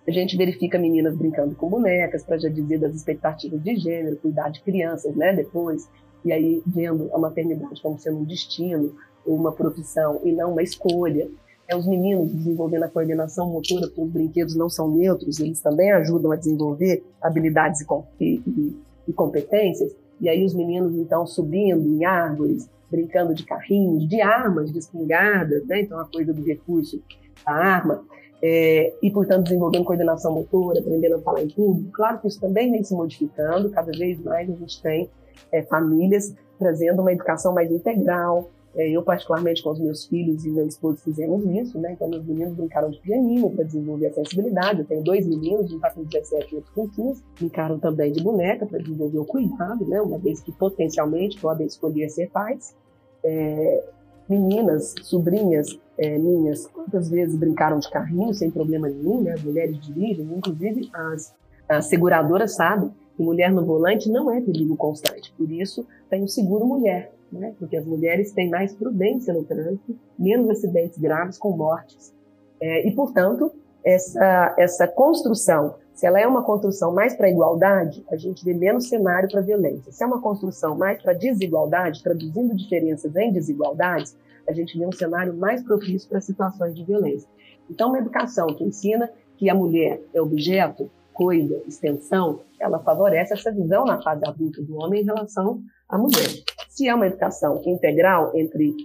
a 0.09 0.11
gente 0.11 0.37
verifica 0.37 0.78
meninas 0.78 1.14
brincando 1.16 1.55
com 1.55 1.68
bonecas, 1.68 2.24
para 2.24 2.39
já 2.39 2.49
dizer 2.49 2.78
das 2.78 2.95
expectativas 2.95 3.62
de 3.62 3.76
gênero, 3.76 4.16
cuidar 4.16 4.49
de 4.49 4.62
crianças, 4.62 5.14
né, 5.14 5.34
depois, 5.34 5.87
e 6.24 6.32
aí 6.32 6.62
vendo 6.66 7.11
a 7.12 7.18
maternidade 7.18 7.82
como 7.82 7.99
sendo 7.99 8.18
um 8.18 8.24
destino, 8.24 8.97
uma 9.26 9.53
profissão 9.53 10.20
e 10.24 10.32
não 10.32 10.53
uma 10.53 10.62
escolha 10.62 11.28
é 11.68 11.76
os 11.76 11.87
meninos 11.87 12.32
desenvolvendo 12.32 12.84
a 12.84 12.89
coordenação 12.89 13.51
motora, 13.51 13.89
porque 13.89 14.01
os 14.01 14.11
brinquedos 14.11 14.55
não 14.55 14.68
são 14.68 14.89
neutros, 14.89 15.41
eles 15.41 15.61
também 15.61 15.91
ajudam 15.93 16.30
a 16.30 16.37
desenvolver 16.37 17.05
habilidades 17.20 17.84
e, 18.20 18.41
e, 18.47 18.76
e 19.09 19.12
competências. 19.12 19.93
E 20.21 20.29
aí 20.29 20.45
os 20.45 20.55
meninos, 20.55 20.95
então, 20.97 21.27
subindo 21.27 21.87
em 21.87 22.05
árvores, 22.05 22.69
brincando 22.91 23.35
de 23.35 23.45
carrinhos, 23.45 24.09
de 24.09 24.21
armas, 24.21 24.73
de 24.73 24.79
espingardas, 24.79 25.67
né? 25.67 25.81
Então, 25.81 25.99
a 25.99 26.05
coisa 26.05 26.33
do 26.33 26.43
recurso 26.43 27.03
da 27.45 27.53
arma. 27.53 28.05
É, 28.43 28.95
e, 29.03 29.11
portanto, 29.11 29.45
desenvolvendo 29.45 29.85
coordenação 29.85 30.35
motora, 30.35 30.81
aprendendo 30.81 31.17
a 31.17 31.21
falar 31.21 31.43
em 31.43 31.49
público. 31.49 31.91
Claro 31.93 32.21
que 32.21 32.29
isso 32.29 32.41
também 32.41 32.71
vem 32.71 32.85
se 32.85 32.95
modificando, 32.95 33.71
cada 33.71 33.91
vez 33.93 34.21
mais 34.21 34.49
a 34.49 34.55
gente 34.55 34.83
tem 34.83 35.11
é, 35.51 35.62
famílias 35.62 36.35
trazendo 36.59 37.03
uma 37.03 37.12
educação 37.12 37.53
mais 37.53 37.71
integral, 37.71 38.51
eu, 38.77 39.03
particularmente, 39.03 39.62
com 39.62 39.70
os 39.70 39.81
meus 39.81 40.05
filhos 40.05 40.45
e 40.45 40.51
meu 40.51 40.66
esposo, 40.66 40.99
fizemos 40.99 41.45
isso, 41.47 41.79
né? 41.79 41.93
Então, 41.93 42.09
meus 42.09 42.24
meninos 42.27 42.55
brincaram 42.55 42.91
de 42.91 43.01
pianinho 43.01 43.51
para 43.51 43.64
desenvolver 43.64 44.09
a 44.09 44.12
sensibilidade. 44.12 44.81
Eu 44.81 44.85
tenho 44.85 45.03
dois 45.03 45.27
meninos, 45.27 45.72
um 45.72 45.77
está 45.77 45.91
com 45.91 46.03
17 46.05 46.53
e 46.53 46.57
outro 46.57 46.72
com 46.74 46.89
15. 46.89 47.24
Brincaram 47.39 47.79
também 47.79 48.12
de 48.12 48.22
boneca 48.22 48.66
para 48.66 48.79
desenvolver 48.79 49.18
o 49.18 49.24
cuidado, 49.24 49.87
né? 49.87 50.01
Uma 50.03 50.18
vez 50.18 50.41
que 50.41 50.53
potencialmente 50.53 51.41
podem 51.41 51.66
escolher 51.66 52.11
ser 52.11 52.29
pais. 52.29 52.77
É, 53.24 53.85
meninas, 54.29 54.95
sobrinhas 55.03 55.79
é, 55.97 56.18
minhas, 56.18 56.66
quantas 56.66 57.09
vezes 57.09 57.35
brincaram 57.35 57.79
de 57.79 57.91
carrinho 57.91 58.35
sem 58.35 58.51
problema 58.51 58.89
nenhum, 58.89 59.22
né? 59.22 59.33
As 59.33 59.43
mulheres 59.43 59.81
dirigem, 59.81 60.27
inclusive 60.37 60.91
as, 60.93 61.35
as 61.66 61.89
seguradoras 61.89 62.55
sabem 62.55 62.93
que 63.16 63.22
mulher 63.22 63.51
no 63.51 63.64
volante 63.64 64.11
não 64.11 64.31
é 64.31 64.39
perigo 64.41 64.77
constante. 64.77 65.33
Por 65.39 65.51
isso, 65.51 65.87
tem 66.11 66.22
o 66.22 66.29
seguro 66.29 66.66
mulher 66.66 67.16
né? 67.33 67.55
porque 67.59 67.77
as 67.77 67.85
mulheres 67.85 68.33
têm 68.33 68.51
mais 68.51 68.74
prudência 68.74 69.33
no 69.33 69.45
trânsito, 69.45 69.99
menos 70.18 70.51
acidentes 70.51 70.99
graves 70.99 71.39
com 71.39 71.57
mortes. 71.57 72.14
É, 72.61 72.87
e, 72.87 72.95
portanto, 72.95 73.53
essa, 73.85 74.55
essa 74.59 74.89
construção, 74.89 75.77
se 75.95 76.07
ela 76.07 76.20
é 76.20 76.27
uma 76.27 76.43
construção 76.43 76.93
mais 76.93 77.14
para 77.14 77.27
a 77.27 77.31
igualdade, 77.31 78.05
a 78.11 78.16
gente 78.16 78.45
vê 78.45 78.53
menos 78.53 78.89
cenário 78.89 79.29
para 79.31 79.41
violência. 79.41 79.93
Se 79.93 80.03
é 80.03 80.07
uma 80.07 80.20
construção 80.20 80.77
mais 80.77 81.01
para 81.03 81.12
desigualdade, 81.12 82.03
traduzindo 82.03 82.55
diferenças 82.57 83.14
em 83.14 83.33
desigualdades, 83.33 84.16
a 84.49 84.53
gente 84.53 84.79
vê 84.79 84.87
um 84.87 84.93
cenário 84.93 85.35
mais 85.35 85.62
propício 85.62 86.09
para 86.09 86.20
situações 86.20 86.74
de 86.74 86.85
violência. 86.85 87.29
Então, 87.70 87.89
uma 87.89 87.99
educação 87.99 88.47
que 88.49 88.64
ensina 88.64 89.11
que 89.37 89.51
a 89.51 89.55
mulher 89.55 90.01
é 90.14 90.20
objeto, 90.20 90.91
coisa, 91.12 91.62
extensão, 91.66 92.41
ela 92.61 92.79
favorece 92.81 93.33
essa 93.33 93.51
visão 93.51 93.85
na 93.85 94.01
fase 94.03 94.22
adulta 94.27 94.62
do 94.62 94.77
homem 94.77 95.03
em 95.03 95.05
relação 95.05 95.62
à 95.89 95.97
mulher. 95.97 96.29
Se 96.77 96.87
é 96.87 96.95
uma 96.95 97.07
educação 97.07 97.62
integral 97.64 98.33
entre 98.35 98.77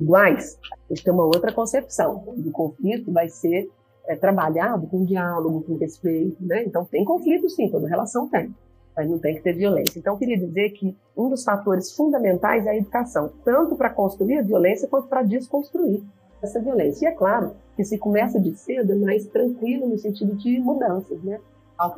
iguais, 0.00 0.56
a 0.72 0.94
gente 0.94 1.02
tem 1.02 1.12
uma 1.12 1.24
outra 1.24 1.52
concepção. 1.52 2.22
O 2.24 2.52
conflito 2.52 3.10
vai 3.10 3.28
ser 3.28 3.68
é, 4.06 4.14
trabalhado 4.14 4.86
com 4.86 5.04
diálogo, 5.04 5.60
com 5.62 5.74
respeito. 5.74 6.36
Né? 6.40 6.62
Então, 6.62 6.84
tem 6.84 7.04
conflito 7.04 7.48
sim, 7.50 7.68
toda 7.68 7.88
relação 7.88 8.28
tem, 8.28 8.54
mas 8.96 9.10
não 9.10 9.18
tem 9.18 9.34
que 9.34 9.42
ter 9.42 9.54
violência. 9.54 9.98
Então, 9.98 10.12
eu 10.14 10.18
queria 10.20 10.38
dizer 10.38 10.70
que 10.70 10.96
um 11.16 11.28
dos 11.28 11.42
fatores 11.42 11.92
fundamentais 11.92 12.64
é 12.64 12.70
a 12.70 12.76
educação, 12.76 13.32
tanto 13.44 13.74
para 13.74 13.90
construir 13.90 14.38
a 14.38 14.42
violência 14.42 14.86
quanto 14.86 15.08
para 15.08 15.24
desconstruir 15.24 16.00
essa 16.40 16.60
violência. 16.60 17.06
E 17.06 17.08
é 17.08 17.12
claro 17.12 17.56
que 17.74 17.82
se 17.82 17.98
começa 17.98 18.38
de 18.38 18.56
cedo 18.56 18.92
é 18.92 18.94
mais 18.94 19.26
tranquilo 19.26 19.88
no 19.88 19.98
sentido 19.98 20.36
de 20.36 20.60
mudanças, 20.60 21.20
né? 21.24 21.40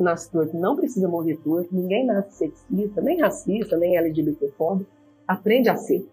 Nasce 0.01 0.30
torto 0.30 0.57
não 0.57 0.74
precisa 0.74 1.07
morrer 1.07 1.36
torto, 1.45 1.68
ninguém 1.70 2.07
nasce 2.07 2.32
sexista, 2.32 3.03
nem 3.03 3.20
racista, 3.20 3.76
nem 3.76 3.99
LGBTfóbico 3.99 4.88
aprende 5.27 5.68
a 5.68 5.77
ser. 5.77 6.07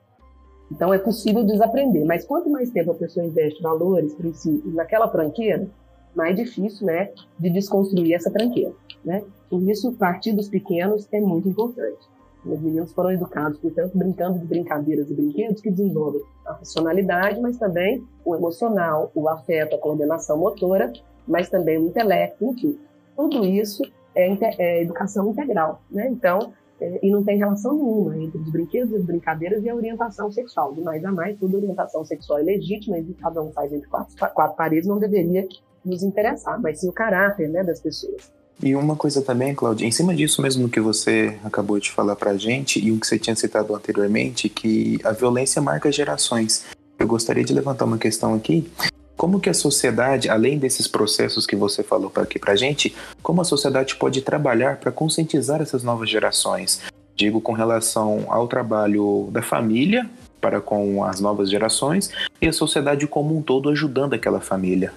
Então 0.71 0.93
é 0.93 0.97
possível 0.97 1.43
desaprender, 1.43 2.05
mas 2.05 2.23
quanto 2.25 2.49
mais 2.49 2.69
tempo 2.69 2.91
a 2.91 2.95
pessoa 2.95 3.25
investe 3.25 3.61
valores, 3.61 4.13
princípios 4.13 4.73
naquela 4.73 5.07
tranqueira, 5.07 5.67
mais 6.15 6.35
difícil, 6.35 6.85
né, 6.85 7.11
de 7.37 7.49
desconstruir 7.49 8.13
essa 8.13 8.31
tranqueira, 8.31 8.73
né? 9.03 9.23
Por 9.49 9.61
isso, 9.69 9.91
partir 9.93 10.31
dos 10.31 10.47
pequenos 10.47 11.07
é 11.11 11.19
muito 11.19 11.49
importante. 11.49 12.09
Os 12.45 12.59
meninos 12.59 12.91
foram 12.93 13.11
educados, 13.11 13.59
portanto, 13.59 13.95
brincando 13.95 14.39
de 14.39 14.45
brincadeiras 14.45 15.09
e 15.09 15.13
brinquedos 15.13 15.61
que 15.61 15.69
desenvolvem 15.69 16.21
a 16.45 16.55
funcionalidade, 16.55 17.39
mas 17.39 17.57
também 17.57 18.03
o 18.25 18.35
emocional, 18.35 19.11
o 19.13 19.29
afeto, 19.29 19.75
a 19.75 19.77
coordenação 19.77 20.37
motora, 20.37 20.91
mas 21.27 21.49
também 21.49 21.77
o 21.77 21.87
intelecto, 21.87 22.45
enfim. 22.45 22.79
Tudo 23.15 23.45
isso 23.45 23.83
é, 24.15 24.35
é 24.57 24.81
educação 24.81 25.29
integral, 25.29 25.81
né? 25.91 26.07
Então, 26.07 26.53
é, 26.81 26.99
e 27.03 27.11
não 27.11 27.23
tem 27.23 27.37
relação 27.37 27.75
nenhuma 27.75 28.17
entre 28.17 28.39
os 28.39 28.49
brinquedos 28.49 28.91
e 28.91 28.95
as 28.95 29.05
brincadeiras 29.05 29.63
e 29.63 29.69
a 29.69 29.75
orientação 29.75 30.31
sexual. 30.31 30.73
De 30.73 30.81
mais 30.81 31.05
a 31.05 31.11
mais, 31.11 31.37
toda 31.37 31.57
orientação 31.57 32.03
sexual 32.03 32.39
é 32.39 32.43
legítima 32.43 32.97
e 32.97 33.13
cada 33.13 33.41
um 33.41 33.51
faz 33.51 33.71
entre 33.71 33.87
quatro, 33.87 34.15
quatro 34.33 34.57
paredes, 34.57 34.87
não 34.87 34.97
deveria 34.97 35.47
nos 35.85 36.01
interessar, 36.01 36.59
mas 36.59 36.79
sim 36.79 36.89
o 36.89 36.91
caráter 36.91 37.49
né, 37.49 37.63
das 37.63 37.79
pessoas. 37.79 38.31
E 38.63 38.75
uma 38.75 38.95
coisa 38.95 39.21
também, 39.21 39.53
Claudia, 39.55 39.87
em 39.87 39.91
cima 39.91 40.15
disso 40.15 40.41
mesmo 40.41 40.69
que 40.69 40.79
você 40.79 41.37
acabou 41.43 41.79
de 41.79 41.91
falar 41.91 42.15
pra 42.15 42.35
gente 42.35 42.83
e 42.83 42.91
o 42.91 42.99
que 42.99 43.07
você 43.07 43.17
tinha 43.17 43.35
citado 43.35 43.75
anteriormente, 43.75 44.49
que 44.49 44.99
a 45.03 45.11
violência 45.11 45.61
marca 45.61 45.91
gerações. 45.91 46.65
Eu 46.99 47.07
gostaria 47.07 47.43
de 47.43 47.53
levantar 47.53 47.85
uma 47.85 47.97
questão 47.97 48.35
aqui, 48.35 48.69
como 49.17 49.39
que 49.39 49.49
a 49.49 49.53
sociedade, 49.53 50.29
além 50.29 50.57
desses 50.57 50.87
processos 50.87 51.45
que 51.45 51.55
você 51.55 51.83
falou 51.83 52.11
aqui 52.15 52.39
para 52.39 52.55
gente, 52.55 52.95
como 53.21 53.41
a 53.41 53.43
sociedade 53.43 53.95
pode 53.95 54.21
trabalhar 54.21 54.77
para 54.77 54.91
conscientizar 54.91 55.61
essas 55.61 55.83
novas 55.83 56.09
gerações? 56.09 56.81
Digo 57.15 57.39
com 57.39 57.53
relação 57.53 58.25
ao 58.29 58.47
trabalho 58.47 59.29
da 59.31 59.41
família 59.41 60.09
para 60.39 60.59
com 60.59 61.03
as 61.03 61.19
novas 61.19 61.51
gerações 61.51 62.09
e 62.41 62.47
a 62.47 62.53
sociedade 62.53 63.05
como 63.05 63.37
um 63.37 63.41
todo 63.43 63.69
ajudando 63.69 64.15
aquela 64.15 64.41
família. 64.41 64.91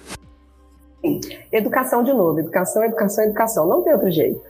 Educação 1.51 2.03
de 2.03 2.11
novo, 2.11 2.39
educação, 2.39 2.83
educação, 2.83 3.23
educação. 3.25 3.67
Não 3.67 3.83
tem 3.83 3.93
outro 3.93 4.11
jeito. 4.11 4.41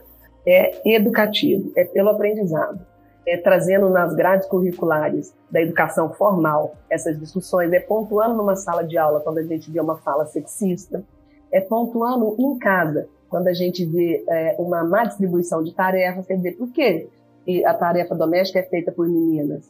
é 0.47 0.95
educativo, 0.95 1.71
é 1.75 1.83
pelo 1.83 2.09
aprendizado. 2.09 2.79
É 3.27 3.37
trazendo 3.37 3.89
nas 3.89 4.13
grades 4.13 4.47
curriculares 4.47 5.33
da 5.49 5.61
educação 5.61 6.13
formal 6.13 6.75
essas 6.89 7.19
discussões, 7.19 7.71
é 7.73 7.79
pontuando 7.79 8.35
numa 8.35 8.55
sala 8.55 8.83
de 8.83 8.97
aula 8.97 9.19
quando 9.19 9.39
a 9.39 9.43
gente 9.43 9.71
vê 9.71 9.79
uma 9.79 9.97
fala 9.97 10.25
sexista, 10.25 11.03
é 11.51 11.59
pontuando 11.59 12.35
em 12.37 12.57
casa 12.59 13.07
quando 13.29 13.47
a 13.47 13.53
gente 13.53 13.85
vê 13.85 14.23
é, 14.29 14.55
uma 14.59 14.83
má 14.83 15.03
distribuição 15.03 15.63
de 15.63 15.73
tarefas, 15.73 16.25
quer 16.25 16.35
dizer, 16.35 16.53
por 16.53 16.71
quê? 16.71 17.09
E 17.45 17.65
a 17.65 17.73
tarefa 17.73 18.15
doméstica 18.15 18.59
é 18.59 18.63
feita 18.63 18.91
por 18.91 19.07
meninas? 19.07 19.69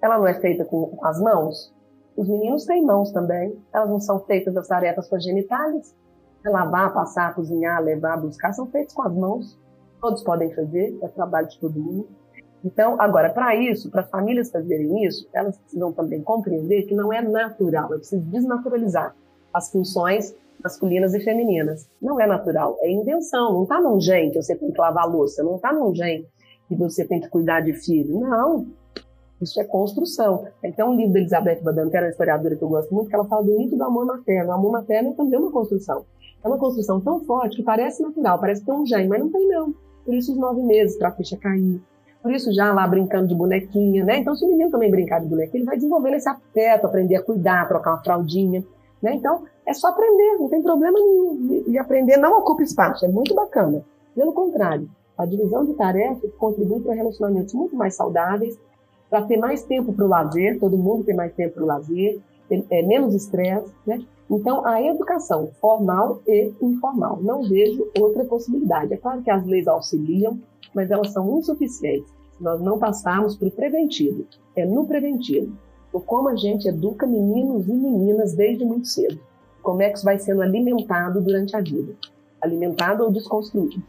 Ela 0.00 0.18
não 0.18 0.26
é 0.26 0.34
feita 0.34 0.64
com 0.64 0.98
as 1.02 1.20
mãos? 1.20 1.74
Os 2.16 2.28
meninos 2.28 2.64
têm 2.64 2.84
mãos 2.84 3.10
também, 3.10 3.56
elas 3.72 3.88
não 3.88 4.00
são 4.00 4.20
feitas 4.20 4.56
as 4.56 4.68
tarefas 4.68 5.08
com 5.08 5.16
as 5.16 5.24
genitais? 5.24 5.94
É 6.44 6.50
lavar, 6.50 6.92
passar, 6.92 7.34
cozinhar, 7.34 7.80
levar, 7.82 8.20
buscar, 8.20 8.52
são 8.52 8.66
feitas 8.66 8.92
com 8.92 9.02
as 9.02 9.14
mãos. 9.14 9.58
Todos 10.00 10.22
podem 10.22 10.52
fazer, 10.54 10.98
é 11.02 11.08
trabalho 11.08 11.48
de 11.48 11.58
todo 11.58 11.78
mundo. 11.78 12.08
Então, 12.64 13.00
agora, 13.00 13.30
para 13.30 13.56
isso, 13.56 13.90
para 13.90 14.02
as 14.02 14.10
famílias 14.10 14.50
fazerem 14.50 15.04
isso, 15.04 15.28
elas 15.32 15.58
precisam 15.58 15.92
também 15.92 16.22
compreender 16.22 16.82
que 16.84 16.94
não 16.94 17.12
é 17.12 17.20
natural, 17.20 17.92
é 17.92 17.96
preciso 17.96 18.22
desnaturalizar 18.22 19.14
as 19.52 19.70
funções 19.70 20.34
masculinas 20.62 21.12
e 21.14 21.20
femininas. 21.20 21.88
Não 22.00 22.20
é 22.20 22.26
natural, 22.26 22.76
é 22.80 22.90
invenção. 22.90 23.52
Não 23.52 23.62
está 23.64 23.80
num 23.80 24.00
gen 24.00 24.30
que 24.30 24.40
você 24.40 24.54
tem 24.54 24.70
que 24.70 24.80
lavar 24.80 25.04
a 25.04 25.06
louça, 25.06 25.42
não 25.42 25.56
está 25.56 25.72
num 25.72 25.94
gen 25.94 26.24
que 26.68 26.76
você 26.76 27.04
tem 27.04 27.20
que 27.20 27.28
cuidar 27.28 27.60
de 27.60 27.72
filho. 27.72 28.20
Não, 28.20 28.66
isso 29.40 29.60
é 29.60 29.64
construção. 29.64 30.46
Então, 30.62 30.90
um 30.90 30.96
livro 30.96 31.14
da 31.14 31.18
Elizabeth 31.18 31.60
Badam, 31.62 31.90
que 31.90 31.96
era 31.96 32.06
uma 32.06 32.10
historiadora 32.10 32.56
que 32.56 32.62
eu 32.62 32.68
gosto 32.68 32.94
muito, 32.94 33.08
que 33.08 33.14
ela 33.14 33.26
fala 33.26 33.42
do 33.42 33.58
mito 33.58 33.76
do 33.76 33.82
amor 33.82 34.06
materno. 34.06 34.50
O 34.50 34.54
amor 34.54 34.72
materno 34.72 35.10
é 35.10 35.14
também 35.14 35.38
uma 35.38 35.50
construção. 35.50 36.06
É 36.44 36.48
uma 36.48 36.58
construção 36.58 37.00
tão 37.00 37.20
forte 37.24 37.56
que 37.56 37.62
parece 37.62 38.02
natural, 38.02 38.38
parece 38.38 38.60
que 38.60 38.66
tem 38.66 38.74
um 38.74 38.86
gene, 38.86 39.08
mas 39.08 39.20
não 39.20 39.30
tem 39.30 39.48
não. 39.48 39.74
Por 40.04 40.14
isso 40.14 40.32
os 40.32 40.38
nove 40.38 40.62
meses 40.62 40.96
para 40.96 41.08
a 41.08 41.12
ficha 41.12 41.36
cair. 41.36 41.80
Por 42.22 42.32
isso 42.32 42.52
já 42.52 42.72
lá 42.72 42.86
brincando 42.86 43.26
de 43.26 43.34
bonequinha, 43.34 44.04
né? 44.04 44.18
Então, 44.18 44.34
se 44.34 44.44
o 44.44 44.48
menino 44.48 44.70
também 44.70 44.90
brincar 44.90 45.20
de 45.20 45.26
bonequinha, 45.26 45.60
ele 45.60 45.66
vai 45.66 45.76
desenvolvendo 45.76 46.14
esse 46.14 46.28
afeto, 46.28 46.86
aprender 46.86 47.16
a 47.16 47.22
cuidar, 47.22 47.66
trocar 47.66 47.94
uma 47.94 48.02
fraldinha, 48.02 48.64
né? 49.02 49.14
Então, 49.14 49.42
é 49.66 49.74
só 49.74 49.88
aprender, 49.88 50.36
não 50.38 50.48
tem 50.48 50.62
problema 50.62 50.98
nenhum. 50.98 51.64
E 51.66 51.78
aprender 51.78 52.16
não 52.16 52.38
ocupa 52.38 52.62
espaço, 52.62 53.04
é 53.04 53.08
muito 53.08 53.34
bacana. 53.34 53.84
Pelo 54.14 54.32
contrário, 54.32 54.88
a 55.18 55.26
divisão 55.26 55.64
de 55.64 55.74
tarefas 55.74 56.30
contribui 56.38 56.80
para 56.80 56.94
relacionamentos 56.94 57.54
muito 57.54 57.74
mais 57.74 57.96
saudáveis, 57.96 58.58
para 59.10 59.22
ter 59.22 59.36
mais 59.36 59.62
tempo 59.64 59.92
para 59.92 60.04
o 60.04 60.08
lazer, 60.08 60.58
todo 60.58 60.78
mundo 60.78 61.04
tem 61.04 61.14
mais 61.14 61.34
tempo 61.34 61.54
para 61.54 61.64
o 61.64 61.66
lazer, 61.66 62.20
é, 62.70 62.82
menos 62.82 63.14
estresse, 63.14 63.72
né? 63.86 64.00
Então, 64.30 64.64
a 64.66 64.80
educação 64.82 65.50
formal 65.60 66.22
e 66.26 66.52
informal. 66.62 67.18
Não 67.20 67.42
vejo 67.42 67.86
outra 68.00 68.24
possibilidade. 68.24 68.94
É 68.94 68.96
claro 68.96 69.22
que 69.22 69.30
as 69.30 69.44
leis 69.44 69.68
auxiliam, 69.68 70.38
mas 70.74 70.90
elas 70.90 71.12
são 71.12 71.38
insuficientes 71.38 72.10
se 72.36 72.42
nós 72.42 72.60
não 72.60 72.78
passarmos 72.78 73.36
para 73.36 73.48
o 73.48 73.50
preventivo. 73.50 74.26
É 74.56 74.64
no 74.64 74.86
preventivo. 74.86 75.52
O 75.92 76.00
como 76.00 76.28
a 76.28 76.36
gente 76.36 76.68
educa 76.68 77.06
meninos 77.06 77.68
e 77.68 77.72
meninas 77.72 78.34
desde 78.34 78.64
muito 78.64 78.88
cedo. 78.88 79.20
Como 79.62 79.82
é 79.82 79.90
que 79.90 79.96
isso 79.96 80.04
vai 80.04 80.18
sendo 80.18 80.42
alimentado 80.42 81.20
durante 81.20 81.54
a 81.54 81.60
vida. 81.60 81.94
Alimentado 82.40 83.04
ou 83.04 83.12
desconstruído. 83.12 83.82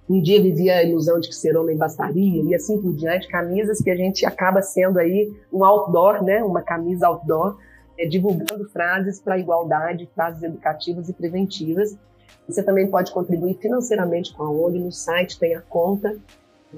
um 0.09 0.21
dia 0.21 0.43
vivia 0.43 0.79
a 0.79 0.83
ilusão 0.83 1.21
de 1.21 1.29
que 1.29 1.35
ser 1.35 1.57
homem 1.57 1.77
bastaria, 1.77 2.43
e 2.43 2.55
assim 2.55 2.81
por 2.81 2.93
diante, 2.95 3.29
camisas 3.29 3.81
que 3.81 3.91
a 3.91 3.97
gente 3.97 4.27
acaba 4.27 4.61
sendo 4.61 4.99
aí 4.99 5.33
um 5.53 5.65
outdoor, 5.65 6.25
né, 6.25 6.43
uma 6.43 6.63
camisa 6.63 7.07
outdoor, 7.07 7.57
é, 8.01 8.07
divulgando 8.07 8.67
frases 8.71 9.21
para 9.21 9.35
a 9.35 9.39
igualdade, 9.39 10.09
frases 10.15 10.43
educativas 10.43 11.09
e 11.11 11.13
preventivas. 11.13 11.97
Você 12.49 12.63
também 12.63 12.89
pode 12.89 13.13
contribuir 13.13 13.59
financeiramente 13.59 14.35
com 14.35 14.43
a 14.43 14.51
ONG, 14.51 14.79
no 14.79 14.91
site 14.91 15.39
tem 15.39 15.55
a 15.55 15.61
conta 15.61 16.17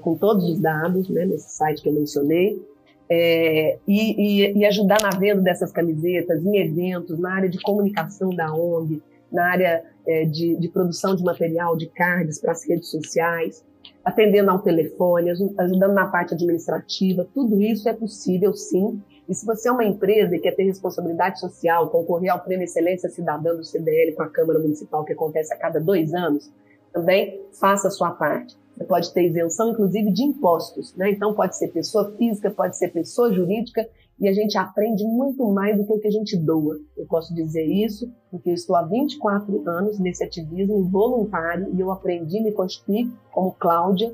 com 0.01 0.15
todos 0.15 0.43
os 0.49 0.59
dados, 0.59 1.07
né, 1.09 1.23
nesse 1.25 1.55
site 1.55 1.81
que 1.81 1.87
eu 1.87 1.93
mencionei, 1.93 2.61
é, 3.09 3.77
e, 3.87 4.43
e, 4.43 4.57
e, 4.57 4.65
ajudar 4.65 4.97
na 5.01 5.11
venda 5.11 5.41
dessas 5.41 5.71
camisetas, 5.71 6.43
em 6.43 6.57
eventos, 6.57 7.19
na 7.19 7.35
área 7.35 7.49
de 7.49 7.59
comunicação 7.61 8.29
da 8.29 8.51
ONG, 8.53 9.01
na 9.31 9.45
área 9.45 9.83
é, 10.07 10.25
de, 10.25 10.55
de, 10.55 10.67
produção 10.67 11.15
de 11.15 11.23
material, 11.23 11.77
de 11.77 11.87
cards 11.87 12.39
para 12.39 12.51
as 12.51 12.67
redes 12.67 12.89
sociais, 12.89 13.63
atendendo 14.03 14.51
ao 14.51 14.59
telefone, 14.59 15.29
ajudando 15.29 15.93
na 15.93 16.07
parte 16.07 16.33
administrativa, 16.33 17.27
tudo 17.33 17.61
isso 17.61 17.87
é 17.87 17.93
possível 17.93 18.53
sim. 18.53 19.01
E 19.27 19.33
se 19.33 19.45
você 19.45 19.69
é 19.69 19.71
uma 19.71 19.85
empresa 19.85 20.35
e 20.35 20.39
quer 20.39 20.55
ter 20.55 20.63
responsabilidade 20.63 21.39
social, 21.39 21.89
concorrer 21.89 22.31
ao 22.31 22.39
Prêmio 22.39 22.65
Excelência 22.65 23.09
Cidadã 23.09 23.55
do 23.55 23.63
CDL 23.63 24.13
com 24.13 24.23
a 24.23 24.29
Câmara 24.29 24.59
Municipal, 24.59 25.05
que 25.05 25.13
acontece 25.13 25.53
a 25.53 25.57
cada 25.57 25.79
dois 25.79 26.13
anos, 26.13 26.51
também 26.91 27.41
faça 27.59 27.87
a 27.87 27.91
sua 27.91 28.11
parte. 28.11 28.57
Você 28.75 28.83
pode 28.85 29.13
ter 29.13 29.23
isenção, 29.23 29.71
inclusive, 29.71 30.11
de 30.11 30.23
impostos. 30.23 30.95
Né? 30.95 31.11
Então, 31.11 31.33
pode 31.33 31.57
ser 31.57 31.69
pessoa 31.69 32.11
física, 32.17 32.51
pode 32.51 32.77
ser 32.77 32.89
pessoa 32.89 33.31
jurídica, 33.31 33.87
e 34.19 34.27
a 34.27 34.33
gente 34.33 34.57
aprende 34.57 35.03
muito 35.05 35.45
mais 35.51 35.77
do 35.77 35.85
que 35.85 35.93
o 35.93 35.99
que 35.99 36.07
a 36.07 36.11
gente 36.11 36.37
doa. 36.37 36.79
Eu 36.95 37.05
posso 37.07 37.33
dizer 37.33 37.65
isso 37.65 38.11
porque 38.29 38.49
eu 38.49 38.53
estou 38.53 38.75
há 38.75 38.83
24 38.83 39.67
anos 39.67 39.99
nesse 39.99 40.23
ativismo 40.23 40.83
voluntário 40.83 41.69
e 41.73 41.79
eu 41.79 41.91
aprendi 41.91 42.39
a 42.39 42.43
me 42.43 42.51
constituir 42.51 43.11
como 43.31 43.51
Cláudia, 43.53 44.13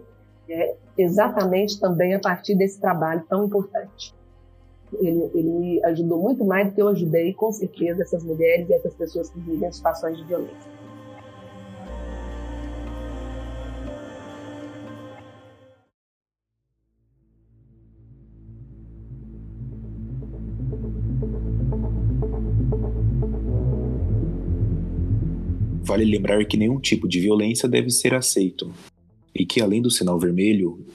é, 0.49 0.75
exatamente 0.97 1.79
também 1.79 2.15
a 2.15 2.19
partir 2.19 2.55
desse 2.55 2.79
trabalho 2.79 3.23
tão 3.29 3.45
importante. 3.45 4.15
Ele, 4.93 5.29
ele, 5.33 5.49
me 5.49 5.85
ajudou 5.85 6.19
muito 6.19 6.43
mais 6.43 6.67
do 6.67 6.73
que 6.73 6.81
eu 6.81 6.87
ajudei, 6.87 7.33
com 7.33 7.51
certeza, 7.51 8.01
essas 8.01 8.23
mulheres 8.23 8.67
e 8.69 8.73
essas 8.73 8.93
pessoas 8.95 9.29
que 9.29 9.39
vivem 9.39 9.71
situações 9.71 10.17
de 10.17 10.23
violência. 10.23 10.79
Vale 25.83 26.05
lembrar 26.05 26.45
que 26.45 26.55
nenhum 26.55 26.79
tipo 26.79 27.07
de 27.07 27.19
violência 27.19 27.67
deve 27.67 27.89
ser 27.89 28.13
aceito 28.13 28.71
e 29.33 29.45
que, 29.45 29.59
além 29.59 29.81
do 29.81 29.89
sinal 29.89 30.19
vermelho 30.19 30.85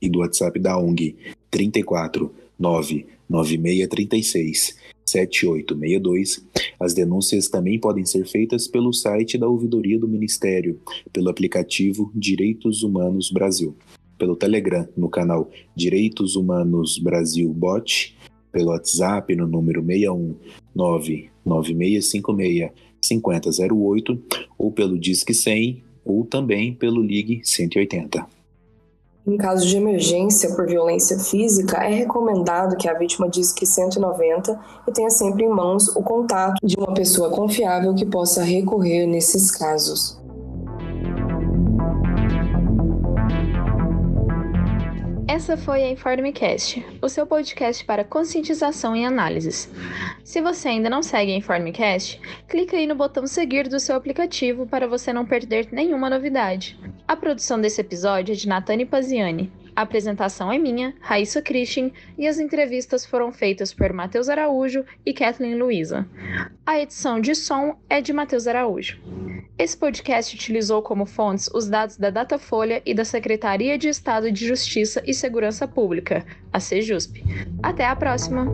e 0.00 0.08
do 0.08 0.20
WhatsApp 0.20 0.58
da 0.60 0.78
ONG 0.78 1.16
34 1.50 2.32
99636 2.58 4.74
7862, 5.06 6.44
as 6.80 6.92
denúncias 6.92 7.48
também 7.48 7.78
podem 7.78 8.04
ser 8.04 8.26
feitas 8.26 8.66
pelo 8.66 8.92
site 8.92 9.38
da 9.38 9.46
Ouvidoria 9.46 9.98
do 9.98 10.08
Ministério, 10.08 10.80
pelo 11.12 11.30
aplicativo 11.30 12.10
Direitos 12.12 12.82
Humanos 12.82 13.30
Brasil, 13.30 13.76
pelo 14.18 14.34
Telegram 14.34 14.86
no 14.96 15.08
canal 15.08 15.48
Direitos 15.76 16.34
Humanos 16.34 16.98
Brasil 16.98 17.52
Bot, 17.52 18.16
pelo 18.50 18.70
WhatsApp 18.70 19.36
no 19.36 19.46
número 19.46 19.84
61 19.84 20.34
99656 20.74 22.70
5008 23.00 24.22
ou 24.58 24.72
pelo 24.72 24.98
Disque 24.98 25.32
100 25.32 25.84
ou 26.04 26.24
também 26.24 26.74
pelo 26.74 27.00
Ligue 27.00 27.42
180. 27.44 28.35
Em 29.26 29.36
caso 29.36 29.66
de 29.66 29.76
emergência 29.76 30.54
por 30.54 30.66
violência 30.66 31.18
física, 31.18 31.78
é 31.78 31.92
recomendado 31.92 32.76
que 32.76 32.88
a 32.88 32.94
vítima 32.94 33.28
disque 33.28 33.66
190 33.66 34.56
e 34.86 34.92
tenha 34.92 35.10
sempre 35.10 35.44
em 35.44 35.48
mãos 35.48 35.88
o 35.96 36.00
contato 36.00 36.64
de 36.64 36.76
uma 36.76 36.94
pessoa 36.94 37.28
confiável 37.28 37.92
que 37.92 38.06
possa 38.06 38.44
recorrer 38.44 39.04
nesses 39.04 39.50
casos. 39.50 40.16
Essa 45.36 45.54
foi 45.54 45.82
a 45.82 45.90
Informecast, 45.90 46.82
o 47.02 47.10
seu 47.10 47.26
podcast 47.26 47.84
para 47.84 48.02
conscientização 48.02 48.96
e 48.96 49.04
análises. 49.04 49.70
Se 50.24 50.40
você 50.40 50.68
ainda 50.68 50.88
não 50.88 51.02
segue 51.02 51.30
a 51.30 51.36
Informecast, 51.36 52.18
clique 52.48 52.74
aí 52.74 52.86
no 52.86 52.94
botão 52.94 53.26
seguir 53.26 53.68
do 53.68 53.78
seu 53.78 53.96
aplicativo 53.96 54.66
para 54.66 54.88
você 54.88 55.12
não 55.12 55.26
perder 55.26 55.68
nenhuma 55.70 56.08
novidade. 56.08 56.80
A 57.06 57.14
produção 57.14 57.60
desse 57.60 57.82
episódio 57.82 58.32
é 58.32 58.34
de 58.34 58.48
Natane 58.48 58.86
Paziani. 58.86 59.52
A 59.76 59.82
apresentação 59.82 60.50
é 60.50 60.56
minha, 60.56 60.94
Raíssa 61.00 61.42
Christian, 61.42 61.90
e 62.16 62.26
as 62.26 62.38
entrevistas 62.38 63.04
foram 63.04 63.30
feitas 63.30 63.74
por 63.74 63.92
Matheus 63.92 64.30
Araújo 64.30 64.82
e 65.04 65.12
Kathleen 65.12 65.56
Luiza. 65.56 66.08
A 66.64 66.80
edição 66.80 67.20
de 67.20 67.34
som 67.34 67.76
é 67.86 68.00
de 68.00 68.10
Matheus 68.10 68.46
Araújo. 68.46 68.98
Esse 69.58 69.76
podcast 69.76 70.34
utilizou 70.34 70.80
como 70.80 71.04
fontes 71.04 71.50
os 71.54 71.68
dados 71.68 71.98
da 71.98 72.08
Datafolha 72.08 72.80
e 72.86 72.94
da 72.94 73.04
Secretaria 73.04 73.76
de 73.76 73.88
Estado 73.88 74.32
de 74.32 74.46
Justiça 74.46 75.02
e 75.06 75.12
Segurança 75.12 75.68
Pública, 75.68 76.24
a 76.50 76.58
CEJUSP. 76.58 77.22
Até 77.62 77.84
a 77.84 77.94
próxima! 77.94 78.46